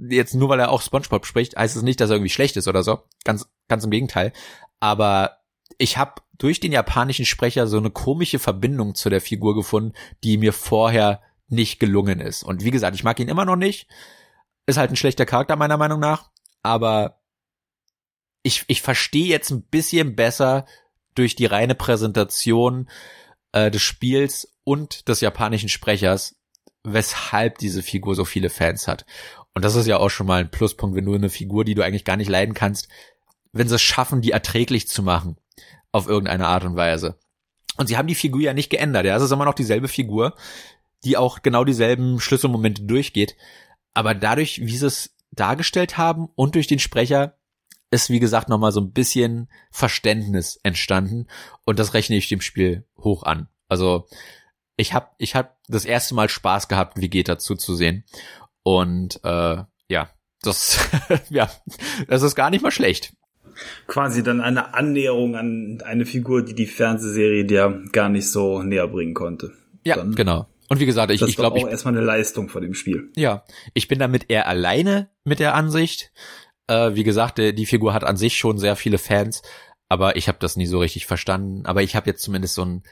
jetzt 0.10 0.34
nur 0.34 0.50
weil 0.50 0.60
er 0.60 0.72
auch 0.72 0.82
SpongeBob 0.82 1.26
spricht, 1.26 1.56
heißt 1.56 1.76
es 1.76 1.84
nicht, 1.84 2.00
dass 2.00 2.10
er 2.10 2.16
irgendwie 2.16 2.30
schlecht 2.30 2.58
ist 2.58 2.68
oder 2.68 2.84
so. 2.84 3.00
Ganz, 3.24 3.50
ganz 3.68 3.84
im 3.84 3.92
Gegenteil. 3.92 4.34
Aber 4.80 5.38
ich 5.78 5.98
habe 5.98 6.22
durch 6.38 6.60
den 6.60 6.72
japanischen 6.72 7.26
Sprecher 7.26 7.68
so 7.68 7.78
eine 7.78 7.92
komische 7.92 8.40
Verbindung 8.40 8.96
zu 8.96 9.10
der 9.10 9.22
Figur 9.22 9.56
gefunden, 9.56 9.94
die 10.24 10.38
mir 10.38 10.54
vorher 10.54 11.22
nicht 11.48 11.80
gelungen 11.80 12.20
ist. 12.20 12.44
Und 12.44 12.64
wie 12.64 12.72
gesagt, 12.72 12.96
ich 12.96 13.04
mag 13.04 13.20
ihn 13.20 13.28
immer 13.28 13.46
noch 13.46 13.56
nicht. 13.56 13.88
Ist 14.66 14.78
halt 14.78 14.92
ein 14.92 14.96
schlechter 14.96 15.26
Charakter 15.26 15.56
meiner 15.56 15.78
Meinung 15.78 16.00
nach. 16.00 16.30
Aber 16.64 17.22
ich, 18.44 18.64
ich 18.68 18.82
verstehe 18.82 19.28
jetzt 19.28 19.50
ein 19.52 19.64
bisschen 19.64 20.16
besser 20.16 20.66
durch 21.20 21.36
die 21.36 21.46
reine 21.46 21.76
Präsentation 21.76 22.90
äh, 23.52 23.70
des 23.70 23.82
Spiels 23.82 24.56
und 24.64 25.08
des 25.08 25.22
japanischen 25.22 25.70
Sprechers, 25.70 26.36
weshalb 26.84 27.58
diese 27.58 27.84
Figur 27.84 28.16
so 28.16 28.26
viele 28.26 28.50
Fans 28.50 28.88
hat. 28.88 29.06
Und 29.54 29.66
das 29.66 29.76
ist 29.76 29.88
ja 29.88 29.98
auch 29.98 30.10
schon 30.10 30.28
mal 30.28 30.40
ein 30.40 30.52
Pluspunkt, 30.52 30.96
wenn 30.96 31.06
du 31.06 31.14
eine 31.14 31.30
Figur, 31.30 31.66
die 31.66 31.76
du 31.76 31.84
eigentlich 31.84 32.06
gar 32.06 32.18
nicht 32.18 32.30
leiden 32.30 32.54
kannst, 32.54 32.88
wenn 33.52 33.68
sie 33.68 33.76
es 33.76 33.82
schaffen, 33.82 34.22
die 34.22 34.32
erträglich 34.32 34.88
zu 34.88 35.04
machen. 35.04 35.38
Auf 35.92 36.08
irgendeine 36.08 36.48
Art 36.48 36.66
und 36.66 36.76
Weise. 36.76 37.18
Und 37.76 37.88
sie 37.88 37.98
haben 37.98 38.08
die 38.08 38.16
Figur 38.16 38.42
ja 38.42 38.54
nicht 38.54 38.70
geändert. 38.70 39.06
Ja, 39.06 39.18
es 39.18 39.24
ist 39.24 39.32
immer 39.32 39.46
noch 39.46 39.56
dieselbe 39.56 39.88
Figur, 39.88 40.36
die 41.04 41.18
auch 41.18 41.42
genau 41.42 41.64
dieselben 41.64 42.20
Schlüsselmomente 42.20 42.84
durchgeht. 42.84 43.36
Aber 43.94 44.14
dadurch, 44.14 44.62
wie 44.62 44.78
sie 44.78 44.86
es 44.86 45.16
dargestellt 45.32 45.98
haben 45.98 46.30
und 46.36 46.54
durch 46.54 46.68
den 46.68 46.78
Sprecher, 46.78 47.39
ist 47.92 48.10
wie 48.10 48.20
gesagt 48.20 48.50
nochmal 48.50 48.72
so 48.72 48.82
ein 48.82 48.92
bisschen 48.92 49.50
Verständnis 49.72 50.60
entstanden. 50.64 51.28
Und 51.66 51.80
das 51.80 51.94
rechne 51.94 52.18
ich 52.18 52.30
dem 52.30 52.42
Spiel 52.42 52.86
hoch 52.98 53.24
an. 53.24 53.48
Also 53.68 54.08
ich 54.76 54.94
habe 54.94 55.08
ich 55.18 55.36
hab 55.36 55.58
das 55.68 55.86
erste 55.86 56.16
Mal 56.16 56.30
Spaß 56.30 56.68
gehabt, 56.68 57.02
Vegeta 57.02 57.38
zuzusehen. 57.38 58.06
Und 58.64 59.20
äh, 59.24 59.64
ja, 59.90 60.10
das, 60.42 60.80
ja, 61.30 61.50
das 62.08 62.22
ist 62.22 62.36
gar 62.36 62.50
nicht 62.50 62.62
mal 62.62 62.72
schlecht. 62.72 63.14
Quasi 63.88 64.24
dann 64.24 64.40
eine 64.40 64.74
Annäherung 64.74 65.36
an 65.36 65.82
eine 65.84 66.06
Figur, 66.06 66.46
die 66.46 66.56
die 66.56 66.66
Fernsehserie 66.66 67.44
dir 67.44 67.84
gar 67.92 68.08
nicht 68.08 68.30
so 68.30 68.64
näher 68.64 68.88
bringen 68.88 69.14
konnte. 69.14 69.52
Ja, 69.84 69.98
dann, 69.98 70.16
genau. 70.16 70.48
Und 70.70 70.80
wie 70.80 70.86
gesagt, 70.86 71.12
ich, 71.12 71.22
ich 71.22 71.36
glaube, 71.36 71.60
auch 71.60 71.68
erstmal 71.68 71.98
eine 71.98 72.06
Leistung 72.06 72.48
vor 72.48 72.62
dem 72.62 72.76
Spiel. 72.76 73.12
Ja, 73.16 73.44
ich 73.74 73.88
bin 73.88 74.00
damit 74.00 74.30
eher 74.30 74.48
alleine 74.48 75.10
mit 75.24 75.40
der 75.40 75.56
Ansicht. 75.56 76.12
Äh, 76.70 76.96
wie 76.96 77.04
gesagt, 77.04 77.40
die, 77.40 77.66
Figur 77.66 77.94
hat 77.94 78.04
an 78.04 78.16
sich 78.16 78.38
schon 78.38 78.60
sehr 78.60 78.76
viele 78.76 79.00
Fans, 79.00 79.42
aber 79.90 80.16
ich 80.16 80.28
habe 80.28 80.38
das 80.40 80.56
nie 80.56 80.68
so 80.68 80.80
richtig 80.80 81.08
verstanden. 81.08 81.66
Aber 81.66 81.82
ich 81.82 81.96
habe 81.96 82.08
jetzt 82.10 82.22
zumindest 82.22 82.54
so 82.54 82.64
ein 82.64 82.84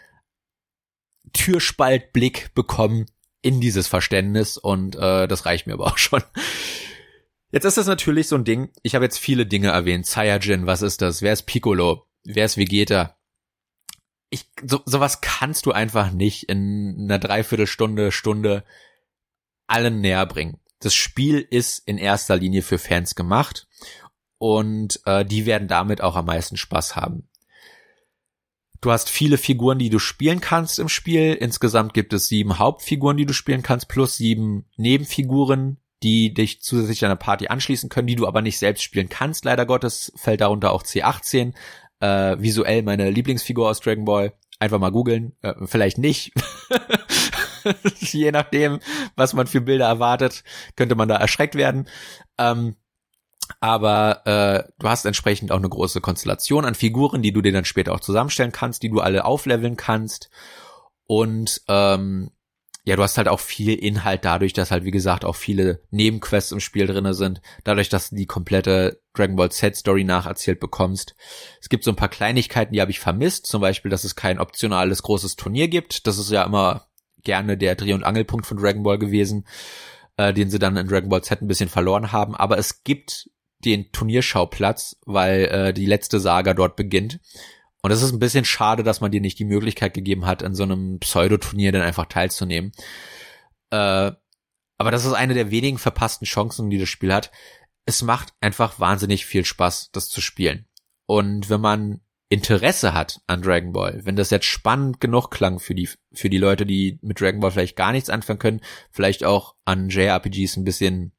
Türspaltblick 1.31 2.53
bekommen 2.55 3.05
in 3.43 3.61
dieses 3.61 3.87
Verständnis 3.87 4.57
und 4.57 4.95
äh, 4.95 5.27
das 5.27 5.45
reicht 5.45 5.67
mir 5.67 5.73
aber 5.73 5.85
auch 5.87 5.97
schon. 5.99 6.23
Jetzt 7.51 7.65
ist 7.65 7.77
das 7.77 7.87
natürlich 7.87 8.27
so 8.27 8.35
ein 8.35 8.43
Ding, 8.43 8.69
ich 8.81 8.95
habe 8.95 9.05
jetzt 9.05 9.19
viele 9.19 9.45
Dinge 9.45 9.69
erwähnt. 9.69 10.05
Saiyajin, 10.07 10.65
was 10.65 10.81
ist 10.81 11.01
das? 11.01 11.21
Wer 11.21 11.33
ist 11.33 11.43
Piccolo? 11.43 12.07
Wer 12.23 12.45
ist 12.45 12.57
Vegeta? 12.57 13.15
Ich, 14.29 14.51
so, 14.65 14.81
sowas 14.85 15.21
kannst 15.21 15.65
du 15.65 15.71
einfach 15.71 16.11
nicht 16.11 16.49
in 16.49 16.97
einer 16.99 17.19
Dreiviertelstunde, 17.19 18.11
Stunde 18.11 18.65
allen 19.67 20.01
näher 20.01 20.25
bringen. 20.25 20.59
Das 20.79 20.93
Spiel 20.93 21.39
ist 21.39 21.79
in 21.87 21.97
erster 21.97 22.35
Linie 22.37 22.61
für 22.61 22.77
Fans 22.77 23.15
gemacht 23.15 23.67
und 24.37 24.99
äh, 25.05 25.25
die 25.25 25.45
werden 25.45 25.67
damit 25.67 26.01
auch 26.01 26.15
am 26.15 26.25
meisten 26.25 26.57
Spaß 26.57 26.95
haben. 26.95 27.27
Du 28.79 28.91
hast 28.91 29.09
viele 29.09 29.39
Figuren, 29.39 29.79
die 29.79 29.89
du 29.89 29.97
spielen 29.97 30.39
kannst 30.39 30.77
im 30.77 30.87
Spiel. 30.87 31.33
Insgesamt 31.33 31.95
gibt 31.95 32.13
es 32.13 32.27
sieben 32.27 32.59
Hauptfiguren, 32.59 33.17
die 33.17 33.25
du 33.25 33.33
spielen 33.33 33.63
kannst, 33.63 33.87
plus 33.87 34.17
sieben 34.17 34.65
Nebenfiguren, 34.77 35.77
die 36.03 36.33
dich 36.33 36.61
zusätzlich 36.61 36.99
deiner 36.99 37.15
Party 37.15 37.47
anschließen 37.47 37.89
können, 37.89 38.07
die 38.07 38.15
du 38.15 38.27
aber 38.27 38.43
nicht 38.43 38.59
selbst 38.59 38.83
spielen 38.83 39.09
kannst. 39.09 39.45
Leider 39.45 39.65
Gottes 39.65 40.13
fällt 40.15 40.41
darunter 40.41 40.71
auch 40.71 40.83
C18. 40.83 41.53
Äh, 41.99 42.39
visuell 42.39 42.83
meine 42.83 43.09
Lieblingsfigur 43.09 43.67
aus 43.67 43.79
Dragon 43.79 44.05
Ball. 44.05 44.33
Einfach 44.59 44.79
mal 44.79 44.91
googeln. 44.91 45.35
Äh, 45.41 45.53
vielleicht 45.65 45.97
nicht. 45.97 46.33
Je 47.99 48.31
nachdem, 48.31 48.79
was 49.15 49.33
man 49.33 49.47
für 49.47 49.61
Bilder 49.61 49.87
erwartet, 49.87 50.43
könnte 50.75 50.95
man 50.95 51.07
da 51.07 51.15
erschreckt 51.15 51.55
werden. 51.55 51.87
Ähm, 52.37 52.75
aber 53.59 54.25
äh, 54.25 54.71
du 54.79 54.89
hast 54.89 55.05
entsprechend 55.05 55.51
auch 55.51 55.57
eine 55.57 55.69
große 55.69 56.01
Konstellation 56.01 56.65
an 56.65 56.75
Figuren, 56.75 57.21
die 57.21 57.31
du 57.31 57.41
dir 57.41 57.53
dann 57.53 57.65
später 57.65 57.93
auch 57.93 57.99
zusammenstellen 57.99 58.51
kannst, 58.51 58.83
die 58.83 58.89
du 58.89 58.99
alle 58.99 59.25
aufleveln 59.25 59.77
kannst. 59.77 60.29
Und 61.05 61.61
ähm, 61.67 62.31
ja, 62.87 62.95
du 62.95 63.03
hast 63.03 63.17
halt 63.17 63.27
auch 63.27 63.41
viel 63.41 63.73
Inhalt 63.73 64.23
dadurch, 64.23 64.53
dass 64.53 64.71
halt, 64.71 64.85
wie 64.85 64.91
gesagt, 64.91 65.25
auch 65.25 65.35
viele 65.35 65.81
Nebenquests 65.91 66.53
im 66.53 66.61
Spiel 66.61 66.87
drinne 66.87 67.13
sind, 67.13 67.41
dadurch, 67.65 67.89
dass 67.89 68.09
du 68.09 68.15
die 68.15 68.27
komplette 68.27 69.01
Dragon 69.13 69.35
Ball 69.35 69.51
Z 69.51 69.75
Story 69.75 70.05
nacherzählt 70.05 70.61
bekommst. 70.61 71.13
Es 71.59 71.67
gibt 71.67 71.83
so 71.83 71.91
ein 71.91 71.97
paar 71.97 72.07
Kleinigkeiten, 72.07 72.73
die 72.73 72.79
habe 72.79 72.91
ich 72.91 73.01
vermisst, 73.01 73.45
zum 73.45 73.59
Beispiel, 73.59 73.91
dass 73.91 74.05
es 74.05 74.15
kein 74.15 74.39
optionales 74.39 75.03
großes 75.03 75.35
Turnier 75.35 75.67
gibt. 75.67 76.07
Das 76.07 76.17
ist 76.17 76.31
ja 76.31 76.43
immer 76.43 76.86
gerne 77.27 77.57
der 77.57 77.75
Dreh- 77.75 77.93
und 77.93 78.05
Angelpunkt 78.05 78.47
von 78.47 78.57
Dragon 78.57 78.83
Ball 78.83 78.97
gewesen, 78.97 79.45
äh, 80.15 80.33
den 80.33 80.49
sie 80.49 80.59
dann 80.59 80.77
in 80.77 80.87
Dragon 80.87 81.09
Ball 81.09 81.21
Z 81.21 81.41
ein 81.41 81.47
bisschen 81.47 81.69
verloren 81.69 82.13
haben. 82.13 82.35
Aber 82.35 82.57
es 82.57 82.83
gibt 82.83 83.29
den 83.59 83.91
Turnierschauplatz, 83.91 84.95
weil 85.05 85.45
äh, 85.45 85.73
die 85.73 85.85
letzte 85.85 86.19
Saga 86.21 86.53
dort 86.53 86.77
beginnt. 86.77 87.19
Und 87.81 87.91
es 87.91 88.01
ist 88.01 88.13
ein 88.13 88.19
bisschen 88.19 88.45
schade, 88.45 88.81
dass 88.81 89.01
man 89.01 89.11
dir 89.11 89.21
nicht 89.21 89.39
die 89.39 89.45
Möglichkeit 89.45 89.93
gegeben 89.93 90.25
hat, 90.25 90.41
in 90.41 90.55
so 90.55 90.63
einem 90.63 90.99
Pseudoturnier 90.99 91.73
dann 91.73 91.81
einfach 91.81 92.05
teilzunehmen. 92.05 92.71
Äh, 93.71 94.11
aber 94.79 94.91
das 94.91 95.05
ist 95.05 95.13
eine 95.13 95.33
der 95.33 95.51
wenigen 95.51 95.77
verpassten 95.77 96.25
Chancen, 96.25 96.69
die 96.69 96.77
das 96.77 96.89
Spiel 96.89 97.13
hat. 97.13 97.31
Es 97.85 98.01
macht 98.03 98.33
einfach 98.39 98.79
wahnsinnig 98.79 99.25
viel 99.25 99.43
Spaß, 99.43 99.91
das 99.91 100.09
zu 100.09 100.21
spielen. 100.21 100.65
Und 101.05 101.49
wenn 101.49 101.61
man 101.61 102.01
Interesse 102.29 102.93
hat 102.93 103.21
an 103.27 103.41
Dragon 103.41 103.71
Ball, 103.71 104.01
wenn 104.03 104.17
das 104.17 104.31
jetzt 104.31 104.45
spannend 104.45 104.99
genug 104.99 105.29
klang 105.29 105.59
für 105.59 105.73
die, 105.73 105.89
für 106.11 106.29
die 106.29 106.37
Leute, 106.37 106.65
die 106.65 106.99
mit 107.01 107.21
Dragon 107.21 107.39
Ball 107.39 107.51
vielleicht 107.51 107.77
gar 107.77 107.93
nichts 107.93 108.09
anfangen 108.09 108.39
können, 108.39 108.61
vielleicht 108.91 109.23
auch 109.23 109.55
an 109.63 109.89
JRPGs 109.89 110.57
ein 110.57 110.65
bisschen 110.65 111.13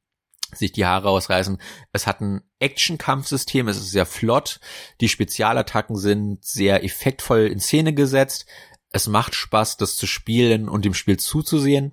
sich 0.53 0.71
die 0.71 0.85
Haare 0.85 1.09
ausreißen. 1.09 1.59
Es 1.91 2.07
hat 2.07 2.21
ein 2.21 2.41
Action-Kampfsystem, 2.59 3.67
es 3.67 3.77
ist 3.77 3.91
sehr 3.91 4.05
flott, 4.05 4.59
die 5.01 5.09
Spezialattacken 5.09 5.95
sind 5.95 6.43
sehr 6.43 6.83
effektvoll 6.83 7.47
in 7.47 7.59
Szene 7.59 7.93
gesetzt. 7.93 8.45
Es 8.91 9.07
macht 9.07 9.35
Spaß, 9.35 9.77
das 9.77 9.97
zu 9.97 10.07
spielen 10.07 10.67
und 10.67 10.85
dem 10.85 10.93
Spiel 10.93 11.17
zuzusehen. 11.17 11.91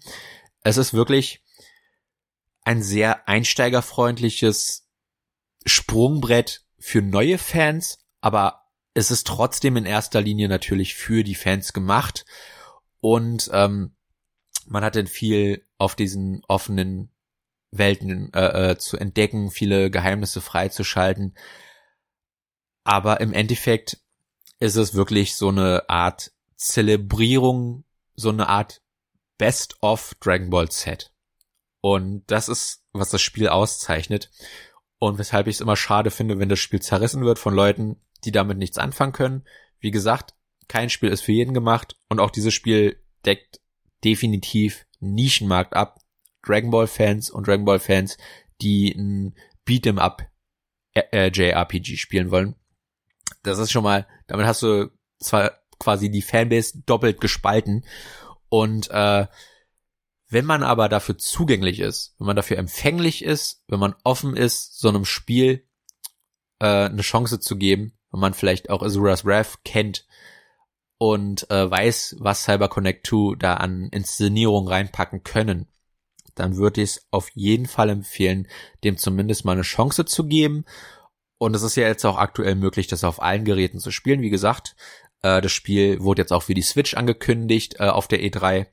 Es 0.62 0.76
ist 0.78 0.94
wirklich 0.94 1.42
ein 2.64 2.82
sehr 2.82 3.28
einsteigerfreundliches 3.28 4.88
Sprungbrett 5.64 6.62
für 6.78 7.02
neue 7.02 7.38
Fans, 7.38 7.98
aber 8.20 8.65
es 8.96 9.10
ist 9.10 9.26
trotzdem 9.26 9.76
in 9.76 9.84
erster 9.84 10.22
Linie 10.22 10.48
natürlich 10.48 10.94
für 10.94 11.22
die 11.22 11.34
Fans 11.34 11.74
gemacht 11.74 12.24
und 13.00 13.50
ähm, 13.52 13.94
man 14.66 14.82
hat 14.82 14.96
dann 14.96 15.06
viel 15.06 15.66
auf 15.76 15.96
diesen 15.96 16.42
offenen 16.48 17.12
Welten 17.70 18.32
äh, 18.32 18.70
äh, 18.70 18.78
zu 18.78 18.96
entdecken, 18.96 19.50
viele 19.50 19.90
Geheimnisse 19.90 20.40
freizuschalten. 20.40 21.36
Aber 22.84 23.20
im 23.20 23.34
Endeffekt 23.34 23.98
ist 24.60 24.76
es 24.76 24.94
wirklich 24.94 25.36
so 25.36 25.50
eine 25.50 25.90
Art 25.90 26.32
Zelebrierung, 26.56 27.84
so 28.14 28.30
eine 28.30 28.48
Art 28.48 28.80
Best 29.36 29.76
of 29.82 30.14
Dragon 30.20 30.48
Ball 30.48 30.70
Z. 30.70 31.12
Und 31.82 32.24
das 32.28 32.48
ist, 32.48 32.82
was 32.92 33.10
das 33.10 33.20
Spiel 33.20 33.48
auszeichnet. 33.48 34.30
Und 34.98 35.18
weshalb 35.18 35.48
ich 35.48 35.56
es 35.56 35.60
immer 35.60 35.76
schade 35.76 36.10
finde, 36.10 36.38
wenn 36.38 36.48
das 36.48 36.60
Spiel 36.60 36.80
zerrissen 36.80 37.22
wird 37.26 37.38
von 37.38 37.54
Leuten, 37.54 38.00
die 38.26 38.32
damit 38.32 38.58
nichts 38.58 38.78
anfangen 38.78 39.12
können. 39.12 39.44
Wie 39.80 39.90
gesagt, 39.90 40.34
kein 40.68 40.90
Spiel 40.90 41.10
ist 41.10 41.22
für 41.22 41.32
jeden 41.32 41.54
gemacht 41.54 41.96
und 42.08 42.20
auch 42.20 42.30
dieses 42.30 42.52
Spiel 42.52 43.00
deckt 43.24 43.60
definitiv 44.04 44.86
Nischenmarkt 45.00 45.74
ab. 45.74 46.00
Dragon 46.42 46.70
Ball 46.70 46.86
Fans 46.86 47.30
und 47.30 47.46
Dragon 47.46 47.64
Ball 47.64 47.78
Fans, 47.78 48.18
die 48.60 48.92
ein 48.92 49.34
Beat'em 49.66 49.98
Up 49.98 50.22
äh, 50.94 51.30
JRPG 51.32 51.96
spielen 51.96 52.30
wollen. 52.30 52.54
Das 53.42 53.58
ist 53.58 53.72
schon 53.72 53.82
mal, 53.82 54.06
damit 54.26 54.46
hast 54.46 54.62
du 54.62 54.90
zwar 55.18 55.58
quasi 55.78 56.10
die 56.10 56.22
Fanbase 56.22 56.82
doppelt 56.86 57.20
gespalten 57.20 57.84
und 58.48 58.90
äh, 58.90 59.26
wenn 60.28 60.44
man 60.44 60.62
aber 60.62 60.88
dafür 60.88 61.18
zugänglich 61.18 61.80
ist, 61.80 62.14
wenn 62.18 62.26
man 62.26 62.36
dafür 62.36 62.58
empfänglich 62.58 63.24
ist, 63.24 63.62
wenn 63.68 63.78
man 63.78 63.94
offen 64.02 64.36
ist, 64.36 64.78
so 64.78 64.88
einem 64.88 65.04
Spiel 65.04 65.66
äh, 66.58 66.86
eine 66.86 67.02
Chance 67.02 67.38
zu 67.38 67.56
geben, 67.56 67.95
wenn 68.10 68.20
man 68.20 68.34
vielleicht 68.34 68.70
auch 68.70 68.82
Azura's 68.82 69.24
Wrath 69.24 69.58
kennt 69.64 70.06
und 70.98 71.50
äh, 71.50 71.70
weiß, 71.70 72.16
was 72.18 72.44
Cyber 72.44 72.68
Connect 72.68 73.06
2 73.06 73.36
da 73.38 73.54
an 73.54 73.88
Inszenierung 73.90 74.68
reinpacken 74.68 75.22
können, 75.22 75.68
dann 76.34 76.56
würde 76.56 76.82
ich 76.82 76.90
es 76.90 77.06
auf 77.10 77.30
jeden 77.34 77.66
Fall 77.66 77.90
empfehlen, 77.90 78.46
dem 78.84 78.96
zumindest 78.96 79.44
mal 79.44 79.52
eine 79.52 79.62
Chance 79.62 80.04
zu 80.04 80.26
geben. 80.26 80.64
Und 81.38 81.54
es 81.54 81.62
ist 81.62 81.76
ja 81.76 81.86
jetzt 81.86 82.04
auch 82.04 82.16
aktuell 82.16 82.54
möglich, 82.54 82.86
das 82.86 83.04
auf 83.04 83.20
allen 83.20 83.44
Geräten 83.44 83.78
zu 83.78 83.90
spielen. 83.90 84.22
Wie 84.22 84.30
gesagt, 84.30 84.76
äh, 85.22 85.40
das 85.40 85.52
Spiel 85.52 86.00
wurde 86.00 86.22
jetzt 86.22 86.32
auch 86.32 86.42
für 86.42 86.54
die 86.54 86.62
Switch 86.62 86.94
angekündigt 86.94 87.76
äh, 87.78 87.88
auf 87.88 88.08
der 88.08 88.20
E3. 88.20 88.66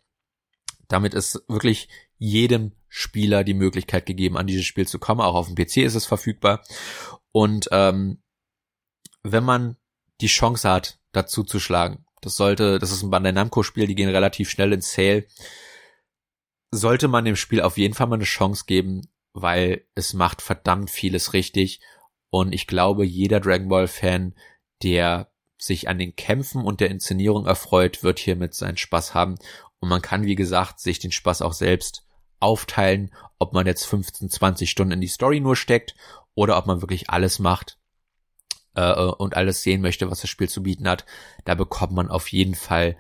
Damit 0.88 1.14
ist 1.14 1.44
wirklich 1.48 1.90
jedem 2.18 2.74
Spieler 2.88 3.44
die 3.44 3.54
Möglichkeit 3.54 4.06
gegeben, 4.06 4.38
an 4.38 4.48
dieses 4.48 4.66
Spiel 4.66 4.88
zu 4.88 5.00
kommen. 5.00 5.22
Auch 5.22 5.36
auf 5.36 5.48
dem 5.48 5.56
PC 5.56 5.78
ist 5.78 5.96
es 5.96 6.06
verfügbar. 6.06 6.64
Und 7.32 7.68
ähm, 7.72 8.23
wenn 9.24 9.44
man 9.44 9.78
die 10.22 10.28
Chance 10.28 10.70
hat, 10.70 11.00
dazu 11.12 11.44
zu 11.44 11.60
schlagen, 11.60 12.06
das 12.22 12.36
sollte, 12.36 12.80
das 12.80 12.92
ist 12.92 13.04
ein 13.04 13.10
Bandai 13.10 13.32
Namco-Spiel, 13.32 13.88
die 13.88 13.96
gehen 13.96 14.10
relativ 14.10 14.50
schnell 14.50 14.74
ins 14.74 14.94
Sale, 14.94 15.26
sollte 16.72 17.08
man 17.08 17.26
dem 17.26 17.36
Spiel 17.36 17.62
auf 17.62 17.78
jeden 17.78 17.94
Fall 17.94 18.08
mal 18.08 18.16
eine 18.16 18.24
Chance 18.24 18.66
geben, 18.66 19.10
weil 19.34 19.86
es 19.96 20.14
macht 20.14 20.42
verdammt 20.42 20.90
vieles 20.90 21.34
richtig. 21.34 21.82
Und 22.30 22.54
ich 22.54 22.68
glaube, 22.68 23.06
jeder 23.06 23.40
Dragon 23.40 23.70
Ball-Fan, 23.70 24.36
der 24.82 25.32
sich 25.58 25.88
an 25.88 26.00
den 26.00 26.16
Kämpfen 26.16 26.64
und 26.64 26.80
der 26.80 26.90
Inszenierung 26.90 27.46
erfreut, 27.46 28.04
wird 28.04 28.20
hiermit 28.20 28.54
seinen 28.54 28.78
Spaß 28.78 29.14
haben. 29.14 29.36
Und 29.80 29.90
man 29.90 30.02
kann, 30.02 30.24
wie 30.24 30.36
gesagt, 30.36 30.80
sich 30.80 31.00
den 31.00 31.12
Spaß 31.12 31.42
auch 31.42 31.54
selbst 31.54 32.06
aufteilen, 32.40 33.14
ob 33.38 33.54
man 33.54 33.68
jetzt 33.68 33.86
15, 33.86 34.30
20 34.30 34.70
Stunden 34.70 34.94
in 34.94 35.02
die 35.02 35.08
Story 35.08 35.40
nur 35.40 35.56
steckt 35.56 35.96
oder 36.34 36.58
ob 36.58 36.66
man 36.66 36.82
wirklich 36.82 37.10
alles 37.10 37.40
macht 37.40 37.78
äh, 38.76 38.92
und 38.94 39.36
alles 39.36 39.62
sehen 39.64 39.82
möchte, 39.82 40.10
was 40.10 40.22
das 40.22 40.30
Spiel 40.30 40.50
zu 40.50 40.64
bieten 40.64 40.88
hat. 40.88 41.06
Da 41.46 41.56
bekommt 41.56 41.94
man 41.94 42.10
auf 42.10 42.30
jeden 42.30 42.56
Fall 42.56 42.98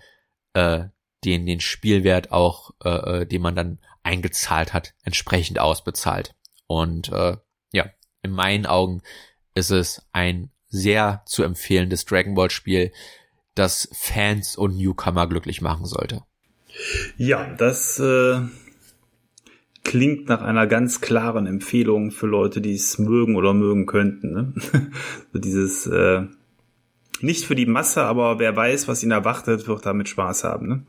äh, 0.54 0.86
den, 1.24 1.46
den 1.46 1.60
Spielwert 1.60 2.32
auch, 2.32 2.72
äh, 2.84 3.22
äh 3.22 3.26
den 3.26 3.42
man 3.42 3.56
dann 3.56 3.80
eingezahlt 4.04 4.74
hat, 4.74 4.94
entsprechend 5.04 5.60
ausbezahlt. 5.60 6.36
Und 6.68 7.10
äh, 7.10 7.38
ja, 7.72 7.86
in 8.22 8.32
meinen 8.32 8.66
Augen 8.66 9.02
ist 9.56 9.72
es 9.72 10.06
ein 10.12 10.52
sehr 10.68 11.22
zu 11.26 11.44
empfehlendes 11.44 12.06
Dragon 12.06 12.36
Ball 12.36 12.50
Spiel, 12.50 12.92
das 13.56 13.88
Fans 13.94 14.56
und 14.56 14.78
Newcomer 14.78 15.28
glücklich 15.28 15.62
machen 15.62 15.86
sollte. 15.86 16.24
Ja, 17.18 17.54
das 17.54 18.00
äh, 18.00 18.42
klingt 19.84 20.30
nach 20.30 20.42
einer 20.42 20.68
ganz 20.68 21.02
klaren 21.02 21.46
Empfehlung 21.46 22.12
für 22.12 22.28
Leute, 22.28 22.62
die 22.62 22.74
es 22.74 22.98
mögen 22.98 23.36
oder 23.36 23.54
mögen 23.54 23.86
könnten. 23.86 24.34
Ne? 24.34 24.54
so 25.34 25.40
dieses 25.40 25.86
äh, 25.88 26.26
nicht 27.22 27.46
für 27.46 27.56
die 27.56 27.66
Masse, 27.66 28.04
aber 28.04 28.40
wer 28.40 28.56
weiß, 28.56 28.88
was 28.88 29.04
ihn 29.04 29.12
erwartet, 29.12 29.68
wird 29.68 29.86
damit 29.86 30.10
Spaß 30.10 30.44
haben. 30.44 30.68
Ne? 30.68 30.86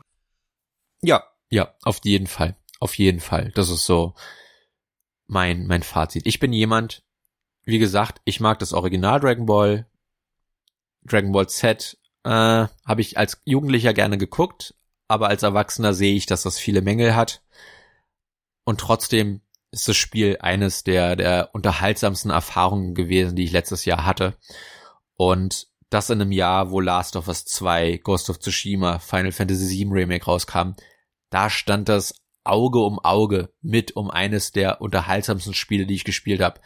Ja, 1.01 1.23
ja, 1.49 1.73
auf 1.83 1.99
jeden 2.03 2.27
Fall, 2.27 2.55
auf 2.79 2.97
jeden 2.97 3.19
Fall. 3.19 3.51
Das 3.55 3.69
ist 3.69 3.85
so 3.85 4.15
mein 5.27 5.67
mein 5.67 5.83
Fazit. 5.83 6.25
Ich 6.25 6.39
bin 6.39 6.53
jemand, 6.53 7.03
wie 7.63 7.79
gesagt, 7.79 8.21
ich 8.25 8.39
mag 8.39 8.59
das 8.59 8.73
Original 8.73 9.19
Dragon 9.19 9.45
Ball. 9.45 9.87
Dragon 11.03 11.31
Ball 11.31 11.47
Z 11.47 11.97
äh, 12.23 12.29
habe 12.29 13.01
ich 13.01 13.17
als 13.17 13.41
Jugendlicher 13.45 13.93
gerne 13.93 14.17
geguckt, 14.17 14.73
aber 15.07 15.27
als 15.27 15.43
Erwachsener 15.43 15.93
sehe 15.93 16.15
ich, 16.15 16.25
dass 16.25 16.43
das 16.43 16.57
viele 16.57 16.81
Mängel 16.81 17.15
hat. 17.15 17.44
Und 18.65 18.81
trotzdem 18.81 19.41
ist 19.71 19.87
das 19.87 19.95
Spiel 19.95 20.37
eines 20.41 20.83
der, 20.83 21.15
der 21.15 21.49
unterhaltsamsten 21.53 22.31
Erfahrungen 22.31 22.95
gewesen, 22.95 23.35
die 23.35 23.43
ich 23.43 23.51
letztes 23.51 23.85
Jahr 23.85 24.05
hatte. 24.05 24.35
Und 25.15 25.67
das 25.89 26.09
in 26.09 26.19
einem 26.19 26.31
Jahr, 26.31 26.71
wo 26.71 26.79
Last 26.79 27.15
of 27.15 27.27
Us 27.27 27.45
2, 27.45 27.97
Ghost 28.03 28.29
of 28.29 28.39
Tsushima, 28.39 28.99
Final 28.99 29.31
Fantasy 29.31 29.69
VII 29.69 29.93
Remake 29.93 30.25
rauskam, 30.25 30.71
da 31.29 31.49
stand 31.49 31.89
das 31.89 32.15
Auge 32.43 32.79
um 32.79 32.99
Auge 32.99 33.53
mit 33.61 33.95
um 33.95 34.09
eines 34.09 34.51
der 34.51 34.81
unterhaltsamsten 34.81 35.53
Spiele, 35.53 35.85
die 35.85 35.95
ich 35.95 36.03
gespielt 36.03 36.41
habe. 36.41 36.59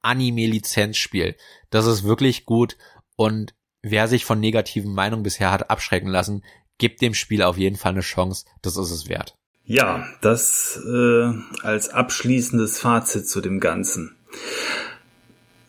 Anime-Lizenzspiel. 0.00 1.36
Das 1.70 1.86
ist 1.86 2.02
wirklich 2.02 2.44
gut 2.44 2.76
und 3.16 3.54
wer 3.82 4.08
sich 4.08 4.24
von 4.24 4.40
negativen 4.40 4.92
Meinungen 4.92 5.22
bisher 5.22 5.50
hat 5.50 5.70
abschrecken 5.70 6.08
lassen, 6.08 6.44
gibt 6.78 7.02
dem 7.02 7.14
Spiel 7.14 7.42
auf 7.42 7.56
jeden 7.56 7.76
Fall 7.76 7.92
eine 7.92 8.00
Chance. 8.00 8.46
Das 8.62 8.76
ist 8.76 8.90
es 8.90 9.08
wert. 9.08 9.38
Ja, 9.64 10.06
das 10.20 10.80
äh, 10.84 11.32
als 11.62 11.90
abschließendes 11.90 12.80
Fazit 12.80 13.28
zu 13.28 13.40
dem 13.40 13.60
Ganzen. 13.60 14.16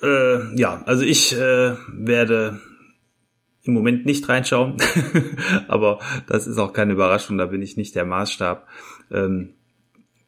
Äh, 0.01 0.55
ja, 0.55 0.81
also 0.85 1.03
ich 1.03 1.33
äh, 1.33 1.75
werde 1.87 2.59
im 3.63 3.73
Moment 3.73 4.05
nicht 4.05 4.27
reinschauen, 4.27 4.77
aber 5.67 5.99
das 6.27 6.47
ist 6.47 6.57
auch 6.57 6.73
keine 6.73 6.93
Überraschung, 6.93 7.37
da 7.37 7.45
bin 7.45 7.61
ich 7.61 7.77
nicht 7.77 7.95
der 7.95 8.05
Maßstab. 8.05 8.67
Ähm, 9.11 9.53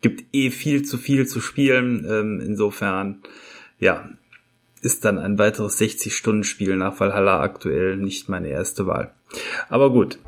gibt 0.02 0.24
eh 0.34 0.52
viel 0.52 0.84
zu 0.84 0.98
viel 0.98 1.28
zu 1.28 1.42
spielen, 1.42 2.06
ähm, 2.08 2.40
insofern 2.40 3.24
ja, 3.80 4.10
ist 4.82 5.04
dann 5.04 5.18
ein 5.18 5.40
weiteres 5.40 5.82
60-Stunden-Spiel 5.82 6.78
nach 6.78 7.00
Valhalla 7.00 7.42
aktuell 7.42 7.98
nicht 7.98 8.30
meine 8.30 8.50
erste 8.50 8.86
Wahl. 8.86 9.14
Aber 9.68 9.92
gut. 9.92 10.20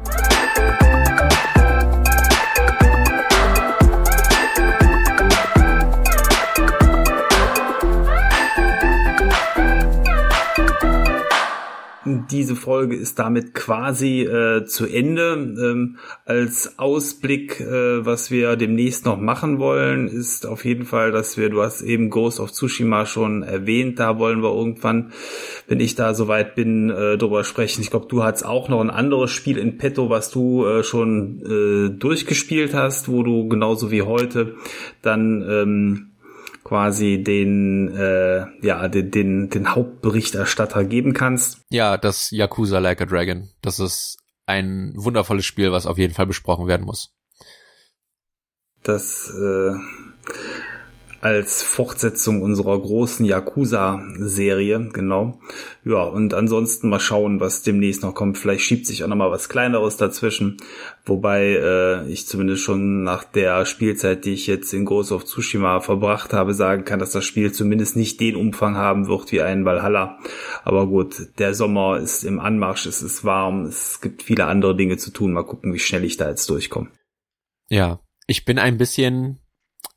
Diese 12.07 12.55
Folge 12.55 12.95
ist 12.95 13.19
damit 13.19 13.53
quasi 13.53 14.21
äh, 14.21 14.65
zu 14.65 14.85
Ende. 14.85 15.33
Ähm, 15.33 15.97
als 16.25 16.79
Ausblick, 16.79 17.59
äh, 17.59 18.05
was 18.05 18.31
wir 18.31 18.55
demnächst 18.55 19.05
noch 19.05 19.17
machen 19.17 19.59
wollen, 19.59 20.07
ist 20.07 20.45
auf 20.45 20.65
jeden 20.65 20.85
Fall, 20.85 21.11
dass 21.11 21.37
wir, 21.37 21.49
du 21.49 21.61
hast 21.61 21.81
eben 21.81 22.09
Ghost 22.09 22.39
of 22.39 22.51
Tsushima 22.51 23.05
schon 23.05 23.43
erwähnt, 23.43 23.99
da 23.99 24.19
wollen 24.19 24.41
wir 24.41 24.53
irgendwann, 24.53 25.11
wenn 25.67 25.79
ich 25.79 25.95
da 25.95 26.13
soweit 26.13 26.55
bin, 26.55 26.89
äh, 26.89 27.17
drüber 27.17 27.43
sprechen. 27.43 27.81
Ich 27.81 27.89
glaube, 27.89 28.07
du 28.07 28.23
hast 28.23 28.43
auch 28.43 28.69
noch 28.69 28.81
ein 28.81 28.89
anderes 28.89 29.31
Spiel 29.31 29.57
in 29.57 29.77
petto, 29.77 30.09
was 30.09 30.31
du 30.31 30.65
äh, 30.65 30.83
schon 30.83 31.41
äh, 31.45 31.89
durchgespielt 31.97 32.73
hast, 32.73 33.09
wo 33.09 33.23
du 33.23 33.47
genauso 33.47 33.91
wie 33.91 34.01
heute 34.01 34.55
dann 35.01 35.45
ähm, 35.47 36.11
quasi 36.67 37.23
den, 37.23 37.95
äh, 37.95 38.45
ja, 38.61 38.87
den, 38.89 39.09
den, 39.09 39.49
den 39.49 39.73
Hauptberichterstatter 39.73 40.83
geben 40.83 41.13
kannst. 41.13 41.61
Ja, 41.69 41.97
das 41.97 42.29
Yakuza 42.31 42.79
Like 42.79 43.01
a 43.01 43.05
Dragon. 43.05 43.49
Das 43.61 43.79
ist 43.79 44.17
ein 44.45 44.93
wundervolles 44.95 45.45
Spiel, 45.45 45.71
was 45.71 45.85
auf 45.85 45.97
jeden 45.97 46.13
Fall 46.13 46.27
besprochen 46.27 46.67
werden 46.67 46.85
muss. 46.85 47.13
Das 48.83 49.33
äh, 49.33 49.73
als 51.21 51.63
Fortsetzung 51.63 52.41
unserer 52.41 52.79
großen 52.79 53.25
Yakuza-Serie, 53.25 54.89
genau. 54.93 55.39
Ja, 55.83 56.03
und 56.03 56.33
ansonsten 56.33 56.89
mal 56.89 56.99
schauen, 56.99 57.39
was 57.39 57.63
demnächst 57.63 58.03
noch 58.03 58.13
kommt. 58.13 58.37
Vielleicht 58.37 58.63
schiebt 58.63 58.85
sich 58.85 59.03
auch 59.03 59.07
noch 59.07 59.15
mal 59.15 59.31
was 59.31 59.49
Kleineres 59.49 59.97
dazwischen. 59.97 60.57
Wobei 61.05 61.55
äh, 61.55 62.07
ich 62.07 62.27
zumindest 62.27 62.63
schon 62.63 63.03
nach 63.03 63.23
der 63.23 63.65
Spielzeit, 63.65 64.25
die 64.25 64.33
ich 64.33 64.47
jetzt 64.47 64.73
in 64.73 64.85
Ghost 64.85 65.11
of 65.11 65.25
Tsushima 65.25 65.79
verbracht 65.79 66.33
habe, 66.33 66.53
sagen 66.53 66.85
kann, 66.85 66.99
dass 66.99 67.11
das 67.11 67.25
Spiel 67.25 67.51
zumindest 67.51 67.95
nicht 67.95 68.19
den 68.19 68.35
Umfang 68.35 68.75
haben 68.75 69.07
wird 69.07 69.31
wie 69.31 69.41
ein 69.41 69.65
Valhalla. 69.65 70.19
Aber 70.63 70.87
gut, 70.87 71.15
der 71.39 71.53
Sommer 71.53 71.97
ist 71.97 72.23
im 72.23 72.39
Anmarsch, 72.39 72.85
es 72.85 73.01
ist 73.01 73.23
warm, 73.23 73.65
es 73.65 74.01
gibt 74.01 74.23
viele 74.23 74.45
andere 74.45 74.75
Dinge 74.75 74.97
zu 74.97 75.11
tun. 75.11 75.33
Mal 75.33 75.43
gucken, 75.43 75.73
wie 75.73 75.79
schnell 75.79 76.03
ich 76.03 76.17
da 76.17 76.29
jetzt 76.29 76.49
durchkomme. 76.49 76.89
Ja, 77.69 77.99
ich 78.27 78.45
bin 78.45 78.59
ein 78.59 78.77
bisschen 78.77 79.39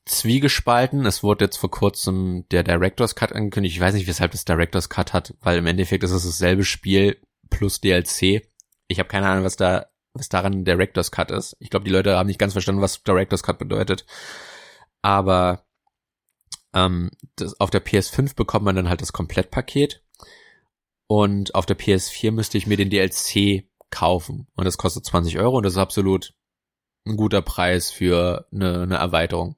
zwiegespalten. 0.07 1.07
Es 1.07 1.23
wurde 1.23 1.45
jetzt 1.45 1.57
vor 1.57 1.71
kurzem 1.71 2.47
der 2.51 2.63
Director's 2.63 3.15
Cut 3.15 3.33
angekündigt. 3.33 3.77
Ich 3.77 3.81
weiß 3.81 3.95
nicht, 3.95 4.07
weshalb 4.07 4.33
das 4.33 4.45
Director's 4.45 4.89
Cut 4.89 5.13
hat, 5.13 5.35
weil 5.41 5.59
im 5.59 5.67
Endeffekt 5.67 6.05
ist 6.05 6.11
es 6.11 6.25
dasselbe 6.25 6.65
Spiel 6.65 7.21
plus 7.49 7.81
DLC. 7.81 8.43
Ich 8.89 8.99
habe 8.99 9.09
keine 9.09 9.29
Ahnung, 9.29 9.45
was 9.45 9.57
da 9.57 9.87
was 10.13 10.29
daran 10.29 10.65
Director's 10.65 11.13
Cut 11.13 11.31
ist. 11.31 11.57
Ich 11.61 11.71
glaube, 11.71 11.85
die 11.85 11.91
Leute 11.93 12.17
haben 12.17 12.27
nicht 12.27 12.39
ganz 12.39 12.53
verstanden, 12.53 12.83
was 12.83 13.03
Director's 13.03 13.43
Cut 13.43 13.59
bedeutet. 13.59 14.07
Aber 15.03 15.65
ähm, 16.75 17.11
das, 17.37 17.59
auf 17.61 17.71
der 17.71 17.85
PS5 17.85 18.35
bekommt 18.35 18.65
man 18.65 18.77
dann 18.77 18.89
halt 18.89 19.01
das 19.01 19.13
Komplettpaket. 19.13 20.03
Und 21.07 21.55
auf 21.55 21.67
der 21.67 21.79
PS4 21.79 22.31
müsste 22.31 22.59
ich 22.59 22.67
mir 22.67 22.77
den 22.77 22.91
DLC 22.91 23.65
kaufen. 23.91 24.47
Und 24.55 24.65
das 24.65 24.79
kostet 24.79 25.05
20 25.05 25.39
Euro 25.39 25.57
und 25.57 25.65
das 25.65 25.75
ist 25.75 25.79
absolut 25.79 26.35
ein 27.07 27.17
guter 27.17 27.43
Preis 27.43 27.91
für 27.91 28.47
eine, 28.53 28.83
eine 28.83 28.97
Erweiterung. 28.97 29.57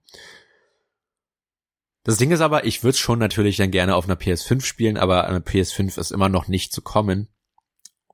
Das 2.04 2.16
Ding 2.16 2.32
ist 2.32 2.40
aber, 2.40 2.64
ich 2.64 2.82
würde 2.82 2.98
schon 2.98 3.18
natürlich 3.18 3.56
dann 3.56 3.70
gerne 3.70 3.94
auf 3.94 4.04
einer 4.04 4.16
PS5 4.16 4.62
spielen, 4.62 4.96
aber 4.96 5.26
eine 5.26 5.38
PS5 5.38 5.98
ist 5.98 6.10
immer 6.10 6.28
noch 6.28 6.48
nicht 6.48 6.72
zu 6.72 6.82
kommen. 6.82 7.28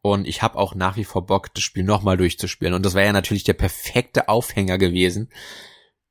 Und 0.03 0.29
ich 0.29 0.43
habe 0.43 0.59
auch 0.59 0.75
nach 0.75 0.97
wie 0.97 1.05
vor 1.05 1.27
Bock, 1.27 1.53
das 1.55 1.65
Spiel 1.65 1.85
nochmal 1.85 2.17
durchzuspielen. 2.17 2.75
Und 2.75 2.85
das 2.85 2.95
wäre 2.95 3.07
ja 3.07 3.13
natürlich 3.13 3.45
der 3.45 3.55
perfekte 3.55 4.29
Aufhänger 4.29 4.79
gewesen, 4.79 5.33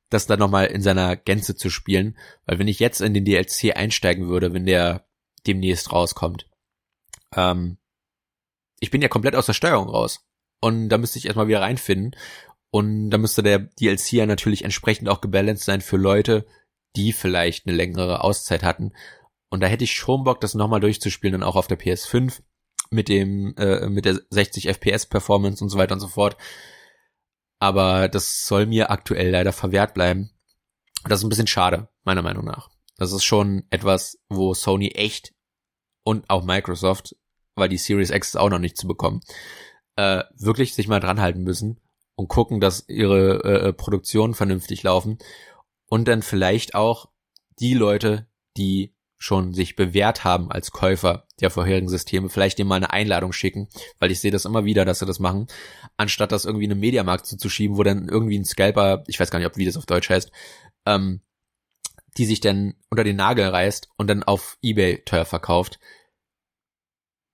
das 0.10 0.26
dann 0.26 0.40
nochmal 0.40 0.68
in 0.68 0.82
seiner 0.82 1.16
Gänze 1.16 1.56
zu 1.56 1.70
spielen. 1.70 2.18
Weil 2.46 2.60
wenn 2.60 2.68
ich 2.68 2.80
jetzt 2.80 3.00
in 3.00 3.14
den 3.14 3.26
DLC 3.26 3.76
einsteigen 3.76 4.28
würde, 4.28 4.54
wenn 4.54 4.66
der 4.66 5.08
demnächst 5.46 5.92
rauskommt, 5.92 6.50
ähm, 7.36 7.78
ich 8.80 8.92
bin 8.92 9.02
ja 9.02 9.08
komplett 9.08 9.36
aus 9.36 9.46
der 9.46 9.54
Steuerung 9.54 9.88
raus. 9.88 10.28
Und 10.60 10.90
da 10.90 10.98
müsste 10.98 11.20
ich 11.20 11.26
erstmal 11.26 11.48
wieder 11.48 11.62
reinfinden. 11.62 12.16
Und 12.70 13.10
da 13.10 13.18
müsste 13.18 13.44
der 13.44 13.60
DLC 13.60 14.14
ja 14.14 14.26
natürlich 14.26 14.64
entsprechend 14.64 15.10
auch 15.10 15.22
gebalanced 15.22 15.66
sein 15.66 15.82
für 15.82 15.98
Leute, 15.98 16.46
die 16.96 17.14
vielleicht 17.14 17.68
eine 17.68 17.76
längere 17.76 18.24
Auszeit 18.24 18.64
hatten. 18.64 18.94
Und 19.50 19.62
da 19.62 19.68
hätte 19.68 19.86
ich 19.86 19.94
schon 19.94 20.24
Bock, 20.24 20.42
das 20.42 20.56
nochmal 20.56 20.82
durchzuspielen, 20.82 21.40
dann 21.40 21.48
auch 21.48 21.56
auf 21.56 21.68
der 21.68 21.80
PS5 21.80 22.42
mit 22.90 23.10
dem, 23.10 23.56
äh, 23.58 23.88
mit 23.88 24.06
der 24.06 24.20
60 24.30 24.68
FPS 24.68 25.06
Performance 25.06 25.64
und 25.64 25.70
so 25.70 25.78
weiter 25.78 25.94
und 25.94 26.00
so 26.00 26.08
fort. 26.08 26.38
Aber 27.60 28.10
das 28.10 28.46
soll 28.46 28.66
mir 28.66 28.92
aktuell 28.92 29.30
leider 29.30 29.54
verwehrt 29.54 29.94
bleiben. 29.94 30.32
Das 31.06 31.20
ist 31.20 31.26
ein 31.26 31.30
bisschen 31.30 31.48
schade, 31.48 31.90
meiner 32.04 32.22
Meinung 32.22 32.46
nach. 32.46 32.70
Das 32.98 33.14
ist 33.14 33.24
schon 33.24 33.64
etwas, 33.70 34.20
wo 34.28 34.54
Sony 34.54 34.90
echt 34.90 35.34
und 36.04 36.30
auch 36.30 36.44
Microsoft, 36.44 37.16
weil 37.56 37.70
die 37.70 37.78
Series 37.78 38.10
X 38.10 38.30
ist 38.30 38.38
auch 38.38 38.50
noch 38.50 38.60
nicht 38.60 38.78
zu 38.78 38.88
bekommen, 38.88 39.22
äh, 39.96 40.24
wirklich 40.36 40.74
sich 40.74 40.88
mal 40.88 41.00
dran 41.00 41.22
halten 41.22 41.44
müssen 41.44 41.80
und 42.18 42.28
gucken, 42.28 42.60
dass 42.60 42.90
ihre 42.90 43.44
äh, 43.44 43.74
Produktionen 43.74 44.34
vernünftig 44.34 44.84
laufen 44.84 45.20
und 45.88 46.08
dann 46.08 46.24
vielleicht 46.24 46.76
auch 46.76 47.10
die 47.60 47.76
Leute, 47.76 48.28
die 48.58 48.94
schon 49.20 49.54
sich 49.54 49.76
bewährt 49.76 50.24
haben 50.24 50.52
als 50.52 50.72
Käufer 50.72 51.26
der 51.40 51.50
vorherigen 51.50 51.90
Systeme, 51.90 52.30
vielleicht 52.30 52.60
dem 52.60 52.68
mal 52.68 52.76
eine 52.76 52.92
Einladung 52.92 53.34
schicken, 53.34 53.68
weil 54.00 54.12
ich 54.12 54.20
sehe 54.20 54.32
das 54.32 54.46
immer 54.46 54.66
wieder, 54.66 54.84
dass 54.84 55.00
sie 55.00 55.06
das 55.06 55.20
machen, 55.20 55.48
anstatt 55.96 56.32
das 56.32 56.46
irgendwie 56.46 56.66
in 56.66 56.72
einem 56.72 56.82
Mediamarkt 56.82 57.26
zuzuschieben, 57.26 57.78
wo 57.78 57.84
dann 57.84 58.10
irgendwie 58.10 58.38
ein 58.38 58.46
Scalper, 58.46 59.04
ich 59.08 59.20
weiß 59.20 59.32
gar 59.32 59.40
nicht, 59.40 59.48
ob 59.48 59.58
wie 59.58 59.66
das 59.66 59.78
auf 59.78 59.86
Deutsch 59.86 60.10
heißt, 60.10 60.32
ähm, 60.86 61.22
die 62.18 62.26
sich 62.26 62.42
dann 62.42 62.74
unter 62.90 63.04
den 63.04 63.16
Nagel 63.16 63.48
reißt 63.48 63.90
und 63.98 64.08
dann 64.08 64.24
auf 64.24 64.58
Ebay 64.62 65.04
teuer 65.06 65.26
verkauft. 65.26 65.80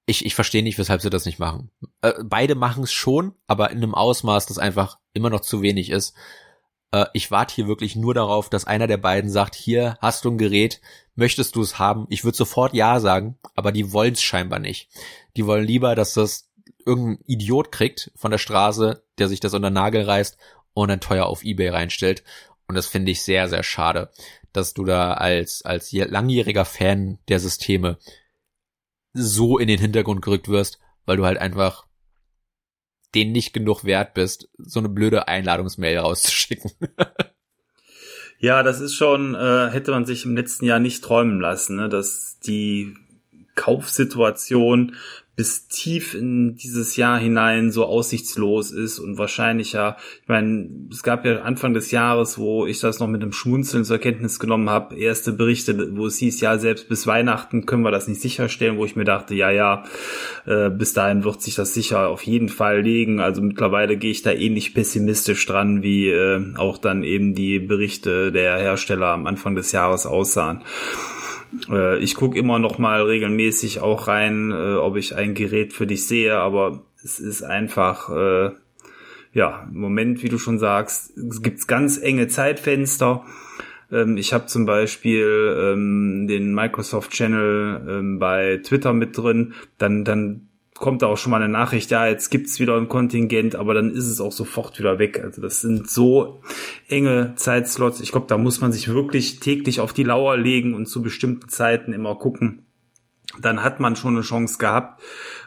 Ich, 0.06 0.26
ich 0.26 0.36
verstehe 0.36 0.64
nicht, 0.64 0.78
weshalb 0.78 1.01
sie 1.01 1.10
das 1.10 1.26
nicht 1.26 1.39
machen. 1.39 1.72
Äh, 2.01 2.14
beide 2.24 2.56
machen 2.56 2.84
es 2.84 2.91
schon, 2.91 3.36
aber 3.47 3.72
in 3.72 3.78
einem 3.78 3.95
Ausmaß, 3.95 4.45
das 4.45 4.58
einfach 4.58 4.99
immer 5.14 5.30
noch 5.30 5.41
zu 5.41 5.62
wenig 5.62 5.89
ist 5.89 6.14
äh, 6.93 7.08
ich 7.12 7.32
warte 7.32 7.56
hier 7.56 7.68
wirklich 7.68 7.97
nur 7.97 8.14
darauf, 8.14 8.49
dass 8.49 8.66
einer 8.66 8.88
der 8.88 8.97
beiden 8.97 9.30
sagt, 9.30 9.56
hier 9.56 9.97
hast 9.99 10.24
du 10.24 10.32
ein 10.32 10.38
Gerät, 10.38 10.80
möchtest 11.16 11.56
du 11.56 11.62
es 11.62 11.80
haben? 11.80 12.06
Ich 12.10 12.24
würde 12.24 12.38
sofort 12.38 12.74
ja 12.74 13.01
sagen, 13.01 13.38
aber 13.56 13.74
die 13.74 13.91
wollen 13.91 14.14
es 14.14 14.22
scheinbar 14.22 14.60
nicht. 14.60 14.88
Die 15.36 15.45
wollen 15.45 15.66
lieber, 15.66 15.95
dass 15.95 16.14
das 16.14 16.49
irgendein 16.86 17.24
Idiot 17.26 17.72
kriegt 17.72 18.12
von 18.16 18.32
der 18.32 18.38
Straße, 18.38 19.04
der 19.18 19.28
sich 19.28 19.39
das 19.39 19.54
unter 19.54 19.70
den 19.70 19.76
Nagel 19.76 20.04
reißt 20.04 20.38
und 20.74 20.89
dann 20.89 21.01
teuer 21.01 21.26
auf 21.26 21.43
Ebay 21.43 21.70
reinstellt. 21.70 22.24
Und 22.68 22.76
das 22.76 22.88
finde 22.88 23.12
ich 23.12 23.24
sehr, 23.24 23.49
sehr 23.49 23.64
schade, 23.64 24.12
dass 24.54 24.74
du 24.74 24.86
da 24.86 25.14
als, 25.14 25.64
als 25.64 25.91
langjähriger 25.91 26.66
Fan 26.66 27.20
der 27.28 27.39
Systeme 27.39 27.97
so 29.14 29.57
in 29.57 29.68
den 29.68 29.80
Hintergrund 29.80 30.22
gerückt 30.22 30.49
wirst, 30.49 30.80
weil 31.05 31.18
du 31.18 31.26
halt 31.26 31.38
einfach 31.38 31.86
den 33.16 33.32
nicht 33.32 33.53
genug 33.53 33.84
wert 33.84 34.14
bist, 34.14 34.49
so 34.57 34.80
eine 34.80 34.89
blöde 34.89 35.28
Einladungsmail 35.28 35.99
rauszuschicken. 35.99 36.72
ja, 38.39 38.64
das 38.64 38.80
ist 38.80 38.95
schon, 38.95 39.36
äh, 39.36 39.70
hätte 39.70 39.91
man 39.91 40.05
sich 40.05 40.26
im 40.26 40.36
letzten 40.36 40.66
Jahr 40.66 40.80
nicht 40.80 41.03
träumen 41.03 41.39
lassen, 41.39 41.76
ne, 41.76 41.89
dass 41.89 42.39
die 42.39 42.95
Kaufsituation 43.56 44.93
bis 45.36 45.68
tief 45.68 46.14
in 46.14 46.56
dieses 46.56 46.95
Jahr 46.95 47.18
hinein 47.18 47.72
so 47.72 47.86
aussichtslos 47.86 48.72
ist 48.72 48.99
und 48.99 49.18
wahrscheinlich 49.18 49.74
ja, 49.74 49.97
ich 50.22 50.28
meine, 50.28 50.70
es 50.91 51.01
gab 51.01 51.26
ja 51.26 51.41
Anfang 51.41 51.74
des 51.74 51.89
Jahres, 51.89 52.38
wo 52.38 52.68
ich 52.68 52.80
das 52.80 52.99
noch 52.99 53.08
mit 53.08 53.24
einem 53.24 53.32
Schmunzeln 53.32 53.84
zur 53.84 53.97
Kenntnis 53.97 54.38
genommen 54.38 54.70
habe, 54.70 54.95
erste 54.95 55.34
Berichte, 55.34 55.97
wo 55.97 56.06
es 56.06 56.20
hieß, 56.20 56.39
ja, 56.41 56.60
selbst 56.60 56.88
bis 56.88 57.08
Weihnachten 57.08 57.66
können 57.66 57.82
wir 57.82 57.89
das 57.89 58.08
nicht 58.08 58.22
sicherstellen, 58.22 58.78
wo 58.78 58.86
ich 58.86 58.95
mir 58.95 59.06
dachte, 59.06 59.34
ja, 59.34 59.49
ja, 59.49 59.86
äh, 60.45 60.70
bis 60.70 60.93
dahin 60.93 61.24
wird 61.24 61.41
sich 61.41 61.56
das 61.56 61.74
sicher 61.74 62.10
auf 62.10 62.22
jeden 62.22 62.49
Fall 62.49 62.82
legen. 62.82 63.20
Also 63.20 63.41
mittlerweile 63.41 63.97
gehe 63.97 64.12
ich 64.12 64.22
da 64.22 64.32
ähnlich 64.32 64.76
pessimistisch 64.76 65.43
dran, 65.47 65.82
wie 65.82 66.10
äh, 66.10 66.54
auch 66.58 66.78
dann 66.78 67.04
eben 67.04 67.34
die 67.34 67.58
Berichte 67.58 68.32
der 68.32 68.58
Hersteller 68.58 69.08
am 69.08 69.26
Anfang 69.26 69.56
des 69.56 69.72
Jahres 69.72 70.06
aussahen. 70.06 70.62
Äh, 71.70 71.99
ich 71.99 72.16
gucke 72.16 72.38
immer 72.38 72.60
noch 72.60 72.78
mal 72.78 73.01
regelmäßig 73.01 73.82
auch 73.82 74.08
rein, 74.08 74.51
äh, 74.51 74.76
ob 74.76 74.97
ich 74.97 75.16
ein 75.16 75.34
Gerät 75.34 75.74
für 75.74 75.88
dich 75.88 76.08
sehe, 76.08 76.38
aber 76.38 76.84
es 77.04 77.20
ist 77.20 77.43
einfach, 77.43 78.10
äh, 78.10 78.51
ja, 79.34 79.68
im 79.72 79.80
Moment, 79.80 80.24
wie 80.24 80.30
du 80.30 80.38
schon 80.38 80.60
sagst, 80.60 81.18
es 81.18 81.41
gibt 81.41 81.68
ganz 81.68 81.97
enge 81.97 82.28
Zeitfenster. 82.28 83.26
Ähm, 83.91 84.18
ich 84.18 84.34
habe 84.34 84.45
zum 84.45 84.66
Beispiel 84.66 85.56
ähm, 85.60 86.28
den 86.28 86.54
Microsoft 86.54 87.12
Channel 87.12 87.86
ähm, 87.88 88.20
bei 88.20 88.60
Twitter 88.64 88.93
mit 88.93 89.18
drin. 89.18 89.54
Dann, 89.78 90.04
dann 90.04 90.49
kommt 90.84 91.01
da 91.01 91.07
auch 91.07 91.17
schon 91.17 91.31
mal 91.31 91.41
eine 91.41 91.47
Nachricht, 91.47 91.91
ja, 91.91 92.07
jetzt 92.07 92.29
gibt's 92.29 92.59
wieder 92.59 92.75
ein 92.75 92.89
Kontingent, 92.89 93.55
aber 93.55 93.73
dann 93.73 93.89
ist 93.89 94.09
es 94.09 94.19
auch 94.19 94.34
sofort 94.34 94.77
wieder 94.79 94.99
weg. 94.99 95.21
Also 95.23 95.41
das 95.41 95.61
sind 95.61 95.89
so 95.89 96.41
enge 96.89 97.36
Zeitslots. 97.38 98.01
Ich 98.01 98.11
glaube, 98.11 98.27
da 98.27 98.38
muss 98.38 98.59
man 98.59 98.73
sich 98.73 98.89
wirklich 98.89 99.39
täglich 99.39 99.79
auf 99.79 99.93
die 99.93 100.03
Lauer 100.03 100.36
legen 100.36 100.73
und 100.73 100.88
zu 100.88 101.01
bestimmten 101.01 101.47
Zeiten 101.47 101.93
immer 101.93 102.15
gucken. 102.15 102.65
Dann 103.39 103.63
hat 103.63 103.79
man 103.79 103.95
schon 103.95 104.15
eine 104.15 104.23
Chance 104.25 104.57
gehabt, 104.57 105.01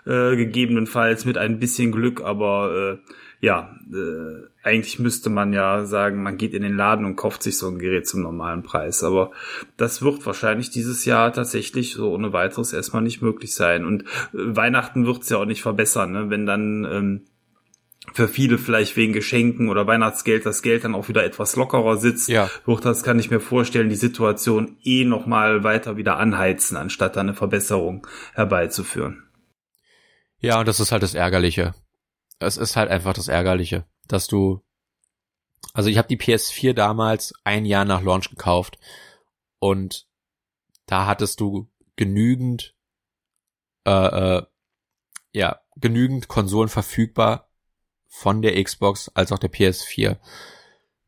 äh, 0.07 0.37
gegebenenfalls 0.37 1.27
mit 1.27 1.37
ein 1.37 1.59
bisschen 1.59 1.93
Glück, 1.93 2.23
aber 2.23 2.99
äh, 3.05 3.13
ja, 3.41 3.77
äh, 3.93 4.47
eigentlich 4.63 4.99
müsste 4.99 5.29
man 5.29 5.53
ja 5.53 5.85
sagen, 5.85 6.23
man 6.23 6.39
geht 6.39 6.55
in 6.55 6.63
den 6.63 6.77
Laden 6.77 7.05
und 7.05 7.17
kauft 7.17 7.43
sich 7.43 7.59
so 7.59 7.69
ein 7.69 7.79
Gerät 7.79 8.07
zum 8.07 8.23
normalen 8.23 8.63
Preis. 8.63 9.05
Aber 9.05 9.31
das 9.77 10.03
wird 10.03 10.25
wahrscheinlich 10.25 10.71
dieses 10.71 11.05
Jahr 11.05 11.33
tatsächlich 11.33 11.93
so 11.93 12.13
ohne 12.13 12.33
weiteres 12.33 12.73
erstmal 12.73 13.03
nicht 13.03 13.21
möglich 13.23 13.55
sein. 13.55 13.85
Und 13.85 14.03
äh, 14.03 14.07
Weihnachten 14.33 15.07
wird's 15.07 15.29
ja 15.29 15.37
auch 15.37 15.45
nicht 15.45 15.63
verbessern, 15.63 16.13
ne? 16.13 16.31
wenn 16.31 16.47
dann 16.47 16.85
ähm, 16.91 17.23
für 18.15 18.29
viele 18.29 18.57
vielleicht 18.57 18.97
wegen 18.97 19.13
Geschenken 19.13 19.69
oder 19.69 19.87
Weihnachtsgeld 19.87 20.47
das 20.47 20.63
Geld 20.63 20.85
dann 20.85 20.95
auch 20.95 21.09
wieder 21.09 21.25
etwas 21.25 21.57
lockerer 21.57 21.97
sitzt, 21.99 22.29
ja. 22.29 22.49
wird 22.65 22.85
das, 22.85 23.03
kann 23.03 23.19
ich 23.19 23.31
mir 23.31 23.41
vorstellen, 23.41 23.89
die 23.89 23.97
Situation 23.97 24.77
eh 24.83 25.05
nochmal 25.05 25.65
weiter 25.65 25.97
wieder 25.97 26.17
anheizen, 26.17 26.77
anstatt 26.77 27.17
da 27.17 27.21
eine 27.21 27.35
Verbesserung 27.35 28.07
herbeizuführen. 28.33 29.25
Ja, 30.39 30.65
das 30.65 30.81
ist 30.81 30.93
halt 30.93 31.03
das 31.03 31.15
Ärgerliche 31.15 31.75
es 32.39 32.57
ist 32.57 32.77
halt 32.77 32.91
einfach 32.91 33.13
das 33.13 33.29
Ärgerliche, 33.29 33.87
dass 34.07 34.27
du, 34.27 34.63
also 35.73 35.89
ich 35.89 35.99
habe 35.99 36.09
die 36.09 36.19
PS4 36.19 36.73
damals 36.73 37.35
ein 37.45 37.65
Jahr 37.65 37.85
nach 37.85 38.03
Launch 38.03 38.31
gekauft 38.31 38.79
und 39.59 40.07
da 40.87 41.07
hattest 41.07 41.41
du 41.41 41.69
genügend, 41.97 42.75
äh, 43.85 44.37
äh, 44.37 44.43
ja, 45.33 45.61
genügend 45.77 46.29
Konsolen 46.29 46.69
verfügbar 46.69 47.51
von 48.07 48.43
der 48.43 48.63
Xbox 48.63 49.11
als 49.15 49.33
auch 49.33 49.39
der 49.39 49.53
PS4, 49.53 50.19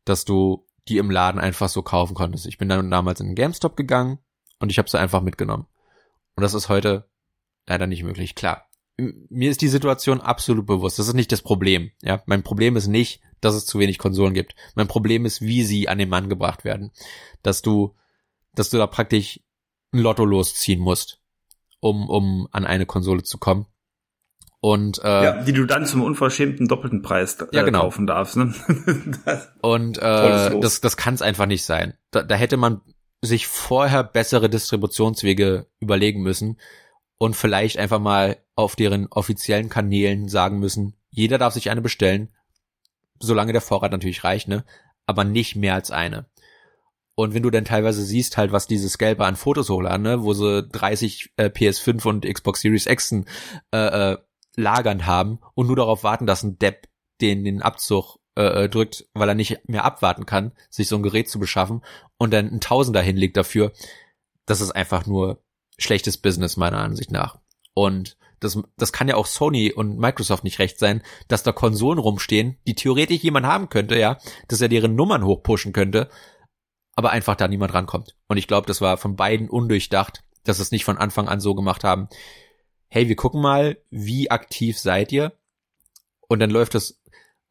dass 0.05 0.25
du 0.25 0.67
die 0.87 0.97
im 0.97 1.11
Laden 1.11 1.39
einfach 1.39 1.69
so 1.69 1.81
kaufen 1.81 2.15
konntest. 2.15 2.45
Ich 2.45 2.57
bin 2.57 2.69
dann 2.69 2.91
damals 2.91 3.19
in 3.19 3.27
den 3.27 3.35
GameStop 3.35 3.77
gegangen 3.77 4.19
und 4.59 4.71
ich 4.71 4.77
habe 4.77 4.89
sie 4.89 4.99
einfach 4.99 5.21
mitgenommen. 5.21 5.67
Und 6.35 6.41
das 6.41 6.53
ist 6.53 6.69
heute 6.69 7.09
leider 7.65 7.87
nicht 7.87 8.03
möglich. 8.03 8.35
Klar, 8.35 8.68
mir 9.29 9.51
ist 9.51 9.61
die 9.61 9.67
Situation 9.67 10.21
absolut 10.21 10.65
bewusst. 10.65 10.99
Das 10.99 11.07
ist 11.07 11.13
nicht 11.13 11.31
das 11.31 11.41
Problem. 11.41 11.91
Ja, 12.01 12.21
mein 12.25 12.43
Problem 12.43 12.75
ist 12.75 12.87
nicht, 12.87 13.21
dass 13.41 13.55
es 13.55 13.65
zu 13.65 13.79
wenig 13.79 13.97
Konsolen 13.97 14.33
gibt. 14.33 14.55
Mein 14.75 14.87
Problem 14.87 15.25
ist, 15.25 15.41
wie 15.41 15.63
sie 15.63 15.87
an 15.87 15.97
den 15.97 16.09
Mann 16.09 16.29
gebracht 16.29 16.63
werden. 16.63 16.91
Dass 17.41 17.61
du, 17.61 17.95
dass 18.53 18.69
du 18.69 18.77
da 18.77 18.87
praktisch 18.87 19.39
ein 19.93 19.99
Lotto 19.99 20.25
losziehen 20.25 20.79
musst, 20.79 21.19
um, 21.79 22.09
um 22.09 22.47
an 22.51 22.65
eine 22.65 22.85
Konsole 22.85 23.23
zu 23.23 23.37
kommen. 23.37 23.65
Und 24.61 24.99
äh, 25.03 25.23
ja, 25.23 25.43
die 25.43 25.53
du 25.53 25.65
dann 25.65 25.85
zum 25.85 26.03
unverschämten 26.03 26.67
doppelten 26.67 27.01
Preis 27.01 27.39
äh, 27.39 27.47
ja, 27.53 27.63
genau. 27.63 27.81
kaufen 27.81 28.07
darfst. 28.07 28.35
Ne? 28.35 28.53
und 29.61 29.97
äh, 29.99 30.59
das, 30.59 30.81
das 30.81 30.97
kann 30.97 31.13
es 31.13 31.21
einfach 31.21 31.45
nicht 31.45 31.63
sein. 31.63 31.93
Da, 32.11 32.23
da 32.23 32.35
hätte 32.35 32.57
man 32.57 32.81
sich 33.21 33.47
vorher 33.47 34.03
bessere 34.03 34.49
Distributionswege 34.49 35.67
überlegen 35.79 36.21
müssen 36.21 36.57
und 37.17 37.35
vielleicht 37.35 37.77
einfach 37.77 37.99
mal 37.99 38.37
auf 38.59 38.75
deren 38.75 39.07
offiziellen 39.07 39.69
Kanälen 39.69 40.27
sagen 40.27 40.59
müssen, 40.59 40.95
jeder 41.09 41.37
darf 41.37 41.53
sich 41.53 41.69
eine 41.69 41.81
bestellen, 41.81 42.29
solange 43.19 43.53
der 43.53 43.61
Vorrat 43.61 43.91
natürlich 43.91 44.23
reicht, 44.23 44.49
ne? 44.49 44.65
Aber 45.05 45.23
nicht 45.23 45.55
mehr 45.55 45.73
als 45.73 45.91
eine. 45.91 46.29
Und 47.15 47.33
wenn 47.33 47.43
du 47.43 47.49
dann 47.49 47.65
teilweise 47.65 48.03
siehst 48.03 48.37
halt, 48.37 48.51
was 48.51 48.67
diese 48.67 48.89
Scalper 48.89 49.25
an 49.25 49.35
Fotos 49.37 49.69
hochladen, 49.69 50.03
ne, 50.03 50.23
wo 50.23 50.33
sie 50.33 50.63
30 50.63 51.31
äh, 51.37 51.45
PS5 51.45 52.07
und 52.07 52.25
Xbox 52.25 52.61
Series 52.61 52.85
X 52.85 53.11
äh, 53.11 53.77
äh, 53.77 54.17
lagern 54.55 55.05
haben 55.05 55.39
und 55.55 55.67
nur 55.67 55.75
darauf 55.75 56.03
warten, 56.03 56.27
dass 56.27 56.43
ein 56.43 56.59
Depp 56.59 56.87
den 57.21 57.43
den 57.43 57.61
Abzug 57.61 58.19
äh, 58.35 58.69
drückt, 58.69 59.05
weil 59.13 59.27
er 59.27 59.35
nicht 59.35 59.67
mehr 59.67 59.83
abwarten 59.83 60.25
kann, 60.25 60.51
sich 60.69 60.87
so 60.87 60.95
ein 60.95 61.03
Gerät 61.03 61.29
zu 61.29 61.39
beschaffen 61.39 61.81
und 62.17 62.31
dann 62.31 62.47
ein 62.47 62.61
Tausender 62.61 63.01
hinlegt 63.01 63.35
dafür, 63.35 63.71
das 64.45 64.61
ist 64.61 64.71
einfach 64.71 65.05
nur 65.05 65.41
schlechtes 65.77 66.17
Business 66.17 66.55
meiner 66.55 66.79
Ansicht 66.79 67.11
nach. 67.11 67.39
Und 67.73 68.17
das, 68.39 68.59
das 68.77 68.93
kann 68.93 69.07
ja 69.07 69.15
auch 69.15 69.25
Sony 69.25 69.71
und 69.71 69.97
Microsoft 69.97 70.43
nicht 70.43 70.59
recht 70.59 70.79
sein, 70.79 71.03
dass 71.27 71.43
da 71.43 71.51
Konsolen 71.51 71.99
rumstehen, 71.99 72.57
die 72.67 72.75
theoretisch 72.75 73.21
jemand 73.21 73.45
haben 73.45 73.69
könnte, 73.69 73.97
ja, 73.97 74.17
dass 74.47 74.61
er 74.61 74.69
deren 74.69 74.95
Nummern 74.95 75.23
hochpushen 75.25 75.73
könnte, 75.73 76.09
aber 76.95 77.11
einfach 77.11 77.35
da 77.35 77.47
niemand 77.47 77.73
rankommt. 77.73 78.15
Und 78.27 78.37
ich 78.37 78.47
glaube, 78.47 78.67
das 78.67 78.81
war 78.81 78.97
von 78.97 79.15
beiden 79.15 79.49
undurchdacht, 79.49 80.23
dass 80.43 80.59
es 80.59 80.71
nicht 80.71 80.85
von 80.85 80.97
Anfang 80.97 81.27
an 81.27 81.39
so 81.39 81.55
gemacht 81.55 81.83
haben. 81.83 82.09
Hey, 82.87 83.07
wir 83.07 83.15
gucken 83.15 83.41
mal, 83.41 83.77
wie 83.89 84.31
aktiv 84.31 84.79
seid 84.79 85.11
ihr? 85.11 85.33
Und 86.27 86.39
dann 86.39 86.49
läuft 86.49 86.75
das. 86.75 86.99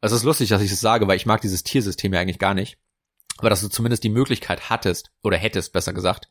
Es 0.01 0.11
ist 0.11 0.23
lustig, 0.23 0.49
dass 0.49 0.61
ich 0.61 0.69
das 0.69 0.79
sage, 0.79 1.07
weil 1.07 1.17
ich 1.17 1.25
mag 1.25 1.41
dieses 1.41 1.63
Tiersystem 1.63 2.13
ja 2.13 2.19
eigentlich 2.19 2.39
gar 2.39 2.53
nicht. 2.53 2.77
Aber 3.37 3.49
dass 3.49 3.61
du 3.61 3.69
zumindest 3.69 4.03
die 4.03 4.09
Möglichkeit 4.09 4.69
hattest, 4.69 5.11
oder 5.23 5.37
hättest, 5.37 5.71
besser 5.71 5.93
gesagt, 5.93 6.29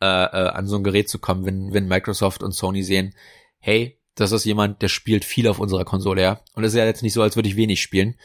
äh, 0.00 0.06
äh, 0.06 0.48
an 0.48 0.66
so 0.66 0.76
ein 0.76 0.82
Gerät 0.82 1.08
zu 1.08 1.20
kommen, 1.20 1.46
wenn, 1.46 1.72
wenn 1.72 1.86
Microsoft 1.86 2.42
und 2.42 2.52
Sony 2.52 2.82
sehen, 2.82 3.14
hey, 3.62 3.98
das 4.16 4.32
ist 4.32 4.44
jemand, 4.44 4.82
der 4.82 4.88
spielt 4.88 5.24
viel 5.24 5.48
auf 5.48 5.58
unserer 5.58 5.84
Konsole, 5.84 6.20
ja. 6.20 6.40
Und 6.54 6.64
es 6.64 6.72
ist 6.72 6.78
ja 6.78 6.84
jetzt 6.84 7.02
nicht 7.02 7.14
so, 7.14 7.22
als 7.22 7.36
würde 7.36 7.48
ich 7.48 7.56
wenig 7.56 7.80
spielen. 7.80 8.16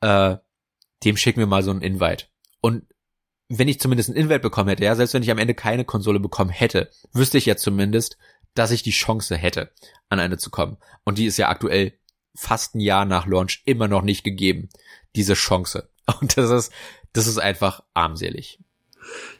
Äh, 0.00 0.36
dem 1.04 1.16
schicken 1.16 1.38
wir 1.40 1.46
mal 1.46 1.62
so 1.62 1.70
einen 1.70 1.80
Invite. 1.80 2.26
Und 2.60 2.84
wenn 3.48 3.68
ich 3.68 3.80
zumindest 3.80 4.10
einen 4.10 4.18
Invite 4.18 4.40
bekommen 4.40 4.68
hätte, 4.68 4.84
ja, 4.84 4.94
selbst 4.94 5.14
wenn 5.14 5.22
ich 5.22 5.30
am 5.30 5.38
Ende 5.38 5.54
keine 5.54 5.84
Konsole 5.84 6.20
bekommen 6.20 6.50
hätte, 6.50 6.90
wüsste 7.12 7.38
ich 7.38 7.46
jetzt 7.46 7.62
zumindest, 7.62 8.18
dass 8.54 8.72
ich 8.72 8.82
die 8.82 8.90
Chance 8.90 9.36
hätte, 9.36 9.72
an 10.08 10.18
eine 10.18 10.38
zu 10.38 10.50
kommen. 10.50 10.76
Und 11.04 11.18
die 11.18 11.26
ist 11.26 11.36
ja 11.36 11.48
aktuell 11.48 11.98
fast 12.34 12.74
ein 12.74 12.80
Jahr 12.80 13.04
nach 13.04 13.26
Launch 13.26 13.62
immer 13.64 13.86
noch 13.86 14.02
nicht 14.02 14.24
gegeben, 14.24 14.68
diese 15.14 15.34
Chance. 15.34 15.88
Und 16.20 16.36
das 16.36 16.50
ist, 16.50 16.72
das 17.12 17.26
ist 17.26 17.38
einfach 17.38 17.84
armselig. 17.94 18.58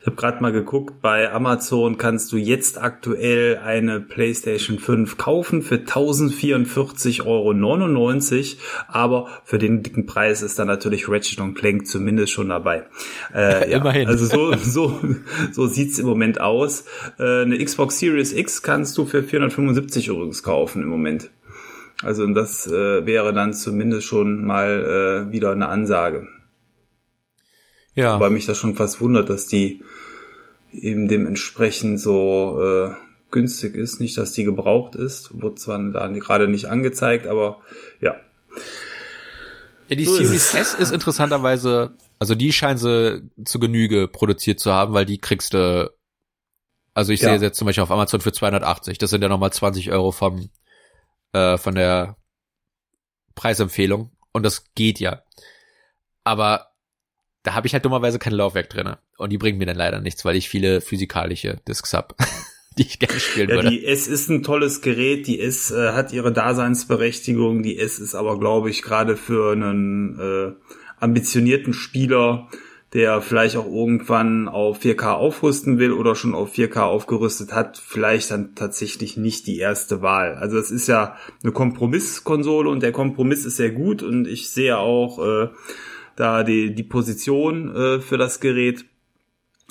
Ich 0.00 0.06
habe 0.06 0.16
gerade 0.16 0.42
mal 0.42 0.52
geguckt, 0.52 1.00
bei 1.02 1.32
Amazon 1.32 1.98
kannst 1.98 2.32
du 2.32 2.36
jetzt 2.36 2.80
aktuell 2.80 3.58
eine 3.58 4.00
PlayStation 4.00 4.78
5 4.78 5.16
kaufen 5.16 5.62
für 5.62 5.76
1044,99 5.76 7.26
Euro, 7.26 7.54
aber 8.88 9.28
für 9.44 9.58
den 9.58 9.82
dicken 9.82 10.06
Preis 10.06 10.42
ist 10.42 10.58
dann 10.58 10.68
natürlich 10.68 11.08
Ratchet 11.08 11.38
Clank 11.54 11.86
zumindest 11.86 12.32
schon 12.32 12.48
dabei. 12.48 12.84
Äh, 13.34 13.70
ja, 13.70 13.78
Immerhin. 13.78 14.08
Also 14.08 14.24
so, 14.24 14.54
so, 14.56 15.00
so 15.52 15.66
sieht's 15.66 15.98
im 15.98 16.06
Moment 16.06 16.40
aus. 16.40 16.84
Äh, 17.18 17.42
eine 17.42 17.62
Xbox 17.62 17.98
Series 17.98 18.32
X 18.32 18.62
kannst 18.62 18.96
du 18.96 19.04
für 19.04 19.22
475 19.22 20.10
Euro 20.10 20.30
kaufen 20.42 20.82
im 20.82 20.88
Moment. 20.88 21.30
Also 22.02 22.26
das 22.26 22.66
äh, 22.66 23.06
wäre 23.06 23.32
dann 23.32 23.52
zumindest 23.54 24.06
schon 24.06 24.44
mal 24.44 25.26
äh, 25.28 25.32
wieder 25.32 25.52
eine 25.52 25.68
Ansage. 25.68 26.28
Ja. 27.96 28.14
Wobei 28.14 28.30
mich 28.30 28.46
das 28.46 28.58
schon 28.58 28.76
fast 28.76 29.00
wundert, 29.00 29.28
dass 29.30 29.48
die 29.48 29.82
eben 30.72 31.08
dementsprechend 31.08 31.98
so 31.98 32.60
äh, 32.62 32.94
günstig 33.30 33.74
ist. 33.74 34.00
Nicht, 34.00 34.16
dass 34.18 34.32
die 34.32 34.44
gebraucht 34.44 34.94
ist. 34.94 35.40
Wurde 35.40 35.56
zwar 35.56 35.78
da 35.90 36.06
gerade 36.08 36.46
nicht 36.46 36.66
angezeigt, 36.66 37.26
aber 37.26 37.62
ja. 38.00 38.16
Ja, 39.88 39.96
die 39.96 40.04
so 40.04 40.14
Series 40.14 40.54
S 40.54 40.74
ist 40.74 40.92
interessanterweise, 40.92 41.96
also 42.18 42.34
die 42.34 42.52
scheinen 42.52 42.78
sie 42.78 43.30
zu 43.44 43.58
Genüge 43.58 44.08
produziert 44.08 44.60
zu 44.60 44.72
haben, 44.72 44.94
weil 44.94 45.06
die 45.06 45.18
kriegst 45.18 45.54
du, 45.54 45.90
also 46.92 47.12
ich 47.12 47.20
ja. 47.20 47.30
sehe 47.30 47.46
jetzt 47.46 47.56
zum 47.56 47.66
Beispiel 47.66 47.84
auf 47.84 47.90
Amazon 47.90 48.20
für 48.20 48.32
280. 48.32 48.98
Das 48.98 49.10
sind 49.10 49.22
ja 49.22 49.28
nochmal 49.28 49.52
20 49.52 49.90
Euro 49.92 50.12
vom, 50.12 50.50
äh, 51.32 51.56
von 51.56 51.74
der 51.74 52.16
Preisempfehlung. 53.34 54.10
Und 54.32 54.42
das 54.42 54.64
geht 54.74 54.98
ja. 54.98 55.22
Aber 56.24 56.65
da 57.46 57.54
habe 57.54 57.68
ich 57.68 57.72
halt 57.74 57.84
dummerweise 57.84 58.18
kein 58.18 58.32
Laufwerk 58.32 58.68
drinne 58.70 58.98
Und 59.18 59.30
die 59.30 59.38
bringen 59.38 59.58
mir 59.58 59.66
dann 59.66 59.76
leider 59.76 60.00
nichts, 60.00 60.24
weil 60.24 60.34
ich 60.34 60.48
viele 60.48 60.80
physikalische 60.80 61.60
Discs 61.68 61.94
hab, 61.94 62.16
die 62.78 62.82
ich 62.82 62.98
gerne 62.98 63.20
spielen 63.20 63.48
ja, 63.48 63.54
würde. 63.54 63.70
Die 63.70 63.86
S 63.86 64.08
ist 64.08 64.28
ein 64.28 64.42
tolles 64.42 64.80
Gerät, 64.82 65.28
die 65.28 65.40
S 65.40 65.70
äh, 65.70 65.92
hat 65.92 66.12
ihre 66.12 66.32
Daseinsberechtigung, 66.32 67.62
die 67.62 67.78
S 67.78 68.00
ist 68.00 68.16
aber, 68.16 68.40
glaube 68.40 68.68
ich, 68.68 68.82
gerade 68.82 69.16
für 69.16 69.52
einen 69.52 70.18
äh, 70.18 70.52
ambitionierten 70.98 71.72
Spieler, 71.72 72.48
der 72.94 73.20
vielleicht 73.20 73.56
auch 73.56 73.66
irgendwann 73.66 74.48
auf 74.48 74.80
4K 74.80 75.12
aufrüsten 75.12 75.78
will 75.78 75.92
oder 75.92 76.16
schon 76.16 76.34
auf 76.34 76.54
4K 76.54 76.80
aufgerüstet 76.80 77.52
hat, 77.52 77.78
vielleicht 77.78 78.32
dann 78.32 78.56
tatsächlich 78.56 79.16
nicht 79.16 79.46
die 79.46 79.58
erste 79.58 80.02
Wahl. 80.02 80.34
Also 80.34 80.58
es 80.58 80.72
ist 80.72 80.88
ja 80.88 81.16
eine 81.44 81.52
Kompromisskonsole 81.52 82.68
und 82.68 82.82
der 82.82 82.92
Kompromiss 82.92 83.44
ist 83.44 83.56
sehr 83.56 83.70
gut 83.70 84.02
und 84.02 84.26
ich 84.26 84.50
sehe 84.50 84.78
auch 84.78 85.24
äh, 85.24 85.48
da 86.16 86.42
die, 86.42 86.74
die 86.74 86.82
Position 86.82 87.74
äh, 87.74 88.00
für 88.00 88.18
das 88.18 88.40
Gerät. 88.40 88.84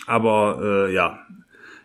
Aber 0.08 0.88
äh, 0.88 0.94
ja, 0.94 1.20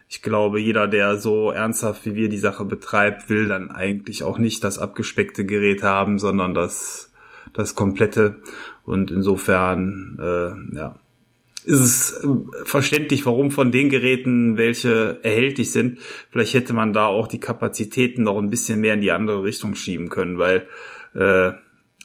ich 0.09 0.23
glaube, 0.23 0.61
jeder, 0.61 0.89
der 0.89 1.19
so 1.19 1.51
ernsthaft 1.51 2.05
wie 2.05 2.15
wir 2.15 2.29
die 2.29 2.39
Sache 2.39 2.65
betreibt, 2.65 3.31
will 3.31 3.49
dann 3.49 3.71
eigentlich 3.71 4.23
auch 4.23 4.39
nicht 4.39 4.65
das 4.65 4.79
abgespeckte 4.79 5.47
Gerät 5.47 5.83
haben, 5.83 6.19
sondern 6.19 6.53
das, 6.53 7.13
das 7.53 7.75
komplette. 7.75 8.43
Und 8.85 9.11
insofern, 9.11 10.19
äh, 10.21 10.77
ja, 10.77 10.97
ist 11.65 11.81
es 11.81 12.25
äh, 12.25 12.29
verständlich, 12.65 13.25
warum 13.27 13.51
von 13.51 13.71
den 13.71 13.89
Geräten 13.89 14.57
welche 14.57 15.21
erhältlich 15.23 15.73
sind. 15.73 15.99
Vielleicht 16.31 16.55
hätte 16.55 16.73
man 16.73 16.93
da 16.93 17.07
auch 17.07 17.29
die 17.29 17.41
Kapazitäten 17.41 18.25
noch 18.25 18.39
ein 18.39 18.51
bisschen 18.51 18.81
mehr 18.81 18.95
in 18.95 19.03
die 19.03 19.13
andere 19.13 19.45
Richtung 19.45 19.75
schieben 19.75 20.09
können, 20.09 20.39
weil 20.39 20.67
äh, 21.15 21.53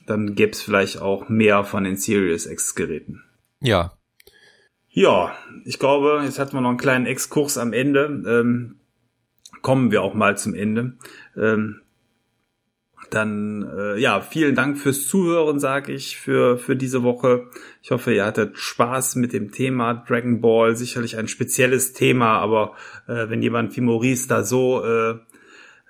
dann 0.06 0.36
gäbe 0.36 0.52
es 0.52 0.62
vielleicht 0.62 1.02
auch 1.02 1.30
mehr 1.30 1.64
von 1.64 1.84
den 1.84 1.98
Series 1.98 2.46
X 2.46 2.76
Geräten. 2.76 3.24
Ja. 3.60 3.94
Ja, 4.90 5.36
ich 5.66 5.78
glaube, 5.80 6.22
jetzt 6.24 6.40
hatten 6.40 6.54
wir 6.54 6.62
noch 6.62 6.70
einen 6.70 6.78
kleinen 6.78 7.06
Exkurs 7.06 7.58
am 7.58 7.74
Ende. 7.74 8.24
Ähm, 8.26 8.80
kommen 9.62 9.92
wir 9.92 10.04
auch 10.04 10.14
mal 10.14 10.38
zum 10.38 10.54
Ende. 10.54 10.94
Ähm, 11.36 11.82
dann 13.10 13.70
äh, 13.78 13.98
ja, 14.00 14.22
vielen 14.22 14.56
Dank 14.56 14.78
fürs 14.78 15.08
Zuhören, 15.08 15.60
sage 15.60 15.92
ich, 15.92 16.18
für, 16.18 16.58
für 16.58 16.76
diese 16.76 17.04
Woche. 17.04 17.48
Ich 17.82 17.92
hoffe, 17.92 18.14
ihr 18.14 18.26
hattet 18.26 18.58
Spaß 18.58 19.16
mit 19.16 19.34
dem 19.34 19.52
Thema 19.52 20.06
Dragon 20.08 20.42
Ball. 20.42 20.76
Sicherlich 20.76 21.18
ein 21.18 21.28
spezielles 21.28 21.94
Thema, 21.94 22.40
aber 22.40 22.74
äh, 23.08 23.30
wenn 23.30 23.42
jemand 23.42 23.76
wie 23.76 23.82
Maurice 23.82 24.28
da 24.28 24.44
so 24.44 24.84
äh, 24.84 25.16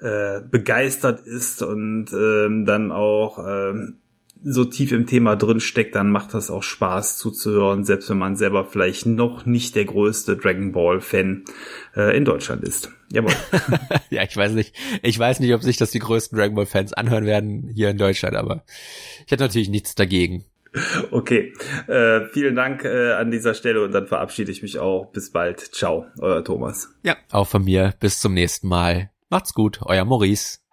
äh, 0.02 0.42
begeistert 0.50 1.22
ist 1.22 1.62
und 1.62 2.12
ähm, 2.12 2.66
dann 2.66 2.92
auch 2.92 3.40
ähm, 3.48 4.00
so 4.48 4.64
tief 4.64 4.92
im 4.92 5.08
Thema 5.08 5.36
drin 5.36 5.60
steckt, 5.60 5.96
dann 5.96 6.12
macht 6.12 6.36
das 6.36 6.52
auch 6.52 6.62
Spaß 6.62 7.18
zuzuhören, 7.18 7.84
selbst 7.84 8.10
wenn 8.12 8.20
man 8.20 8.36
selber 8.36 8.64
vielleicht 8.64 9.08
noch 9.08 9.48
nicht 9.48 9.76
der 9.76 9.86
größte 9.86 10.38
Dragon 10.38 10.72
Ball 10.72 11.02
Fan 11.02 11.46
äh, 11.96 12.16
in 12.16 12.26
Deutschland 12.26 12.64
ist. 12.64 12.92
Jawohl. 13.12 13.34
ja, 14.12 14.24
ich 14.24 14.38
weiß 14.38 14.52
nicht, 14.52 14.76
ich 15.02 15.18
weiß 15.18 15.40
nicht, 15.40 15.54
ob 15.54 15.64
sich 15.64 15.78
das 15.78 15.90
die 15.90 16.00
größten 16.00 16.38
Dragon 16.38 16.56
Ball 16.56 16.68
Fans 16.68 16.94
anhören 16.94 17.26
werden 17.26 17.72
hier 17.74 17.90
in 17.90 17.98
Deutschland, 17.98 18.36
aber 18.36 18.64
ich 19.26 19.32
hätte 19.32 19.44
natürlich 19.44 19.70
nichts 19.70 19.96
dagegen. 19.96 20.46
Okay, 21.10 21.54
äh, 21.88 22.26
vielen 22.32 22.56
Dank 22.56 22.84
äh, 22.84 23.14
an 23.14 23.32
dieser 23.32 23.54
Stelle 23.54 23.84
und 23.84 23.94
dann 23.94 24.08
verabschiede 24.08 24.52
ich 24.52 24.62
mich 24.62 24.78
auch. 24.78 25.12
Bis 25.12 25.32
bald. 25.32 25.60
Ciao, 25.60 26.06
euer 26.20 26.44
Thomas. 26.44 26.90
Ja, 27.02 27.16
auch 27.32 27.48
von 27.48 27.64
mir. 27.64 27.94
Bis 28.00 28.20
zum 28.20 28.34
nächsten 28.34 28.68
Mal. 28.68 29.10
Macht's 29.30 29.54
gut, 29.54 29.80
euer 29.84 30.06
Maurice. 30.06 30.60